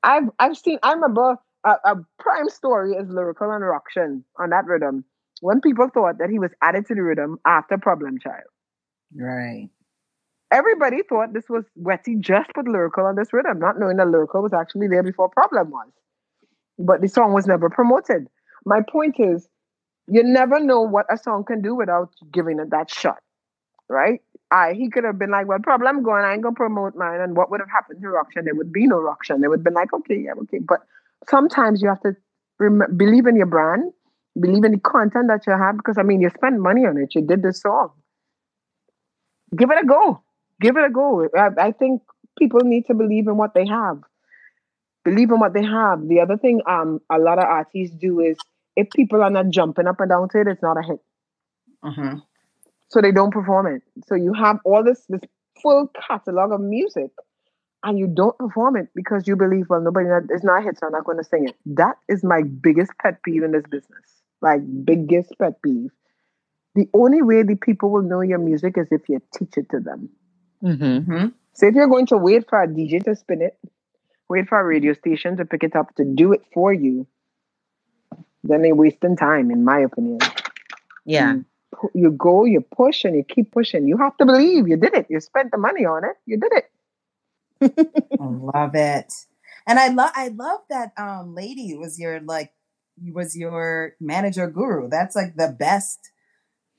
I've 0.03 0.31
I've 0.38 0.57
seen 0.57 0.79
I 0.83 0.92
remember 0.92 1.37
a, 1.64 1.70
a 1.85 1.96
prime 2.18 2.49
story 2.49 2.92
is 2.92 3.09
lyrical 3.09 3.51
and 3.51 3.64
Ruction 3.64 4.25
on 4.38 4.51
that 4.51 4.66
rhythm. 4.66 5.05
When 5.40 5.61
people 5.61 5.88
thought 5.92 6.18
that 6.18 6.31
he 6.31 6.38
was 6.38 6.51
added 6.62 6.87
to 6.87 6.94
the 6.94 7.03
rhythm 7.03 7.38
after 7.44 7.77
Problem 7.77 8.18
Child. 8.18 8.44
Right. 9.14 9.68
Everybody 10.52 11.02
thought 11.09 11.32
this 11.32 11.48
was 11.48 11.64
Wetty 11.80 12.20
just 12.20 12.50
put 12.54 12.68
lyrical 12.68 13.04
on 13.04 13.16
this 13.16 13.32
rhythm, 13.32 13.59
not 13.59 13.78
knowing 13.78 13.96
that 13.96 14.09
lyrical 14.09 14.42
was 14.42 14.52
actually 14.52 14.88
there 14.88 15.02
before 15.02 15.28
Problem 15.28 15.70
was 15.70 15.88
but 16.78 17.00
the 17.00 17.09
song 17.09 17.32
was 17.32 17.46
never 17.46 17.70
promoted. 17.70 18.28
My 18.64 18.80
point 18.82 19.16
is, 19.18 19.48
you 20.09 20.22
never 20.22 20.61
know 20.61 20.82
what 20.82 21.06
a 21.12 21.16
song 21.18 21.44
can 21.44 21.62
do 21.62 21.74
without 21.74 22.11
giving 22.32 22.59
it 22.61 22.70
that 22.70 22.90
shot, 22.90 23.18
right? 23.88 24.20
I 24.50 24.74
he 24.74 24.90
could 24.90 25.04
have 25.04 25.18
been 25.18 25.30
like, 25.30 25.48
well, 25.48 25.59
problem 25.59 26.02
going, 26.02 26.24
I 26.24 26.35
ain't 26.35 26.42
gonna 26.42 26.54
promote 26.54 26.94
mine, 26.94 27.20
and 27.20 27.37
what 27.37 27.50
would 27.50 27.61
have 27.61 27.70
happened 27.70 28.00
to 28.02 28.09
Rockshan? 28.09 28.44
There 28.44 28.54
would 28.54 28.72
be 28.72 28.87
no 28.87 28.96
Rockshan. 28.96 29.40
They 29.40 29.48
would 29.48 29.61
have 29.61 29.64
been 29.64 29.74
like, 29.74 29.92
okay, 29.92 30.16
yeah, 30.16 30.32
okay. 30.42 30.59
But 30.61 30.80
sometimes 31.28 31.82
you 31.82 31.88
have 31.88 32.00
to 32.02 32.14
rem- 32.61 32.96
believe 32.96 33.26
in 33.26 33.37
your 33.37 33.46
brand, 33.46 33.92
believe 34.40 34.64
in 34.64 34.72
the 34.72 34.78
content 34.80 35.28
that 35.28 35.46
you 35.46 35.52
have, 35.52 35.76
because 35.76 35.98
I 35.98 36.02
mean, 36.02 36.20
you 36.20 36.30
spend 36.30 36.62
money 36.62 36.87
on 36.87 36.96
it. 36.98 37.14
You 37.14 37.22
did 37.22 37.42
this 37.42 37.61
song. 37.62 37.90
Give 39.56 39.70
it 39.70 39.82
a 39.82 39.87
go. 39.87 40.22
Give 40.61 40.77
it 40.77 40.85
a 40.85 40.90
go. 40.90 41.29
I, 41.37 41.49
I 41.59 41.73
think 41.73 42.03
people 42.38 42.61
need 42.61 42.87
to 42.87 42.95
believe 42.95 43.27
in 43.27 43.37
what 43.37 43.55
they 43.55 43.66
have. 43.66 44.01
Believe 45.05 45.31
in 45.31 45.38
what 45.38 45.55
they 45.55 45.64
have. 45.64 46.07
The 46.09 46.21
other 46.21 46.37
thing 46.37 46.61
um 46.66 47.01
a 47.11 47.19
lot 47.19 47.38
of 47.38 47.45
artists 47.45 47.95
do 47.97 48.21
is 48.21 48.37
if 48.77 48.88
people 48.90 49.23
are 49.23 49.31
not 49.31 49.49
jumping 49.51 49.87
up 49.87 50.01
and 50.01 50.11
down 50.11 50.29
to 50.31 50.40
it, 50.40 50.49
it's 50.49 50.62
not 50.62 50.77
a 50.79 50.83
hit. 50.83 51.01
Mm-hmm. 51.85 52.19
So 52.88 53.01
they 53.01 53.12
don't 53.12 53.33
perform 53.33 53.66
it. 53.66 53.83
So 54.07 54.14
you 54.14 54.33
have 54.33 54.59
all 54.64 54.85
this 54.85 55.05
this 55.09 55.23
full 55.62 55.90
catalog 56.09 56.53
of 56.53 56.61
music 56.61 57.11
and 57.83 57.99
you 57.99 58.07
don't 58.07 58.37
perform 58.37 58.77
it 58.77 58.88
because 58.95 59.29
you 59.29 59.37
believe, 59.37 59.66
well, 59.69 59.81
nobody 59.81 60.09
it's 60.31 60.45
not 60.45 60.61
a 60.61 60.62
hit, 60.62 60.79
so 60.79 60.87
I'm 60.87 60.92
not 60.92 61.05
going 61.05 61.19
to 61.19 61.25
sing 61.25 61.49
it. 61.49 61.55
That 61.66 61.97
is 62.09 62.25
my 62.25 62.42
biggest 62.42 62.92
pet 63.01 63.23
peeve 63.23 63.42
in 63.42 63.53
this 63.53 63.64
business. 63.71 64.23
Like 64.42 64.61
biggest 64.85 65.33
pet 65.38 65.62
peeve. 65.62 65.90
The 66.75 66.88
only 66.92 67.23
way 67.23 67.42
the 67.42 67.55
people 67.55 67.90
will 67.90 68.03
know 68.03 68.21
your 68.21 68.38
music 68.38 68.77
is 68.77 68.88
if 68.90 69.09
you 69.09 69.23
teach 69.33 69.57
it 69.57 69.71
to 69.71 69.81
them. 69.81 70.11
Mm-hmm. 70.62 71.29
So 71.53 71.66
if 71.66 71.75
you're 71.75 71.88
going 71.88 72.07
to 72.07 72.16
wait 72.16 72.49
for 72.49 72.62
a 72.62 72.69
DJ 72.69 73.03
to 73.05 73.16
spin 73.16 73.42
it, 73.42 73.59
wait 74.29 74.49
for 74.49 74.61
a 74.61 74.64
radio 74.64 74.92
station 74.92 75.37
to 75.37 75.45
pick 75.45 75.62
it 75.62 75.77
up 75.77 75.95
to 75.97 76.05
do 76.05 76.33
it 76.33 76.42
for 76.53 76.73
you, 76.73 77.07
then 78.45 78.62
they're 78.62 78.75
wasting 78.75 79.16
time, 79.16 79.51
in 79.51 79.64
my 79.64 79.81
opinion. 79.81 80.19
Yeah. 81.05 81.35
You, 81.35 81.45
you 81.95 82.11
go, 82.11 82.45
you 82.45 82.61
push, 82.61 83.05
and 83.05 83.16
you 83.16 83.25
keep 83.25 83.53
pushing. 83.53 83.87
You 83.87 83.97
have 83.99 84.16
to 84.19 84.27
believe 84.27 84.69
you 84.69 84.77
did 84.77 84.95
it. 84.95 85.07
You 85.09 85.21
spent 85.21 85.51
the 85.51 85.59
money 85.59 85.85
on 85.85 86.05
it. 86.05 86.16
You 86.27 86.38
did 86.38 86.53
it. 86.53 86.71
I 88.21 88.25
love 88.25 88.75
it. 88.75 89.12
And 89.66 89.79
I 89.79 89.88
love 89.88 90.12
I 90.14 90.29
love 90.29 90.61
that 90.71 90.92
um 90.97 91.35
lady 91.35 91.75
was 91.77 91.99
your 91.99 92.21
like 92.21 92.53
was 93.12 93.37
your 93.37 93.97
manager 94.01 94.47
guru. 94.47 94.88
That's 94.88 95.16
like 95.16 95.37
the 95.37 95.55
best 95.59 96.11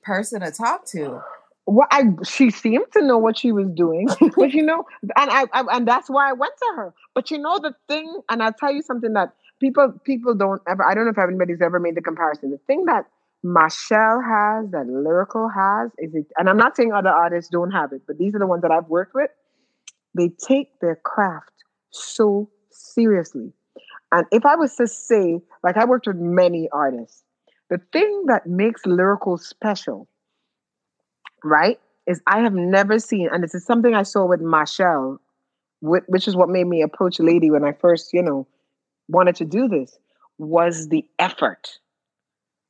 person 0.02 0.40
to 0.40 0.50
talk 0.50 0.86
to. 0.92 1.20
Well, 1.70 1.86
I 1.90 2.04
she 2.24 2.50
seemed 2.50 2.86
to 2.94 3.02
know 3.02 3.18
what 3.18 3.36
she 3.36 3.52
was 3.52 3.68
doing, 3.74 4.08
but 4.36 4.54
you 4.54 4.62
know, 4.62 4.84
and 5.02 5.30
I, 5.30 5.44
I 5.52 5.76
and 5.76 5.86
that's 5.86 6.08
why 6.08 6.30
I 6.30 6.32
went 6.32 6.54
to 6.56 6.72
her. 6.76 6.94
But 7.14 7.30
you 7.30 7.36
know 7.36 7.58
the 7.58 7.74
thing, 7.88 8.22
and 8.30 8.42
I'll 8.42 8.54
tell 8.54 8.72
you 8.72 8.80
something 8.80 9.12
that 9.12 9.34
people 9.60 9.92
people 10.02 10.34
don't 10.34 10.62
ever. 10.66 10.82
I 10.82 10.94
don't 10.94 11.04
know 11.04 11.10
if 11.10 11.18
anybody's 11.18 11.60
ever 11.60 11.78
made 11.78 11.94
the 11.94 12.00
comparison. 12.00 12.52
The 12.52 12.58
thing 12.66 12.86
that 12.86 13.04
Machel 13.44 14.24
has, 14.24 14.70
that 14.70 14.86
Lyrical 14.88 15.50
has, 15.54 15.90
is 15.98 16.14
it, 16.14 16.26
and 16.38 16.48
I'm 16.48 16.56
not 16.56 16.74
saying 16.74 16.94
other 16.94 17.10
artists 17.10 17.50
don't 17.50 17.70
have 17.72 17.92
it, 17.92 18.00
but 18.06 18.16
these 18.16 18.34
are 18.34 18.38
the 18.38 18.46
ones 18.46 18.62
that 18.62 18.70
I've 18.70 18.88
worked 18.88 19.14
with. 19.14 19.30
They 20.14 20.30
take 20.30 20.80
their 20.80 20.96
craft 20.96 21.52
so 21.90 22.48
seriously. 22.70 23.52
And 24.10 24.24
if 24.32 24.46
I 24.46 24.56
was 24.56 24.74
to 24.76 24.86
say, 24.86 25.40
like 25.62 25.76
I 25.76 25.84
worked 25.84 26.06
with 26.06 26.16
many 26.16 26.70
artists, 26.72 27.24
the 27.68 27.78
thing 27.92 28.24
that 28.28 28.46
makes 28.46 28.86
Lyrical 28.86 29.36
special 29.36 30.08
right? 31.44 31.78
Is 32.06 32.20
I 32.26 32.40
have 32.40 32.54
never 32.54 32.98
seen, 32.98 33.28
and 33.32 33.42
this 33.42 33.54
is 33.54 33.64
something 33.64 33.94
I 33.94 34.02
saw 34.02 34.26
with 34.26 34.40
Machel, 34.40 35.18
which 35.80 36.26
is 36.26 36.34
what 36.34 36.48
made 36.48 36.66
me 36.66 36.82
approach 36.82 37.20
Lady 37.20 37.50
when 37.50 37.64
I 37.64 37.72
first, 37.72 38.12
you 38.12 38.22
know, 38.22 38.46
wanted 39.08 39.36
to 39.36 39.44
do 39.44 39.68
this, 39.68 39.98
was 40.38 40.88
the 40.88 41.04
effort. 41.18 41.78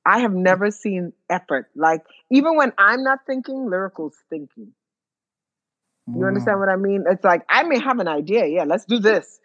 I 0.04 0.20
have 0.20 0.33
never 0.33 0.70
seen 0.70 1.12
effort. 1.28 1.68
Like, 1.76 2.02
even 2.31 2.57
when 2.57 2.72
I'm 2.78 3.02
not 3.02 3.20
thinking, 3.26 3.68
Lyrical's 3.68 4.16
thinking. 4.31 4.72
You 6.07 6.22
mm. 6.22 6.26
understand 6.26 6.59
what 6.61 6.70
I 6.70 6.76
mean? 6.76 7.04
It's 7.09 7.24
like, 7.24 7.42
I 7.48 7.64
may 7.64 7.78
have 7.78 7.98
an 7.98 8.09
idea. 8.09 8.46
Yeah, 8.46 8.64
let's 8.64 8.87
do 8.87 8.98
this. 8.98 9.38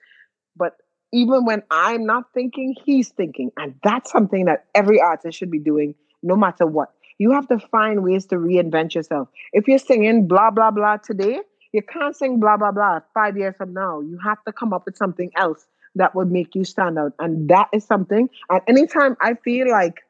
But 0.55 0.77
even 1.11 1.45
when 1.45 1.63
I'm 1.69 2.05
not 2.05 2.33
thinking, 2.33 2.75
he's 2.85 3.09
thinking. 3.09 3.51
And 3.57 3.75
that's 3.83 4.11
something 4.11 4.45
that 4.45 4.65
every 4.73 5.01
artist 5.01 5.37
should 5.37 5.51
be 5.51 5.59
doing, 5.59 5.95
no 6.21 6.35
matter 6.35 6.65
what. 6.65 6.93
You 7.17 7.31
have 7.31 7.47
to 7.47 7.59
find 7.59 8.03
ways 8.03 8.25
to 8.27 8.35
reinvent 8.35 8.95
yourself. 8.95 9.29
If 9.51 9.67
you're 9.67 9.79
singing 9.79 10.27
blah, 10.27 10.51
blah, 10.51 10.71
blah 10.71 10.97
today, 10.97 11.39
you 11.71 11.81
can't 11.81 12.15
sing 12.15 12.39
blah, 12.39 12.57
blah, 12.57 12.71
blah 12.71 12.99
five 13.13 13.37
years 13.37 13.55
from 13.57 13.73
now. 13.73 14.01
You 14.01 14.19
have 14.23 14.43
to 14.45 14.51
come 14.53 14.73
up 14.73 14.85
with 14.85 14.97
something 14.97 15.31
else 15.35 15.65
that 15.95 16.15
would 16.15 16.31
make 16.31 16.55
you 16.55 16.63
stand 16.63 16.97
out. 16.97 17.13
And 17.19 17.49
that 17.49 17.69
is 17.73 17.85
something. 17.85 18.29
And 18.49 18.61
anytime 18.67 19.15
I 19.21 19.35
feel 19.35 19.69
like 19.69 20.01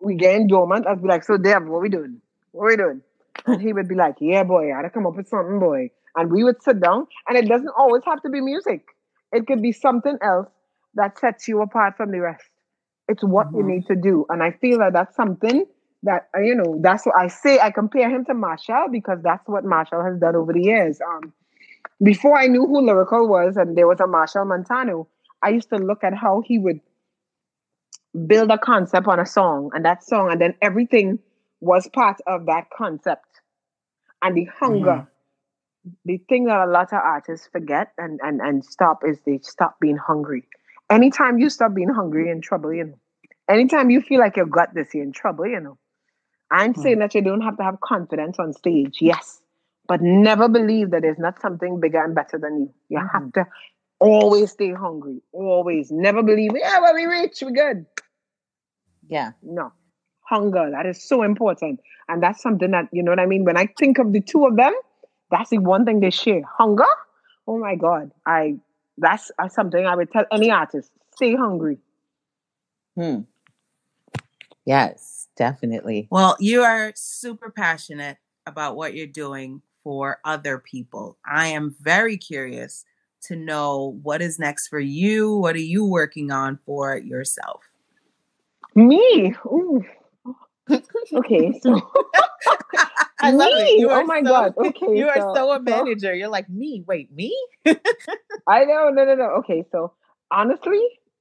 we 0.00 0.14
getting 0.16 0.46
dormant, 0.48 0.86
I'd 0.86 1.02
be 1.02 1.08
like, 1.08 1.24
so 1.24 1.36
Dev, 1.36 1.64
what 1.66 1.80
we 1.82 1.88
doing? 1.88 2.20
What 2.52 2.66
we 2.66 2.76
doing? 2.76 3.02
And 3.46 3.60
he 3.60 3.72
would 3.72 3.88
be 3.88 3.94
like, 3.94 4.16
yeah, 4.20 4.42
boy, 4.42 4.70
I 4.72 4.76
gotta 4.76 4.90
come 4.90 5.06
up 5.06 5.16
with 5.16 5.28
something, 5.28 5.58
boy. 5.60 5.90
And 6.16 6.30
we 6.32 6.42
would 6.44 6.62
sit 6.62 6.80
down, 6.80 7.06
and 7.28 7.36
it 7.36 7.46
doesn't 7.48 7.70
always 7.76 8.02
have 8.06 8.22
to 8.22 8.30
be 8.30 8.40
music. 8.40 8.84
It 9.32 9.46
could 9.46 9.62
be 9.62 9.72
something 9.72 10.16
else 10.22 10.48
that 10.94 11.18
sets 11.18 11.46
you 11.46 11.60
apart 11.62 11.96
from 11.96 12.10
the 12.10 12.20
rest. 12.20 12.44
It's 13.08 13.22
what 13.22 13.48
you 13.52 13.62
Mhm. 13.62 13.66
need 13.66 13.86
to 13.86 13.96
do. 13.96 14.26
And 14.28 14.42
I 14.42 14.52
feel 14.52 14.78
that 14.78 14.94
that's 14.94 15.14
something 15.14 15.66
that, 16.06 16.28
uh, 16.36 16.40
you 16.40 16.54
know, 16.54 16.78
that's 16.80 17.06
what 17.06 17.14
I 17.16 17.28
say. 17.28 17.60
I 17.60 17.70
compare 17.70 18.08
him 18.08 18.24
to 18.24 18.34
Machel 18.34 18.90
because 18.90 19.18
that's 19.22 19.46
what 19.46 19.64
Machel 19.64 20.04
has 20.04 20.18
done 20.18 20.34
over 20.34 20.52
the 20.52 20.62
years. 20.62 21.00
Um, 21.00 21.32
before 22.02 22.38
I 22.38 22.46
knew 22.46 22.66
who 22.66 22.84
Lyrical 22.84 23.28
was 23.28 23.56
and 23.56 23.76
there 23.76 23.86
was 23.86 24.00
a 24.00 24.04
Machel 24.04 24.46
Montano, 24.46 25.08
I 25.42 25.50
used 25.50 25.68
to 25.70 25.76
look 25.76 26.02
at 26.02 26.14
how 26.14 26.42
he 26.44 26.58
would 26.58 26.80
build 28.26 28.50
a 28.50 28.58
concept 28.58 29.06
on 29.06 29.20
a 29.20 29.26
song 29.26 29.70
and 29.74 29.84
that 29.84 30.02
song, 30.02 30.32
and 30.32 30.40
then 30.40 30.54
everything 30.62 31.18
was 31.60 31.88
part 31.92 32.18
of 32.26 32.46
that 32.46 32.68
concept. 32.76 33.26
And 34.22 34.36
the 34.36 34.48
hunger, 34.58 35.06
the 36.04 36.18
thing 36.28 36.46
that 36.46 36.66
a 36.66 36.70
lot 36.70 36.92
of 36.92 37.00
artists 37.04 37.48
forget 37.52 37.92
and, 37.98 38.18
and, 38.22 38.40
and 38.40 38.64
stop 38.64 39.02
is 39.06 39.18
they 39.26 39.38
stop 39.42 39.78
being 39.80 39.96
hungry. 39.98 40.44
Anytime 40.90 41.38
you 41.38 41.50
stop 41.50 41.74
being 41.74 41.88
hungry, 41.88 42.30
in 42.30 42.40
trouble, 42.40 42.72
you 42.72 42.84
know. 42.84 42.98
Anytime 43.48 43.90
you 43.90 44.00
feel 44.00 44.20
like 44.20 44.36
you've 44.36 44.50
got 44.50 44.74
this, 44.74 44.94
you're 44.94 45.04
in 45.04 45.12
trouble, 45.12 45.46
you 45.46 45.60
know. 45.60 45.78
I'm 46.50 46.74
Hmm. 46.74 46.80
saying 46.80 46.98
that 47.00 47.14
you 47.14 47.22
don't 47.22 47.40
have 47.40 47.56
to 47.56 47.64
have 47.64 47.80
confidence 47.80 48.38
on 48.38 48.52
stage, 48.52 48.98
yes, 49.00 49.40
but 49.88 50.00
never 50.00 50.48
believe 50.48 50.90
that 50.90 51.02
there's 51.02 51.18
not 51.18 51.40
something 51.40 51.80
bigger 51.80 52.02
and 52.02 52.14
better 52.14 52.38
than 52.38 52.58
you. 52.60 52.74
You 52.88 53.00
have 53.12 53.32
to 53.32 53.46
always 53.98 54.52
stay 54.52 54.72
hungry, 54.72 55.22
always. 55.32 55.90
Never 55.90 56.22
believe, 56.22 56.52
yeah, 56.54 56.80
well, 56.80 56.94
we 56.94 57.04
rich, 57.04 57.42
we're 57.42 57.50
good. 57.50 57.86
Yeah. 59.08 59.32
No. 59.42 59.72
Hunger, 60.22 60.70
that 60.70 60.86
is 60.86 61.02
so 61.02 61.22
important. 61.22 61.80
And 62.08 62.22
that's 62.22 62.42
something 62.42 62.70
that, 62.72 62.88
you 62.92 63.02
know 63.02 63.12
what 63.12 63.20
I 63.20 63.26
mean? 63.26 63.44
When 63.44 63.56
I 63.56 63.66
think 63.78 63.98
of 63.98 64.12
the 64.12 64.20
two 64.20 64.44
of 64.46 64.56
them, 64.56 64.74
that's 65.30 65.50
the 65.50 65.58
one 65.58 65.84
thing 65.84 66.00
they 66.00 66.10
share. 66.10 66.42
Hunger? 66.58 66.84
Oh 67.46 67.58
my 67.58 67.76
God. 67.76 68.10
I 68.26 68.56
that's 68.98 69.30
something 69.50 69.86
I 69.86 69.94
would 69.94 70.10
tell 70.10 70.24
any 70.32 70.50
artist. 70.50 70.90
Stay 71.14 71.34
hungry. 71.34 71.78
Hmm. 72.96 73.20
Yes, 74.64 75.25
definitely. 75.36 76.08
Well, 76.10 76.36
you 76.40 76.62
are 76.62 76.92
super 76.94 77.50
passionate 77.50 78.18
about 78.46 78.76
what 78.76 78.94
you're 78.94 79.06
doing 79.06 79.62
for 79.84 80.18
other 80.24 80.58
people. 80.58 81.16
I 81.24 81.48
am 81.48 81.74
very 81.80 82.16
curious 82.16 82.84
to 83.22 83.36
know 83.36 83.98
what 84.02 84.22
is 84.22 84.38
next 84.38 84.68
for 84.68 84.78
you. 84.80 85.36
What 85.36 85.54
are 85.56 85.58
you 85.60 85.84
working 85.84 86.30
on 86.30 86.58
for 86.66 86.96
yourself? 86.96 87.62
Me. 88.74 89.34
Ooh. 89.46 89.84
Okay, 91.12 91.58
so 91.62 91.74
I 93.20 93.30
love 93.30 93.48
it. 93.52 93.64
Me? 93.64 93.80
You 93.80 93.90
Oh 93.90 94.04
my 94.04 94.20
so- 94.20 94.24
God. 94.28 94.54
Okay, 94.58 94.96
You 94.98 95.08
are 95.08 95.16
so- 95.20 95.34
so 95.34 95.52
a 95.52 95.56
so- 95.56 95.62
manager. 95.62 96.14
You're 96.14 96.28
like 96.28 96.48
me. 96.48 96.84
Wait, 96.86 97.12
me? 97.14 97.36
I 98.46 98.64
know, 98.64 98.90
no, 98.90 99.04
no, 99.04 99.14
no. 99.14 99.24
Okay, 99.38 99.64
so 99.72 99.92
honestly, 100.30 100.80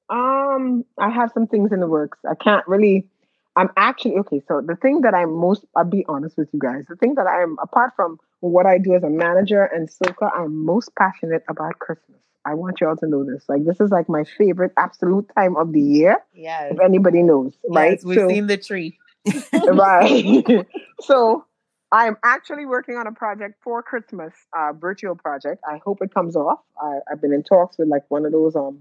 um, 0.09 0.83
I 0.99 1.09
have 1.09 1.31
some 1.33 1.47
things 1.47 1.71
in 1.71 1.79
the 1.79 1.87
works. 1.87 2.17
I 2.29 2.35
can't 2.35 2.67
really. 2.67 3.07
I'm 3.55 3.69
actually 3.77 4.15
okay. 4.17 4.41
So 4.47 4.61
the 4.61 4.75
thing 4.75 5.01
that 5.01 5.13
I'm 5.13 5.33
most, 5.33 5.65
I'll 5.75 5.85
be 5.85 6.05
honest 6.07 6.37
with 6.37 6.49
you 6.51 6.59
guys. 6.59 6.85
The 6.89 6.95
thing 6.95 7.15
that 7.15 7.25
I'm, 7.27 7.57
apart 7.61 7.93
from 7.95 8.19
what 8.41 8.65
I 8.65 8.77
do 8.77 8.93
as 8.95 9.03
a 9.03 9.09
manager 9.09 9.63
and 9.63 9.89
soca, 9.89 10.29
I'm 10.35 10.65
most 10.65 10.93
passionate 10.97 11.43
about 11.47 11.79
Christmas. 11.79 12.19
I 12.45 12.53
want 12.53 12.79
y'all 12.81 12.95
to 12.97 13.07
know 13.07 13.23
this. 13.23 13.45
Like 13.47 13.65
this 13.65 13.79
is 13.79 13.89
like 13.89 14.07
my 14.09 14.23
favorite 14.37 14.71
absolute 14.77 15.29
time 15.35 15.55
of 15.55 15.71
the 15.71 15.81
year. 15.81 16.17
Yeah. 16.33 16.65
If 16.65 16.79
anybody 16.79 17.23
knows, 17.23 17.53
right? 17.67 17.93
Yes, 17.93 18.03
we've 18.03 18.19
So- 18.19 18.27
seen 18.27 18.47
the 18.47 18.57
tree. 18.57 18.97
right. 19.53 20.45
so 21.01 21.45
I'm 21.91 22.17
actually 22.23 22.65
working 22.65 22.97
on 22.97 23.07
a 23.07 23.11
project 23.11 23.55
for 23.63 23.81
Christmas, 23.81 24.33
uh, 24.55 24.73
virtual 24.73 25.15
project. 25.15 25.63
I 25.67 25.79
hope 25.83 26.01
it 26.01 26.13
comes 26.13 26.35
off. 26.35 26.59
I, 26.79 26.99
I've 27.09 27.21
been 27.21 27.33
in 27.33 27.41
talks 27.41 27.77
with 27.77 27.87
like 27.87 28.03
one 28.09 28.25
of 28.25 28.31
those 28.31 28.55
um, 28.55 28.79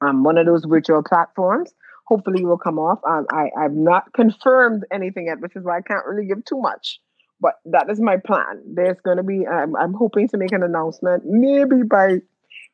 um 0.00 0.22
one 0.24 0.38
of 0.38 0.46
those 0.46 0.64
virtual 0.64 1.02
platforms. 1.02 1.74
Hopefully, 2.06 2.44
will 2.44 2.58
come 2.58 2.78
off. 2.78 3.00
Um, 3.08 3.26
I 3.30 3.50
I've 3.58 3.72
not 3.72 4.12
confirmed 4.14 4.84
anything 4.92 5.26
yet, 5.26 5.40
which 5.40 5.56
is 5.56 5.64
why 5.64 5.78
I 5.78 5.82
can't 5.82 6.06
really 6.06 6.26
give 6.26 6.44
too 6.44 6.60
much. 6.60 7.00
But 7.40 7.54
that 7.66 7.90
is 7.90 8.00
my 8.00 8.16
plan. 8.16 8.62
There's 8.66 9.00
going 9.04 9.18
to 9.18 9.22
be. 9.22 9.46
Um, 9.46 9.76
I'm 9.76 9.92
hoping 9.94 10.28
to 10.28 10.36
make 10.38 10.52
an 10.52 10.62
announcement 10.62 11.24
maybe 11.26 11.82
by 11.82 12.18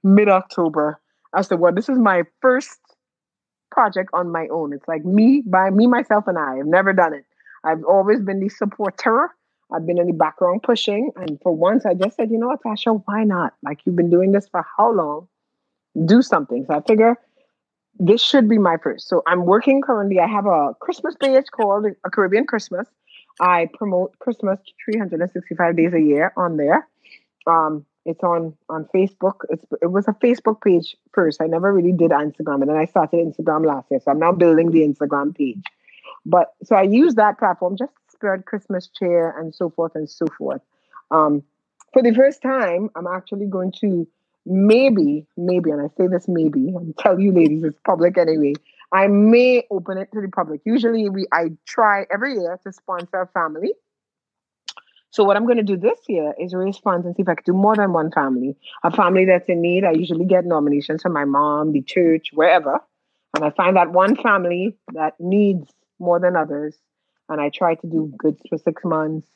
mid 0.05 0.29
October 0.29 1.01
as 1.37 1.49
to 1.49 1.57
what 1.57 1.75
this 1.75 1.89
is 1.89 1.99
my 1.99 2.23
first 2.41 2.79
project 3.71 4.11
on 4.13 4.31
my 4.31 4.47
own. 4.53 4.73
It's 4.73 4.87
like 4.87 5.05
me 5.05 5.43
by 5.45 5.71
me, 5.71 5.87
myself, 5.87 6.25
and 6.29 6.39
I. 6.39 6.59
I've 6.59 6.67
never 6.67 6.93
done 6.93 7.15
it. 7.15 7.25
I've 7.65 7.85
always 7.85 8.21
been 8.21 8.41
the 8.41 8.49
supporter. 8.49 9.31
I've 9.75 9.87
been 9.87 9.99
in 9.99 10.07
the 10.07 10.13
background 10.13 10.63
pushing. 10.63 11.11
And 11.17 11.39
for 11.43 11.55
once, 11.55 11.87
I 11.87 11.95
just 11.95 12.17
said, 12.17 12.31
you 12.31 12.39
know 12.39 12.49
what, 12.49 12.63
Tasha, 12.63 13.03
why 13.07 13.25
not? 13.25 13.55
Like, 13.63 13.81
you've 13.85 13.97
been 13.97 14.11
doing 14.11 14.33
this 14.33 14.49
for 14.49 14.65
how 14.77 14.93
long? 14.93 15.29
Do 16.07 16.23
something. 16.23 16.65
So 16.67 16.75
I 16.75 16.81
figure 16.83 17.17
this 17.99 18.23
should 18.23 18.49
be 18.49 18.59
my 18.59 18.77
first. 18.77 19.09
So 19.09 19.23
I'm 19.27 19.45
working 19.45 19.81
currently. 19.83 20.19
I 20.19 20.27
have 20.27 20.47
a 20.47 20.75
Christmas 20.81 21.15
page 21.17 21.47
called 21.51 21.87
A 22.05 22.11
Caribbean 22.11 22.47
Christmas. 22.47 22.89
I 23.41 23.69
promote 23.75 24.19
Christmas 24.19 24.59
365 24.85 25.77
days 25.77 25.93
a 25.95 26.01
year 26.01 26.33
on 26.37 26.57
there. 26.57 26.87
Um, 27.47 27.85
it's 28.05 28.23
on 28.23 28.55
on 28.69 28.89
Facebook. 28.95 29.41
It's 29.51 29.65
it 29.81 29.91
was 29.91 30.09
a 30.09 30.13
Facebook 30.13 30.61
page 30.61 30.97
first. 31.13 31.41
I 31.41 31.47
never 31.47 31.73
really 31.73 31.93
did 31.93 32.11
Instagram, 32.11 32.61
and 32.63 32.69
then 32.69 32.77
I 32.77 32.85
started 32.87 33.19
Instagram 33.25 33.65
last 33.65 33.91
year. 33.91 34.01
So 34.05 34.11
I'm 34.11 34.19
now 34.19 34.33
building 34.33 34.71
the 34.71 34.81
Instagram 34.81 35.37
page. 35.37 35.63
But 36.27 36.53
so 36.65 36.77
I 36.77 36.83
use 36.83 37.15
that 37.15 37.39
platform 37.39 37.77
just 37.77 37.93
to 37.93 38.13
spread 38.13 38.45
Christmas 38.45 38.89
cheer 38.89 39.31
and 39.39 39.55
so 39.55 39.71
forth 39.71 39.93
and 39.95 40.09
so 40.11 40.27
forth. 40.39 40.63
Um, 41.11 41.43
for 41.93 42.03
the 42.03 42.13
first 42.15 42.43
time, 42.43 42.91
I'm 42.97 43.07
actually 43.07 43.47
going 43.47 43.73
to 43.81 44.07
maybe, 44.47 45.27
maybe, 45.37 45.71
and 45.71 45.81
I 45.81 45.89
say 45.97 46.07
this 46.09 46.27
maybe, 46.29 46.73
I'm 46.77 46.95
tell 46.99 47.19
you 47.19 47.33
ladies, 47.33 47.65
it's 47.65 47.79
public 47.85 48.19
anyway. 48.19 48.55
I 48.93 49.07
may 49.07 49.67
open 49.71 49.97
it 49.99 50.11
to 50.13 50.21
the 50.21 50.29
public. 50.29 50.61
Usually 50.65 51.09
we 51.09 51.27
I 51.33 51.53
try 51.67 52.07
every 52.13 52.35
year 52.35 52.59
to 52.65 52.73
sponsor 52.73 53.23
a 53.23 53.27
family. 53.29 53.73
So 55.11 55.25
what 55.25 55.37
I'm 55.37 55.45
going 55.45 55.59
to 55.59 55.63
do 55.63 55.77
this 55.77 55.99
year 56.09 56.35
is 56.39 56.55
raise 56.55 56.79
funds 56.79 57.07
and 57.07 57.15
see 57.15 57.23
if 57.23 57.29
I 57.29 57.35
can 57.35 57.45
do 57.45 57.53
more 57.53 57.77
than 57.77 57.93
one 57.93 58.11
family. 58.11 58.57
A 58.83 58.91
family 58.91 59.27
that's 59.27 59.49
in 59.49 59.61
need, 59.61 59.85
I 59.85 59.93
usually 59.93 60.25
get 60.25 60.47
nominations 60.47 61.03
from 61.03 61.13
my 61.13 61.27
mom, 61.27 61.73
the 61.73 61.83
church, 61.83 62.31
wherever. 62.33 62.81
And 63.35 63.45
I 63.45 63.51
find 63.51 63.77
that 63.77 63.93
one 63.93 64.17
family 64.17 64.77
that 64.95 65.15
needs 65.21 65.71
more 65.99 66.19
than 66.19 66.35
others. 66.35 66.77
And 67.29 67.41
I 67.41 67.51
try 67.51 67.75
to 67.75 67.87
do 67.87 68.13
goods 68.17 68.41
for 68.49 68.59
six 68.59 68.85
months 68.85 69.27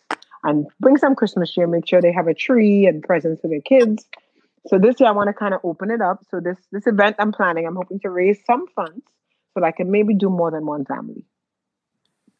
and 0.45 0.67
bring 0.81 0.97
some 0.97 1.15
Christmas 1.15 1.53
cheer, 1.53 1.67
make 1.67 1.87
sure 1.87 2.01
they 2.01 2.13
have 2.13 2.27
a 2.27 2.35
tree 2.35 2.87
and 2.87 3.03
presents 3.03 3.41
for 3.41 3.49
their 3.49 3.61
kids. 3.61 4.07
So 4.69 4.79
this 4.79 4.99
year 4.99 5.09
I 5.09 5.13
want 5.13 5.29
to 5.29 5.35
kind 5.35 5.55
of 5.55 5.61
open 5.63 5.91
it 5.91 6.01
up. 6.01 6.25
So 6.31 6.41
this 6.41 6.57
this 6.73 6.87
event 6.87 7.17
I'm 7.19 7.33
planning, 7.33 7.67
I'm 7.67 7.77
hoping 7.77 8.01
to 8.01 8.11
raise 8.11 8.39
some 8.47 8.67
funds 8.75 9.03
so 9.55 9.61
that 9.61 9.65
I 9.65 9.73
can 9.73 9.91
maybe 9.91 10.15
do 10.15 10.29
more 10.29 10.51
than 10.51 10.67
one 10.67 10.85
family. 10.85 11.25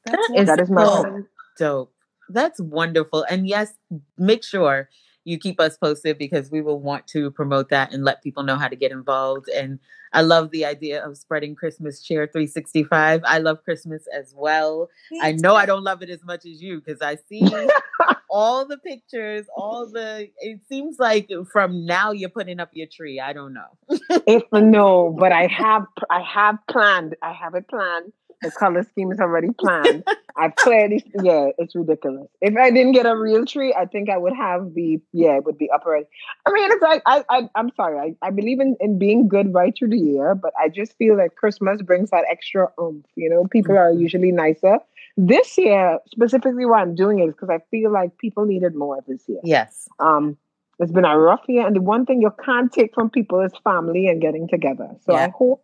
That 0.05 0.19
is, 0.35 0.47
that 0.47 0.61
is 0.61 0.71
my 0.71 0.85
so 0.85 1.25
dope. 1.59 1.93
That's 2.29 2.61
wonderful. 2.61 3.25
And 3.29 3.47
yes, 3.47 3.75
make 4.19 4.45
sure 4.45 4.89
you 5.25 5.39
keep 5.39 5.61
us 5.61 5.77
posted 5.77 6.19
because 6.19 6.53
we 6.53 6.63
will 6.63 6.81
want 6.81 7.07
to 7.09 7.33
promote 7.33 7.69
that 7.71 7.93
and 7.93 8.05
let 8.05 8.23
people 8.23 8.45
know 8.45 8.57
how 8.57 8.69
to 8.69 8.77
get 8.77 8.93
involved. 8.93 9.49
And 9.49 9.81
I 10.13 10.23
love 10.23 10.53
the 10.53 10.65
idea 10.65 11.05
of 11.05 11.19
spreading 11.19 11.57
Christmas 11.57 12.01
cheer 12.01 12.29
365. 12.29 13.23
I 13.25 13.39
love 13.39 13.65
Christmas 13.65 14.05
as 14.17 14.33
well. 14.37 14.89
I 15.21 15.33
know 15.33 15.57
I 15.57 15.67
don't 15.67 15.83
love 15.83 16.01
it 16.03 16.11
as 16.11 16.25
much 16.25 16.47
as 16.47 16.63
you 16.63 16.81
because 16.81 17.03
I 17.03 17.17
see 17.29 17.41
all 18.31 18.67
the 18.67 18.79
pictures, 18.79 19.47
all 19.57 19.89
the. 19.91 20.29
It 20.39 20.61
seems 20.69 20.99
like 20.99 21.31
from 21.53 21.87
now 21.87 22.13
you're 22.13 22.31
putting 22.31 22.61
up 22.61 22.71
your 22.73 22.87
tree. 22.87 23.21
I 23.21 23.33
don't 23.33 23.55
know. 23.55 23.99
if 24.27 24.43
no, 24.53 25.15
but 25.19 25.33
I 25.33 25.47
have 25.47 25.87
I 26.11 26.21
have 26.21 26.59
planned. 26.69 27.17
I 27.23 27.33
have 27.33 27.55
it 27.55 27.69
planned 27.69 28.13
the 28.43 28.51
color 28.51 28.83
scheme 28.83 29.13
is 29.13 29.21
already 29.21 29.49
planned. 29.59 30.05
I've 30.37 30.55
clearly, 30.57 31.03
yeah, 31.23 31.49
it's 31.59 31.75
ridiculous. 31.75 32.29
If 32.41 32.57
I 32.57 32.71
didn't 32.71 32.93
get 32.93 33.07
a 33.07 33.17
real 33.17 33.47
tree, 33.47 33.75
I 33.75 33.87
think 33.87 34.11
I 34.11 34.19
would 34.19 34.35
have 34.35 34.75
the, 34.75 35.01
yeah, 35.13 35.37
it 35.37 35.45
would 35.45 35.57
be 35.57 35.71
upper. 35.71 35.97
I 35.97 36.53
mean, 36.53 36.73
it's 36.73 36.83
like, 36.83 37.03
I, 37.07 37.25
I, 37.31 37.49
I'm 37.55 37.71
sorry. 37.77 37.99
I, 37.99 38.27
I 38.27 38.31
believe 38.31 38.61
in, 38.61 38.77
in 38.81 38.99
being 38.99 39.29
good 39.29 39.55
right 39.55 39.75
through 39.77 39.91
the 39.91 39.99
year, 39.99 40.35
but 40.35 40.53
I 40.61 40.69
just 40.69 40.97
feel 40.99 41.17
like 41.17 41.37
Christmas 41.37 41.81
brings 41.83 42.11
that 42.11 42.25
extra 42.31 42.69
oomph. 42.81 43.07
You 43.17 43.31
know, 43.31 43.47
people 43.47 43.75
mm-hmm. 43.75 43.97
are 43.97 43.99
usually 43.99 44.33
nicer. 44.33 44.79
This 45.17 45.57
year, 45.57 45.99
specifically 46.11 46.67
why 46.67 46.83
I'm 46.83 46.95
doing 46.95 47.21
it 47.21 47.29
is 47.29 47.35
because 47.35 47.49
I 47.49 47.59
feel 47.71 47.91
like 47.91 48.19
people 48.19 48.45
needed 48.45 48.75
more 48.75 49.03
this 49.07 49.23
year. 49.29 49.41
Yes. 49.43 49.89
Um, 49.99 50.37
it's 50.79 50.93
been 50.93 51.07
a 51.07 51.19
rough 51.19 51.41
year, 51.49 51.67
and 51.67 51.75
the 51.75 51.81
one 51.81 52.05
thing 52.05 52.21
you 52.21 52.31
can't 52.45 52.71
take 52.71 52.95
from 52.95 53.09
people 53.09 53.41
is 53.41 53.53
family 53.65 54.09
and 54.09 54.21
getting 54.21 54.47
together. 54.47 54.91
So 55.07 55.15
yeah. 55.15 55.25
I 55.25 55.29
hope 55.31 55.63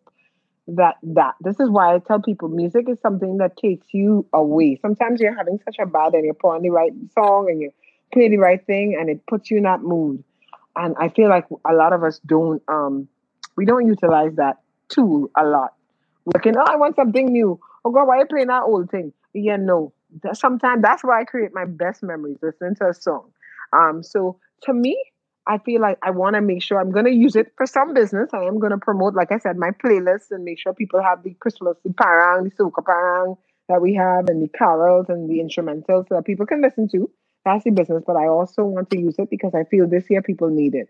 that 0.69 0.97
that 1.03 1.35
this 1.41 1.59
is 1.61 1.69
why 1.69 1.95
I 1.95 1.99
tell 1.99 2.21
people 2.21 2.49
music 2.49 2.89
is 2.89 2.99
something 3.01 3.39
that 3.39 3.57
takes 3.57 3.87
you 3.93 4.27
away. 4.33 4.79
Sometimes 4.81 5.21
you're 5.21 5.37
having 5.37 5.59
such 5.65 5.77
a 5.81 5.87
bad 5.87 6.15
and 6.15 6.25
you're 6.25 6.37
on 6.45 6.63
the 6.63 6.71
right 6.71 6.93
song 7.15 7.49
and 7.51 7.61
you 7.61 7.73
play 8.13 8.29
the 8.29 8.39
right 8.39 8.65
thing 8.65 8.97
and 8.99 9.11
it 9.11 9.27
puts 9.27 9.51
you 9.51 9.59
in 9.59 9.65
that 9.65 9.83
mood. 9.83 10.23
And 10.77 10.95
I 10.99 11.09
feel 11.09 11.29
like 11.29 11.47
a 11.69 11.75
lot 11.75 11.93
of 11.93 12.05
us 12.05 12.21
don't 12.25 12.63
um 12.69 13.09
we 13.57 13.67
don't 13.67 13.87
utilize 13.87 14.35
that 14.37 14.59
tool 14.89 15.31
a 15.37 15.45
lot. 15.45 15.75
Looking, 16.33 16.57
oh, 16.57 16.65
I 16.65 16.77
want 16.77 16.97
something 16.97 17.27
new. 17.27 17.59
Oh 17.85 17.91
God, 17.91 18.07
why 18.07 18.17
are 18.17 18.21
you 18.21 18.27
playing 18.27 18.47
that 18.47 18.63
old 18.63 18.91
thing? 18.91 19.13
Yeah, 19.35 19.57
no. 19.57 19.93
Sometimes 20.35 20.83
that's 20.83 21.03
why 21.03 21.21
I 21.21 21.25
create 21.25 21.53
my 21.55 21.65
best 21.65 22.03
memories, 22.03 22.39
listening 22.43 22.75
to 22.77 22.89
a 22.89 22.95
song. 22.95 23.31
Um, 23.73 24.03
so 24.03 24.39
to 24.65 24.75
me, 24.75 25.03
I 25.47 25.59
feel 25.59 25.81
like 25.81 25.99
I 26.03 26.11
want 26.11 26.35
to 26.37 26.41
make 26.41 26.63
sure 26.63 26.79
I'm 26.79 26.93
going 26.93 27.07
to 27.07 27.11
use 27.13 27.35
it 27.35 27.53
for 27.57 27.67
some 27.67 27.95
business. 27.95 28.31
I 28.33 28.43
am 28.45 28.59
going 28.61 28.71
to 28.73 28.79
promote, 28.79 29.15
like 29.15 29.33
I 29.33 29.39
said, 29.39 29.57
my 29.57 29.71
playlist 29.71 30.31
and 30.31 30.45
make 30.45 30.59
sure 30.59 30.73
people 30.75 31.03
have 31.03 31.23
the 31.23 31.35
Christmas, 31.35 31.77
the 31.85 31.93
parang, 31.95 32.45
the 32.45 32.51
soca 32.51 32.85
parang 32.85 33.37
that 33.69 33.81
we 33.81 33.95
have, 33.95 34.29
and 34.29 34.43
the 34.43 34.49
carols 34.49 35.07
and 35.09 35.29
the 35.31 35.39
instrumentals 35.41 36.09
so 36.09 36.17
that 36.17 36.27
people 36.27 36.47
can 36.47 36.61
listen 36.61 36.89
to. 36.91 37.11
That's 37.45 37.65
the 37.65 37.71
business. 37.71 38.05
But 38.07 38.17
I 38.17 38.29
also 38.29 38.65
want 38.65 38.91
to 38.91 38.99
use 39.01 39.17
it 39.19 39.31
because 39.31 39.55
I 39.55 39.65
feel 39.65 39.89
this 39.89 40.09
year 40.11 40.23
people 40.23 40.49
need 40.51 40.75
it. 40.75 40.89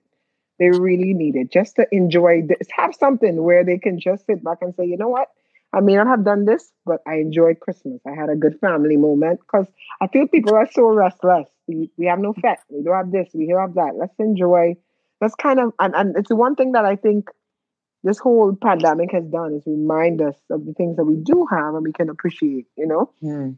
They 0.58 0.70
really 0.70 1.14
need 1.14 1.36
it 1.36 1.50
just 1.50 1.76
to 1.76 1.86
enjoy 1.92 2.42
this. 2.46 2.68
Have 2.76 2.94
something 2.94 3.42
where 3.42 3.64
they 3.64 3.78
can 3.78 3.98
just 4.00 4.26
sit 4.26 4.44
back 4.44 4.58
and 4.62 4.74
say, 4.74 4.86
you 4.86 4.96
know 4.96 5.08
what? 5.08 5.28
I 5.72 5.80
may 5.80 5.94
not 5.94 6.06
have 6.06 6.24
done 6.24 6.44
this, 6.44 6.70
but 6.84 7.00
I 7.06 7.14
enjoyed 7.14 7.60
Christmas. 7.60 8.00
I 8.06 8.14
had 8.14 8.28
a 8.28 8.36
good 8.36 8.58
family 8.60 8.96
moment 8.96 9.40
because 9.40 9.66
I 10.00 10.06
feel 10.06 10.26
people 10.26 10.54
are 10.54 10.70
so 10.70 10.84
restless. 10.88 11.48
We, 11.66 11.90
we 11.96 12.06
have 12.06 12.18
no 12.18 12.34
fat. 12.34 12.58
We 12.68 12.82
don't 12.82 12.96
have 12.96 13.10
this. 13.10 13.30
We 13.32 13.48
don't 13.48 13.60
have 13.60 13.74
that. 13.74 13.94
Let's 13.98 14.18
enjoy. 14.18 14.76
That's 15.20 15.34
kind 15.34 15.60
of, 15.60 15.72
and, 15.78 15.94
and 15.94 16.16
it's 16.16 16.28
the 16.28 16.36
one 16.36 16.56
thing 16.56 16.72
that 16.72 16.84
I 16.84 16.96
think 16.96 17.30
this 18.04 18.18
whole 18.18 18.54
pandemic 18.54 19.12
has 19.12 19.24
done 19.24 19.54
is 19.54 19.62
remind 19.66 20.20
us 20.20 20.34
of 20.50 20.66
the 20.66 20.74
things 20.74 20.96
that 20.96 21.04
we 21.04 21.16
do 21.16 21.46
have 21.50 21.74
and 21.74 21.84
we 21.84 21.92
can 21.92 22.10
appreciate, 22.10 22.66
you 22.76 22.86
know? 22.86 23.10
Mm. 23.22 23.56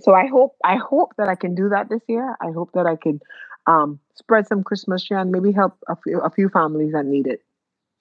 So 0.00 0.14
I 0.14 0.26
hope, 0.26 0.56
I 0.64 0.76
hope 0.76 1.12
that 1.16 1.28
I 1.28 1.36
can 1.36 1.54
do 1.54 1.70
that 1.70 1.88
this 1.88 2.02
year. 2.08 2.36
I 2.40 2.50
hope 2.52 2.72
that 2.72 2.86
I 2.86 2.96
can 2.96 3.20
um, 3.66 4.00
spread 4.14 4.46
some 4.46 4.62
Christmas 4.62 5.04
cheer 5.04 5.18
and 5.18 5.30
maybe 5.30 5.52
help 5.52 5.78
a 5.88 5.96
few, 5.96 6.20
a 6.20 6.30
few 6.30 6.48
families 6.48 6.92
that 6.92 7.06
need 7.06 7.26
it. 7.26 7.42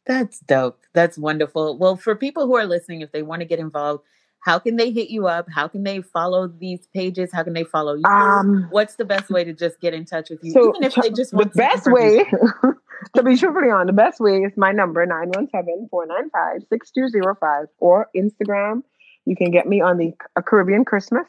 That's 0.10 0.40
dope. 0.40 0.82
That's 0.94 1.18
wonderful. 1.20 1.78
Well, 1.78 1.96
for 1.96 2.16
people 2.16 2.48
who 2.48 2.58
are 2.58 2.66
listening, 2.66 3.02
if 3.02 3.12
they 3.12 3.22
want 3.22 3.42
to 3.42 3.46
get 3.46 3.60
involved, 3.60 4.04
how 4.40 4.58
can 4.58 4.76
they 4.76 4.92
hit 4.92 5.12
you 5.12 5.28
up? 5.28 5.46
How 5.54 5.68
can 5.68 5.84
they 5.84 6.02
follow 6.02 6.48
these 6.48 6.88
pages? 6.88 7.30
How 7.32 7.44
can 7.44 7.54
they 7.54 7.64
follow 7.64 7.94
you? 7.94 8.04
Um, 8.06 8.66
What's 8.72 8.96
the 8.96 9.06
best 9.06 9.30
way 9.30 9.44
to 9.44 9.54
just 9.54 9.80
get 9.80 9.94
in 9.94 10.06
touch 10.06 10.32
with 10.32 10.44
you? 10.44 10.52
So 10.52 10.76
Even 10.76 10.84
if 10.84 10.96
they 10.96 11.12
just 11.12 11.32
want 11.32 11.54
the 11.54 11.58
best 11.58 11.86
way 11.86 12.24
to 13.14 13.24
be 13.24 13.38
truthfully 13.38 13.70
on, 13.70 13.86
the 13.86 13.94
best 13.94 14.20
way 14.20 14.40
is 14.40 14.52
my 14.58 14.72
number 14.72 15.06
917-495-6205 15.06 17.68
or 17.78 18.10
Instagram. 18.16 18.82
You 19.26 19.36
can 19.36 19.52
get 19.52 19.68
me 19.68 19.80
on 19.80 19.98
the 19.98 20.14
A 20.36 20.42
Caribbean 20.42 20.86
Christmas 20.86 21.28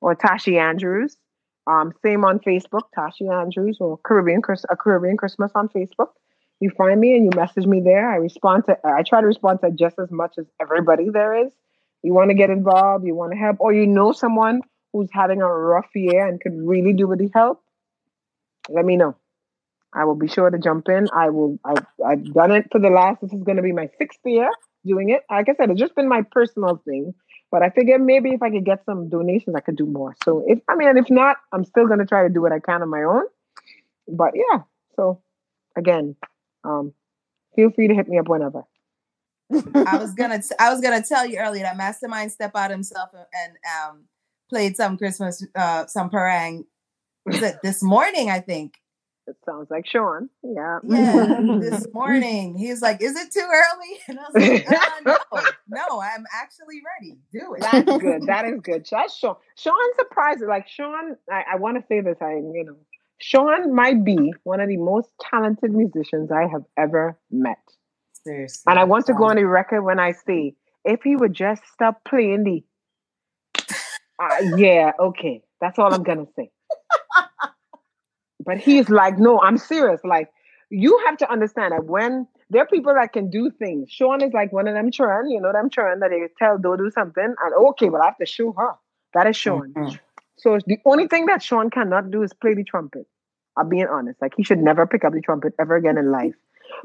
or 0.00 0.14
Tashi 0.14 0.56
Andrews. 0.56 1.18
Um, 1.66 1.92
same 2.02 2.24
on 2.24 2.38
Facebook, 2.38 2.84
Tashi 2.94 3.28
Andrews 3.28 3.76
or 3.80 3.98
Caribbean 3.98 4.40
A 4.70 4.76
Caribbean 4.78 5.18
Christmas 5.18 5.52
on 5.54 5.68
Facebook 5.68 6.12
you 6.60 6.70
find 6.76 7.00
me 7.00 7.14
and 7.14 7.24
you 7.24 7.30
message 7.34 7.66
me 7.66 7.80
there. 7.80 8.10
I 8.10 8.16
respond 8.16 8.64
to 8.66 8.78
I 8.84 9.02
try 9.02 9.20
to 9.20 9.26
respond 9.26 9.60
to 9.62 9.70
just 9.70 9.98
as 9.98 10.10
much 10.10 10.34
as 10.38 10.46
everybody 10.60 11.08
there 11.10 11.46
is. 11.46 11.52
You 12.02 12.14
want 12.14 12.30
to 12.30 12.34
get 12.34 12.50
involved, 12.50 13.04
you 13.06 13.14
want 13.14 13.32
to 13.32 13.38
help, 13.38 13.56
or 13.60 13.72
you 13.72 13.86
know 13.86 14.12
someone 14.12 14.62
who's 14.92 15.08
having 15.12 15.42
a 15.42 15.46
rough 15.46 15.88
year 15.94 16.26
and 16.26 16.40
could 16.40 16.54
really 16.56 16.92
do 16.92 17.06
with 17.06 17.18
the 17.18 17.30
help, 17.34 17.62
let 18.68 18.84
me 18.84 18.96
know. 18.96 19.16
I 19.92 20.04
will 20.04 20.14
be 20.14 20.28
sure 20.28 20.50
to 20.50 20.58
jump 20.58 20.88
in. 20.88 21.08
I 21.12 21.30
will 21.30 21.58
I've, 21.64 21.86
I've 22.04 22.32
done 22.32 22.52
it 22.52 22.68
for 22.70 22.78
the 22.78 22.90
last 22.90 23.20
this 23.20 23.32
is 23.32 23.42
gonna 23.42 23.62
be 23.62 23.72
my 23.72 23.88
sixth 23.98 24.20
year 24.24 24.50
doing 24.84 25.10
it. 25.10 25.22
Like 25.30 25.48
I 25.48 25.54
said, 25.54 25.70
it's 25.70 25.80
just 25.80 25.94
been 25.94 26.08
my 26.08 26.22
personal 26.22 26.80
thing. 26.84 27.14
But 27.50 27.62
I 27.62 27.70
figure 27.70 27.98
maybe 27.98 28.30
if 28.30 28.42
I 28.42 28.50
could 28.50 28.66
get 28.66 28.84
some 28.84 29.08
donations, 29.08 29.56
I 29.56 29.60
could 29.60 29.76
do 29.76 29.86
more. 29.86 30.14
So 30.22 30.44
if 30.46 30.58
I 30.68 30.76
mean, 30.76 30.96
if 30.98 31.08
not, 31.08 31.38
I'm 31.52 31.64
still 31.64 31.86
gonna 31.86 32.06
try 32.06 32.24
to 32.24 32.28
do 32.28 32.42
what 32.42 32.52
I 32.52 32.60
can 32.60 32.82
on 32.82 32.90
my 32.90 33.04
own. 33.04 33.24
But 34.06 34.34
yeah, 34.34 34.62
so 34.96 35.22
again, 35.76 36.16
um, 36.64 36.92
feel 37.54 37.70
free 37.70 37.88
to 37.88 37.94
hit 37.94 38.08
me 38.08 38.18
up 38.18 38.28
whenever. 38.28 38.64
I 39.50 39.96
was 39.96 40.12
gonna 40.14 40.42
t- 40.42 40.54
I 40.58 40.70
was 40.70 40.80
gonna 40.80 41.02
tell 41.02 41.24
you 41.24 41.38
earlier 41.38 41.62
that 41.62 41.76
Mastermind 41.76 42.32
step 42.32 42.54
out 42.54 42.70
himself 42.70 43.10
and 43.14 43.52
um, 43.66 44.04
played 44.50 44.76
some 44.76 44.98
Christmas 44.98 45.44
uh, 45.54 45.86
some 45.86 46.10
parang. 46.10 46.64
Was 47.24 47.42
it 47.42 47.56
this 47.62 47.82
morning? 47.82 48.30
I 48.30 48.40
think. 48.40 48.74
It 49.26 49.36
sounds 49.44 49.70
like 49.70 49.86
Sean. 49.86 50.30
Yeah. 50.42 50.78
Yeah. 50.84 51.40
this 51.60 51.86
morning, 51.92 52.56
he's 52.56 52.80
like, 52.80 53.02
"Is 53.02 53.14
it 53.14 53.30
too 53.30 53.46
early?" 53.46 53.98
And 54.08 54.18
I 54.18 54.22
was 54.22 54.34
like, 54.34 54.72
uh, 54.72 55.20
"No, 55.68 55.80
no, 55.90 56.00
I'm 56.00 56.24
actually 56.32 56.80
ready. 56.96 57.18
Do 57.30 57.54
it." 57.54 57.60
That's 57.60 58.02
good. 58.02 58.22
That 58.26 58.46
is 58.46 58.60
good. 58.62 58.86
That's 58.90 59.14
Sean. 59.16 59.36
Sean 59.56 59.74
surprised. 59.98 60.42
Like 60.46 60.66
Sean, 60.68 61.16
I, 61.30 61.44
I 61.52 61.56
want 61.56 61.76
to 61.76 61.84
say 61.88 62.00
this. 62.00 62.16
I 62.22 62.36
you 62.36 62.64
know 62.64 62.76
Sean 63.18 63.74
might 63.74 64.04
be 64.04 64.32
one 64.44 64.60
of 64.60 64.68
the 64.68 64.76
most 64.76 65.10
talented 65.20 65.72
musicians 65.72 66.30
I 66.30 66.46
have 66.46 66.64
ever 66.76 67.18
met. 67.30 67.58
Seriously. 68.24 68.62
And 68.66 68.78
I 68.78 68.84
want 68.84 69.06
to 69.06 69.14
go 69.14 69.24
on 69.24 69.36
the 69.36 69.46
record 69.46 69.82
when 69.82 69.98
I 69.98 70.12
say 70.12 70.54
if 70.84 71.02
he 71.02 71.16
would 71.16 71.34
just 71.34 71.62
stop 71.72 72.04
playing 72.04 72.44
the, 72.44 72.64
uh, 74.22 74.56
yeah, 74.56 74.92
okay, 74.98 75.42
that's 75.60 75.78
all 75.78 75.92
I'm 75.92 76.02
gonna 76.02 76.26
say. 76.36 76.50
but 78.44 78.58
he's 78.58 78.88
like, 78.88 79.18
no, 79.18 79.40
I'm 79.40 79.58
serious. 79.58 80.00
Like, 80.04 80.30
you 80.70 81.00
have 81.06 81.16
to 81.18 81.30
understand 81.30 81.72
that 81.72 81.84
when 81.84 82.28
there 82.50 82.62
are 82.62 82.66
people 82.66 82.94
that 82.94 83.12
can 83.12 83.30
do 83.30 83.50
things. 83.50 83.90
Sean 83.90 84.22
is 84.22 84.32
like 84.32 84.52
one 84.52 84.68
of 84.68 84.74
them 84.74 84.90
children, 84.90 85.30
you 85.30 85.40
know 85.40 85.52
them 85.52 85.70
children 85.70 86.00
that 86.00 86.10
they 86.10 86.28
tell 86.38 86.58
don't 86.58 86.78
do 86.78 86.90
something, 86.90 87.24
and 87.24 87.54
okay, 87.68 87.88
but 87.88 88.00
I 88.00 88.06
have 88.06 88.18
to 88.18 88.26
show 88.26 88.52
her. 88.52 88.72
That 89.14 89.26
is 89.26 89.36
Sean. 89.36 89.72
Mm-hmm. 89.72 89.96
So 90.38 90.58
the 90.66 90.78
only 90.84 91.08
thing 91.08 91.26
that 91.26 91.42
Sean 91.42 91.70
cannot 91.70 92.10
do 92.10 92.22
is 92.22 92.32
play 92.32 92.54
the 92.54 92.64
trumpet. 92.64 93.06
I'm 93.56 93.68
being 93.68 93.86
honest. 93.90 94.20
Like 94.22 94.34
he 94.36 94.44
should 94.44 94.60
never 94.60 94.86
pick 94.86 95.04
up 95.04 95.12
the 95.12 95.20
trumpet 95.20 95.54
ever 95.58 95.76
again 95.76 95.98
in 95.98 96.10
life. 96.10 96.34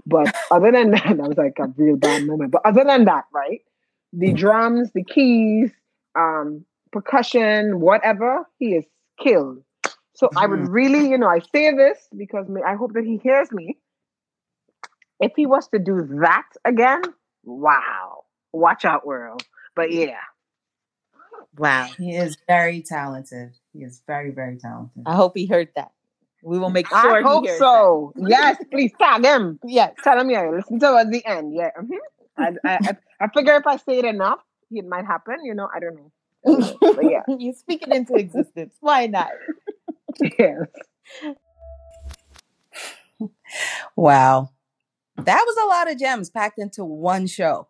But 0.06 0.36
other 0.52 0.72
than 0.72 0.92
that, 0.92 1.04
that 1.18 1.28
was 1.28 1.38
like 1.38 1.58
a 1.60 1.68
real 1.78 1.98
bad 1.98 2.26
moment. 2.26 2.52
But 2.52 2.64
other 2.66 2.84
than 2.84 3.06
that, 3.06 3.26
right? 3.34 3.62
The 4.12 4.30
mm. 4.30 4.38
drums, 4.38 4.92
the 4.94 5.04
keys, 5.04 5.72
um, 6.18 6.66
percussion, 6.92 7.80
whatever, 7.80 8.48
he 8.58 8.76
is 8.76 8.86
killed. 9.20 9.64
So 10.16 10.30
I 10.36 10.46
would 10.46 10.60
mm-hmm. 10.60 10.72
really, 10.72 11.10
you 11.10 11.18
know, 11.18 11.28
I 11.28 11.40
say 11.40 11.74
this 11.76 11.98
because 12.16 12.46
I 12.66 12.76
hope 12.76 12.94
that 12.94 13.04
he 13.04 13.18
hears 13.18 13.52
me. 13.52 13.78
If 15.20 15.32
he 15.36 15.46
was 15.46 15.68
to 15.70 15.80
do 15.80 16.08
that 16.22 16.48
again, 16.66 17.02
wow, 17.44 18.24
watch 18.52 18.86
out, 18.86 19.08
world. 19.08 19.44
But 19.76 19.92
yeah, 19.92 20.20
wow, 21.58 21.88
he 21.98 22.16
is 22.16 22.38
very 22.48 22.82
talented. 22.82 23.54
He 23.74 23.84
is 23.84 24.02
very, 24.08 24.32
very 24.32 24.58
talented. 24.58 25.04
I 25.06 25.16
hope 25.16 25.34
he 25.36 25.46
heard 25.46 25.70
that. 25.76 25.92
We 26.44 26.60
will 26.60 26.70
make 26.70 26.88
sure. 26.90 27.18
I 27.18 27.22
hope 27.22 27.48
so. 27.58 28.12
That. 28.16 28.30
yes, 28.30 28.58
please 28.70 28.92
tag 29.00 29.24
him. 29.24 29.60
Yes, 29.64 29.94
tell 30.04 30.20
him. 30.20 30.30
Yeah, 30.30 30.50
listen 30.50 30.80
to 30.80 31.06
the 31.10 31.26
end. 31.26 31.56
Yeah, 31.56 31.72
mm-hmm. 31.80 31.94
I, 32.38 32.52
I, 32.66 32.98
I 33.22 33.28
figure 33.34 33.56
if 33.56 33.66
I 33.66 33.78
say 33.78 34.00
it 34.00 34.06
enough, 34.06 34.40
it 34.70 34.86
might 34.86 35.06
happen. 35.06 35.38
You 35.44 35.54
know, 35.54 35.70
I 35.74 35.80
don't 35.80 35.96
know. 35.96 36.12
but 36.82 37.10
yeah, 37.10 37.22
you 37.38 37.54
speak 37.54 37.84
it 37.84 37.94
into 37.94 38.16
existence. 38.16 38.76
Why 38.82 39.08
not? 39.08 39.30
yes. 40.38 40.68
Wow. 43.96 44.50
That 45.16 45.44
was 45.46 45.58
a 45.64 45.68
lot 45.68 45.92
of 45.92 46.00
gems 46.00 46.30
packed 46.30 46.60
into 46.60 46.84
one 46.84 47.28
show. 47.28 47.68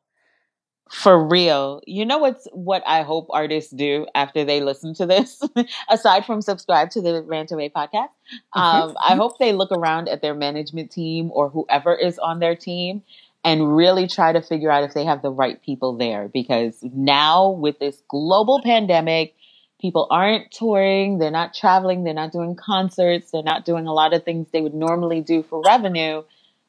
For 0.90 1.26
real. 1.28 1.82
You 1.88 2.06
know 2.06 2.20
what's 2.20 2.48
what 2.52 2.84
I 2.86 3.02
hope 3.02 3.28
artists 3.32 3.72
do 3.72 4.06
after 4.14 4.46
they 4.46 4.62
listen 4.62 4.94
to 4.96 5.06
this, 5.06 5.42
aside 5.90 6.26
from 6.26 6.42
subscribe 6.42 6.92
to 6.92 7.02
the 7.02 7.24
Rant 7.24 7.52
and 7.52 7.58
Rave 7.58 7.72
podcast. 7.74 8.10
Um, 8.54 8.96
I 9.04 9.16
hope 9.18 9.40
they 9.40 9.54
look 9.54 9.72
around 9.72 10.08
at 10.08 10.22
their 10.22 10.36
management 10.36 10.92
team 10.92 11.32
or 11.34 11.50
whoever 11.50 11.96
is 11.96 12.20
on 12.20 12.40
their 12.40 12.56
team 12.56 13.02
and 13.44 13.76
really 13.76 14.08
try 14.08 14.32
to 14.32 14.42
figure 14.42 14.70
out 14.70 14.84
if 14.84 14.94
they 14.94 15.04
have 15.04 15.22
the 15.22 15.32
right 15.32 15.62
people 15.62 15.98
there 15.98 16.28
because 16.28 16.78
now 16.94 17.50
with 17.50 17.80
this 17.80 18.02
global 18.08 18.62
pandemic, 18.62 19.36
people 19.82 20.08
aren't 20.12 20.52
touring, 20.52 21.18
they're 21.18 21.32
not 21.32 21.54
traveling, 21.54 22.04
they're 22.04 22.14
not 22.14 22.32
doing 22.32 22.56
concerts, 22.56 23.32
they're 23.32 23.44
not 23.44 23.66
doing 23.66 23.88
a 23.88 23.94
lot 23.94 24.14
of 24.14 24.24
things 24.24 24.48
they 24.52 24.62
would 24.62 24.74
normally 24.76 25.22
do 25.22 25.44
for 25.44 25.62
revenue. 25.66 26.24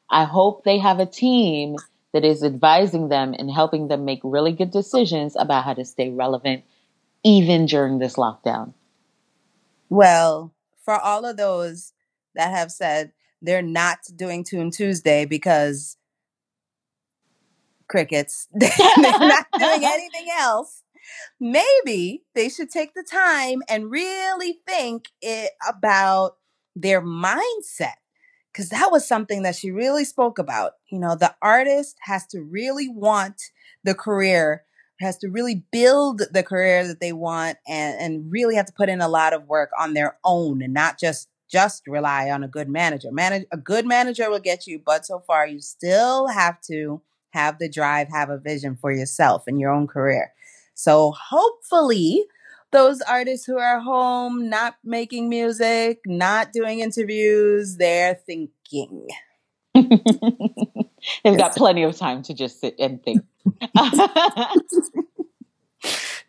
I 0.09 0.25
hope 0.25 0.63
they 0.63 0.79
have 0.79 0.99
a 0.99 1.05
team 1.05 1.77
that 2.15 2.23
is 2.23 2.45
advising 2.45 3.09
them 3.09 3.35
and 3.37 3.51
helping 3.51 3.89
them 3.89 4.05
make 4.05 4.21
really 4.23 4.53
good 4.53 4.71
decisions 4.71 5.35
about 5.35 5.65
how 5.65 5.73
to 5.73 5.83
stay 5.83 6.09
relevant 6.09 6.63
even 7.25 7.65
during 7.65 7.99
this 7.99 8.15
lockdown. 8.15 8.73
Well, 9.89 10.53
for 10.85 10.97
all 10.97 11.25
of 11.25 11.35
those 11.35 11.91
that 12.33 12.51
have 12.51 12.71
said 12.71 13.11
they're 13.41 13.61
not 13.61 13.97
doing 14.15 14.45
Tune 14.45 14.71
Tuesday 14.71 15.25
because 15.25 15.97
crickets, 17.89 18.47
they're 18.53 18.69
not 18.79 19.47
doing 19.59 19.81
anything 19.83 20.27
else 20.39 20.83
maybe 21.39 22.23
they 22.33 22.49
should 22.49 22.69
take 22.69 22.93
the 22.93 23.05
time 23.09 23.61
and 23.69 23.91
really 23.91 24.59
think 24.65 25.09
it 25.21 25.51
about 25.67 26.37
their 26.75 27.01
mindset 27.01 27.97
because 28.55 28.69
that 28.69 28.89
was 28.89 29.05
something 29.05 29.41
that 29.43 29.55
she 29.55 29.69
really 29.69 30.05
spoke 30.05 30.39
about. 30.39 30.73
You 30.87 30.97
know, 30.97 31.15
the 31.15 31.35
artist 31.41 31.97
has 32.03 32.25
to 32.27 32.41
really 32.41 32.87
want 32.87 33.41
the 33.83 33.93
career, 33.93 34.63
has 35.01 35.17
to 35.17 35.27
really 35.27 35.65
build 35.73 36.21
the 36.31 36.41
career 36.41 36.87
that 36.87 37.01
they 37.01 37.11
want 37.11 37.57
and, 37.67 37.99
and 37.99 38.31
really 38.31 38.55
have 38.55 38.67
to 38.67 38.73
put 38.73 38.87
in 38.87 39.01
a 39.01 39.09
lot 39.09 39.33
of 39.33 39.49
work 39.49 39.71
on 39.77 39.93
their 39.93 40.17
own 40.23 40.61
and 40.61 40.73
not 40.73 40.97
just 40.97 41.27
just 41.51 41.85
rely 41.85 42.29
on 42.29 42.43
a 42.43 42.47
good 42.47 42.69
manager. 42.69 43.11
Manage 43.11 43.45
a 43.51 43.57
good 43.57 43.85
manager 43.85 44.29
will 44.29 44.39
get 44.39 44.65
you, 44.65 44.81
but 44.83 45.05
so 45.05 45.19
far 45.27 45.45
you 45.45 45.59
still 45.59 46.27
have 46.27 46.59
to 46.61 47.01
have 47.31 47.59
the 47.59 47.69
drive, 47.69 48.07
have 48.09 48.29
a 48.29 48.37
vision 48.37 48.77
for 48.77 48.91
yourself 48.91 49.43
and 49.47 49.59
your 49.59 49.71
own 49.71 49.85
career. 49.85 50.33
So 50.75 51.11
hopefully, 51.11 52.25
those 52.71 53.01
artists 53.01 53.45
who 53.45 53.57
are 53.57 53.79
home, 53.79 54.49
not 54.49 54.75
making 54.83 55.29
music, 55.29 56.01
not 56.05 56.51
doing 56.51 56.79
interviews, 56.79 57.77
they're 57.77 58.15
thinking. 58.15 59.07
They've 61.23 61.37
got 61.37 61.55
plenty 61.55 61.83
of 61.83 61.97
time 61.97 62.23
to 62.23 62.33
just 62.33 62.59
sit 62.59 62.75
and 62.79 63.03
think. 63.03 63.23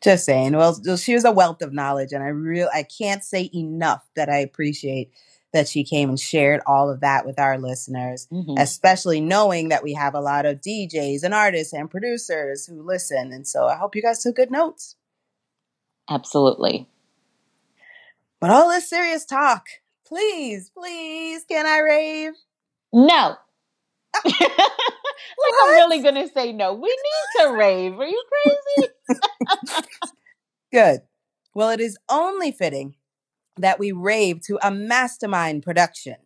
just 0.02 0.24
saying. 0.24 0.56
Well, 0.56 0.78
she 0.96 1.14
was 1.14 1.24
a 1.24 1.32
wealth 1.32 1.62
of 1.62 1.72
knowledge, 1.72 2.12
and 2.12 2.22
I 2.22 2.28
real 2.28 2.68
I 2.72 2.82
can't 2.82 3.24
say 3.24 3.50
enough 3.54 4.04
that 4.14 4.28
I 4.28 4.38
appreciate 4.38 5.10
that 5.52 5.68
she 5.68 5.84
came 5.84 6.10
and 6.10 6.20
shared 6.20 6.60
all 6.66 6.90
of 6.90 7.00
that 7.00 7.24
with 7.24 7.38
our 7.38 7.56
listeners, 7.56 8.28
mm-hmm. 8.30 8.58
especially 8.58 9.20
knowing 9.20 9.70
that 9.70 9.82
we 9.82 9.94
have 9.94 10.14
a 10.14 10.20
lot 10.20 10.44
of 10.44 10.60
DJs 10.60 11.22
and 11.22 11.32
artists 11.32 11.72
and 11.72 11.90
producers 11.90 12.66
who 12.66 12.82
listen. 12.82 13.32
And 13.32 13.46
so 13.46 13.66
I 13.66 13.76
hope 13.76 13.96
you 13.96 14.02
guys 14.02 14.22
took 14.22 14.36
good 14.36 14.50
notes. 14.50 14.95
Absolutely. 16.08 16.88
But 18.40 18.50
all 18.50 18.68
this 18.68 18.88
serious 18.88 19.24
talk, 19.24 19.66
please, 20.06 20.70
please, 20.76 21.44
can 21.48 21.66
I 21.66 21.78
rave? 21.78 22.32
No. 22.92 23.36
like 24.24 24.34
I'm 25.62 25.70
really 25.70 26.02
gonna 26.02 26.28
say 26.28 26.52
no. 26.52 26.74
We 26.74 26.88
need 26.88 27.44
to 27.44 27.52
rave. 27.52 27.98
Are 27.98 28.06
you 28.06 28.24
crazy? 28.44 28.88
Good. 30.72 31.00
Well, 31.54 31.70
it 31.70 31.80
is 31.80 31.98
only 32.08 32.52
fitting 32.52 32.94
that 33.56 33.78
we 33.78 33.92
rave 33.92 34.40
to 34.42 34.58
a 34.62 34.70
mastermind 34.70 35.62
production. 35.62 36.16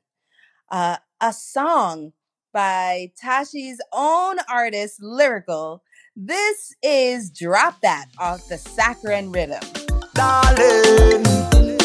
Uh, 0.70 0.96
a 1.20 1.32
song 1.32 2.12
by 2.52 3.12
Tashi's 3.22 3.80
own 3.92 4.38
artist, 4.48 5.02
Lyrical. 5.02 5.82
This 6.16 6.74
is 6.82 7.30
Drop 7.30 7.80
That 7.82 8.06
off 8.18 8.48
the 8.48 8.58
Saccharine 8.58 9.30
Rhythm. 9.30 9.62
Darling, 10.12 11.22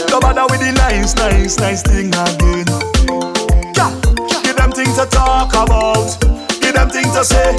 come 0.10 0.26
on 0.26 0.50
with 0.50 0.66
the 0.66 0.74
nice, 0.76 1.14
nice, 1.16 1.60
nice 1.60 1.84
thing 1.84 2.10
again. 2.10 2.66
Yeah, 3.78 3.94
give 4.42 4.58
them 4.58 4.72
things 4.72 4.98
to 4.98 5.06
talk 5.06 5.54
about, 5.54 6.18
give 6.60 6.74
them 6.74 6.90
things 6.90 7.14
to 7.14 7.24
say. 7.24 7.54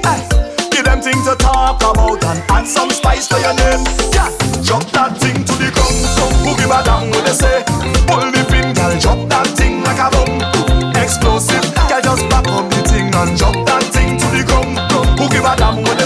Hey, 0.00 0.24
give 0.72 0.88
them 0.88 1.04
things 1.04 1.28
to 1.28 1.36
talk 1.36 1.84
about 1.84 2.24
and 2.24 2.40
add 2.48 2.66
some 2.66 2.88
spice 2.90 3.28
to 3.28 3.36
your 3.36 3.52
name. 3.52 3.84
Yeah, 4.16 4.32
drop 4.64 4.88
that 4.96 5.20
thing 5.20 5.44
to 5.44 5.54
the 5.60 5.68
ground. 5.68 6.00
Who 6.48 6.56
give 6.56 6.72
a 6.72 6.80
damn 6.80 7.10
what 7.12 7.28
they 7.28 7.36
say? 7.36 7.60
Pull 8.08 8.24
the 8.32 8.40
pin, 8.48 8.72
girl, 8.72 8.96
drop 8.98 9.28
that 9.28 9.52
thing 9.52 9.84
like 9.84 10.00
a 10.00 10.08
bomb. 10.08 10.96
Explosive, 10.96 11.60
girl, 11.92 12.00
just 12.00 12.24
back 12.32 12.48
up 12.48 12.64
the 12.72 12.80
thing 12.88 13.12
and 13.12 13.36
drop 13.36 13.65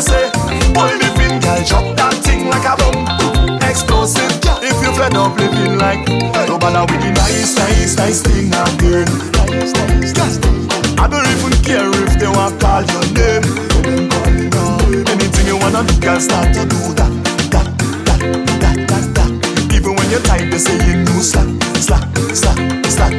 they 0.00 0.06
say? 0.06 0.30
Pull 0.72 0.92
the 0.96 1.08
pin, 1.16 1.40
girl, 1.40 1.60
drop 1.64 1.96
that 1.96 2.14
thing 2.24 2.48
like 2.48 2.64
a 2.64 2.74
bomb. 2.76 3.60
Explosive, 3.62 4.32
if 4.64 4.76
you 4.82 4.92
fed 4.96 5.14
up 5.14 5.36
living 5.36 5.78
like 5.78 6.08
no 6.48 6.58
bother 6.58 6.84
with 6.90 7.00
the 7.04 7.10
nice, 7.12 7.56
nice, 7.56 7.96
nice 7.96 8.22
thing 8.22 8.50
nice, 8.50 8.76
nice. 10.16 10.36
I 10.98 11.08
don't 11.08 11.26
even 11.28 11.52
care 11.64 11.88
if 12.04 12.18
they 12.18 12.28
want 12.28 12.60
call 12.60 12.82
your 12.82 13.04
name. 13.12 13.44
Anything 15.08 15.46
you 15.46 15.58
wanna 15.58 15.84
do, 15.84 15.94
girl, 16.00 16.20
start 16.20 16.54
to 16.54 16.64
do 16.64 16.80
that, 16.96 17.12
that, 17.52 17.66
that, 18.06 18.20
that, 18.60 18.76
that, 18.88 19.04
that 19.14 20.10
your 20.10 20.20
time, 20.22 20.50
they 20.50 20.58
say 20.58 20.76
you 20.86 21.04
do 21.04 21.20
slack, 21.20 21.48
slack, 21.76 22.04
slack, 22.34 22.58
slack. 22.86 23.12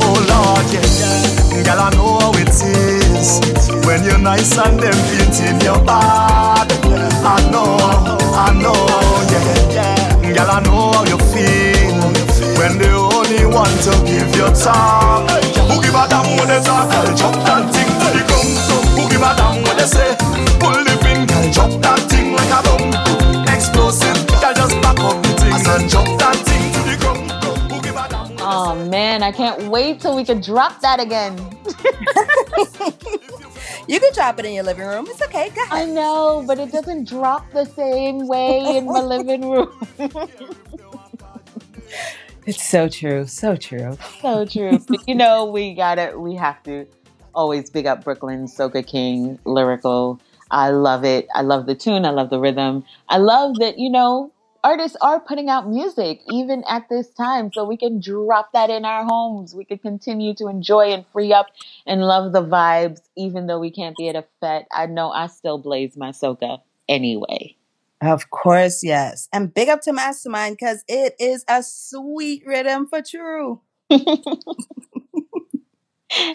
Oh 0.00 0.16
Lord, 0.30 0.66
yeah, 0.70 0.86
yeah. 0.98 1.62
Girl, 1.62 1.80
I 1.80 1.90
know 1.94 2.18
how 2.20 2.32
it 2.38 2.48
is 2.48 3.01
when 3.86 4.02
you're 4.02 4.18
nice 4.18 4.58
and 4.58 4.80
them 4.80 4.98
painting 5.14 5.60
your 5.62 5.78
bad. 5.86 6.66
I 7.22 7.38
know, 7.54 7.78
I 8.34 8.50
know, 8.50 8.74
yeah, 9.30 9.70
yeah. 9.70 10.34
Girl, 10.34 10.50
I 10.50 10.58
know 10.66 10.90
how 10.90 11.04
you 11.06 11.18
feel 11.30 12.02
when 12.58 12.78
they 12.78 12.90
only 12.90 13.46
want 13.46 13.70
to 13.86 13.94
give 14.02 14.26
you 14.34 14.50
time. 14.58 15.30
Who 15.70 15.78
give 15.82 15.94
a 15.94 16.08
damn 16.10 16.26
when 16.34 16.48
they 16.50 16.58
talk? 16.66 16.90
Girl, 16.90 17.14
jump 17.14 17.38
that 17.46 17.70
thing 17.70 17.86
to 17.86 18.08
the 18.10 18.22
ground. 18.26 18.58
Who 18.98 19.08
give 19.08 19.22
a 19.22 19.30
damn 19.38 19.62
when 19.62 19.76
they 19.76 19.86
say? 19.86 20.16
Pull 20.58 20.82
the 20.82 20.98
pin, 21.02 21.26
girl, 21.30 21.46
jump 21.52 21.80
that 21.82 22.00
thing 22.10 22.34
like 22.34 22.50
a 22.50 22.60
bomb. 22.66 22.90
Explosive, 23.46 24.18
girl, 24.42 24.54
just 24.54 24.74
back 24.82 24.98
up 24.98 25.22
the 25.22 25.30
thing 25.38 25.54
and 25.54 25.88
jump 25.88 26.22
Oh 28.44 28.74
man, 28.74 29.22
I 29.22 29.30
can't 29.30 29.68
wait 29.68 30.00
till 30.00 30.16
we 30.16 30.24
can 30.24 30.40
drop 30.40 30.80
that 30.80 30.98
again. 30.98 31.36
You 33.88 33.98
can 33.98 34.12
drop 34.12 34.38
it 34.38 34.44
in 34.44 34.54
your 34.54 34.64
living 34.64 34.86
room. 34.86 35.06
It's 35.08 35.22
okay. 35.22 35.50
Go 35.50 35.62
ahead. 35.62 35.88
I 35.88 35.92
know, 35.92 36.44
but 36.46 36.58
it 36.58 36.70
doesn't 36.70 37.08
drop 37.08 37.50
the 37.52 37.64
same 37.64 38.28
way 38.28 38.76
in 38.76 38.86
my 38.86 39.02
living 39.02 39.50
room. 39.50 39.72
it's 42.46 42.62
so 42.62 42.88
true. 42.88 43.26
So 43.26 43.56
true. 43.56 43.98
So 44.20 44.46
true. 44.46 44.84
But, 44.88 45.00
you 45.06 45.14
know, 45.14 45.46
we 45.46 45.74
gotta 45.74 46.18
we 46.18 46.34
have 46.36 46.62
to 46.64 46.86
always 47.34 47.70
big 47.70 47.86
up 47.86 48.04
Brooklyn, 48.04 48.46
Soca 48.46 48.86
King, 48.86 49.38
lyrical. 49.44 50.20
I 50.50 50.70
love 50.70 51.04
it. 51.04 51.26
I 51.34 51.42
love 51.42 51.66
the 51.66 51.74
tune. 51.74 52.04
I 52.04 52.10
love 52.10 52.30
the 52.30 52.38
rhythm. 52.38 52.84
I 53.08 53.18
love 53.18 53.56
that, 53.58 53.78
you 53.78 53.90
know, 53.90 54.31
artists 54.64 54.96
are 55.00 55.20
putting 55.20 55.48
out 55.48 55.68
music 55.68 56.20
even 56.30 56.64
at 56.68 56.88
this 56.88 57.08
time 57.10 57.52
so 57.52 57.64
we 57.64 57.76
can 57.76 58.00
drop 58.00 58.52
that 58.52 58.70
in 58.70 58.84
our 58.84 59.04
homes. 59.04 59.54
We 59.54 59.64
can 59.64 59.78
continue 59.78 60.34
to 60.34 60.48
enjoy 60.48 60.92
and 60.92 61.04
free 61.12 61.32
up 61.32 61.46
and 61.86 62.02
love 62.02 62.32
the 62.32 62.42
vibes 62.42 63.00
even 63.16 63.46
though 63.46 63.58
we 63.58 63.70
can't 63.70 63.96
be 63.96 64.08
at 64.08 64.16
a 64.16 64.24
fete. 64.40 64.66
I 64.72 64.86
know 64.86 65.10
i 65.10 65.26
still 65.26 65.58
blaze 65.58 65.96
my 65.96 66.10
soca 66.10 66.60
anyway. 66.88 67.56
Of 68.00 68.30
course 68.30 68.82
yes. 68.82 69.28
And 69.32 69.52
big 69.52 69.68
up 69.68 69.82
to 69.82 69.92
mastermind 69.92 70.56
because 70.58 70.84
it 70.88 71.14
is 71.18 71.44
a 71.48 71.62
sweet 71.62 72.44
rhythm 72.46 72.86
for 72.86 73.02
true. 73.02 73.60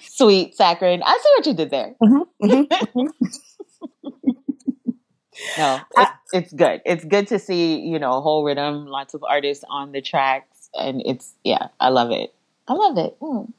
Sweet 0.02 0.56
saccharine. 0.56 1.04
I 1.04 1.20
see 1.22 1.30
what 1.38 1.46
you 1.46 1.54
did 1.54 1.70
there. 1.70 1.96
Mm-hmm, 2.02 2.46
mm-hmm. 2.46 3.00
mm-hmm. 3.00 4.32
no, 5.58 5.82
it, 5.98 6.10
it's 6.34 6.54
good. 6.54 6.82
It's 6.86 7.06
good 7.06 7.28
to 7.28 7.40
see, 7.40 7.80
you 7.80 8.00
know, 8.00 8.18
a 8.18 8.22
whole 8.22 8.44
rhythm, 8.44 8.86
lots 8.86 9.14
of 9.14 9.24
artists 9.24 9.64
on 9.70 9.92
the 9.92 10.02
tracks, 10.02 10.70
and 10.74 11.02
it's 11.06 11.34
yeah, 11.44 11.68
I 11.80 11.90
love 11.90 12.12
it. 12.12 12.34
I 12.68 12.74
love 12.74 12.98
it. 12.98 13.20
Mm. 13.20 13.54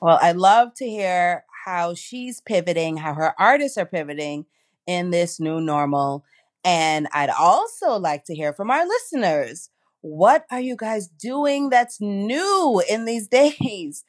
Well, 0.00 0.18
I 0.20 0.32
love 0.32 0.74
to 0.74 0.88
hear 0.88 1.44
how 1.64 1.94
she's 1.94 2.40
pivoting, 2.40 2.98
how 2.98 3.14
her 3.14 3.34
artists 3.38 3.76
are 3.76 3.86
pivoting 3.86 4.46
in 4.86 5.10
this 5.10 5.40
new 5.40 5.60
normal. 5.60 6.24
And 6.64 7.08
I'd 7.12 7.30
also 7.30 7.98
like 7.98 8.24
to 8.24 8.34
hear 8.34 8.52
from 8.52 8.70
our 8.70 8.86
listeners. 8.86 9.70
What 10.00 10.46
are 10.50 10.60
you 10.60 10.76
guys 10.76 11.08
doing 11.08 11.70
that's 11.70 12.00
new 12.00 12.82
in 12.88 13.04
these 13.04 13.28
days? 13.40 14.04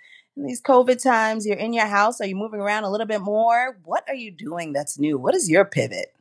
These 0.46 0.62
COVID 0.62 1.04
times, 1.04 1.46
you're 1.46 1.58
in 1.58 1.74
your 1.74 1.88
house, 1.88 2.22
are 2.22 2.26
you 2.26 2.36
moving 2.36 2.62
around 2.62 2.86
a 2.86 2.90
little 2.90 3.08
bit 3.08 3.22
more? 3.22 3.78
What 3.84 4.06
are 4.08 4.16
you 4.16 4.32
doing 4.32 4.74
that's 4.74 4.98
new? 4.98 5.18
What 5.18 5.36
is 5.36 5.50
your 5.50 5.66
pivot? 5.66 6.14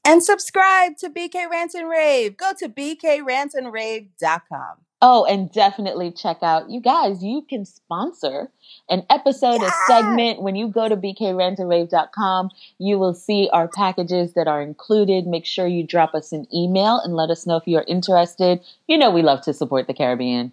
and 0.05 0.23
subscribe 0.23 0.97
to 0.99 1.11
BK 1.11 1.51
Rant 1.51 1.75
and 1.75 1.89
Rave. 1.89 2.37
Go 2.37 2.53
to 2.59 2.69
bkrantandrave.com. 2.69 4.77
Oh, 5.05 5.25
and 5.25 5.51
definitely 5.51 6.13
check 6.13 6.39
out 6.43 6.71
you 6.71 6.81
guys. 6.81 7.25
You 7.25 7.43
can 7.43 7.65
sponsor 7.65 8.53
an 8.89 9.05
episode, 9.11 9.61
yeah. 9.61 9.69
a 9.69 9.73
segment. 9.89 10.43
When 10.43 10.55
you 10.55 10.69
go 10.69 10.89
to 10.89 10.97
bkrantandrave.com, 10.97 12.51
you 12.79 13.01
will 13.01 13.15
see 13.15 13.51
our 13.53 13.67
packages 13.67 14.35
that 14.35 14.47
are 14.47 14.63
included. 14.63 15.27
Make 15.27 15.45
sure 15.45 15.67
you 15.67 15.85
drop 15.85 16.15
us 16.15 16.31
an 16.31 16.47
email 16.55 17.01
and 17.01 17.17
let 17.17 17.31
us 17.31 17.49
know 17.49 17.57
if 17.57 17.67
you're 17.67 17.85
interested. 17.89 18.61
You 18.87 18.97
know, 18.97 19.11
we 19.11 19.23
love 19.23 19.41
to 19.43 19.53
support 19.53 19.89
the 19.89 19.95
Caribbean. 19.95 20.53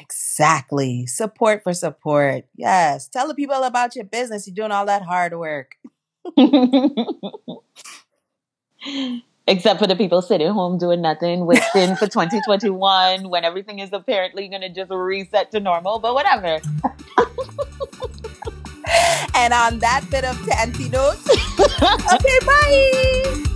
Exactly. 0.00 1.06
Support 1.06 1.62
for 1.62 1.72
support. 1.72 2.46
Yes. 2.56 3.06
Tell 3.06 3.28
the 3.28 3.34
people 3.34 3.62
about 3.62 3.94
your 3.94 4.06
business. 4.06 4.48
You're 4.48 4.56
doing 4.56 4.72
all 4.72 4.86
that 4.86 5.02
hard 5.02 5.38
work. 5.38 5.76
Except 9.48 9.78
for 9.78 9.86
the 9.86 9.94
people 9.94 10.22
sitting 10.22 10.50
home 10.50 10.76
doing 10.76 11.00
nothing, 11.00 11.46
waiting 11.46 11.94
for 11.94 12.06
2021 12.08 13.28
when 13.28 13.44
everything 13.44 13.78
is 13.78 13.90
apparently 13.92 14.48
going 14.48 14.62
to 14.62 14.68
just 14.68 14.90
reset 14.90 15.52
to 15.52 15.60
normal, 15.60 16.00
but 16.00 16.14
whatever. 16.14 16.46
and 19.34 19.52
on 19.54 19.78
that 19.78 20.04
bit 20.10 20.24
of 20.24 20.36
antidote, 20.50 21.18
okay, 22.12 22.38
bye. 22.44 23.55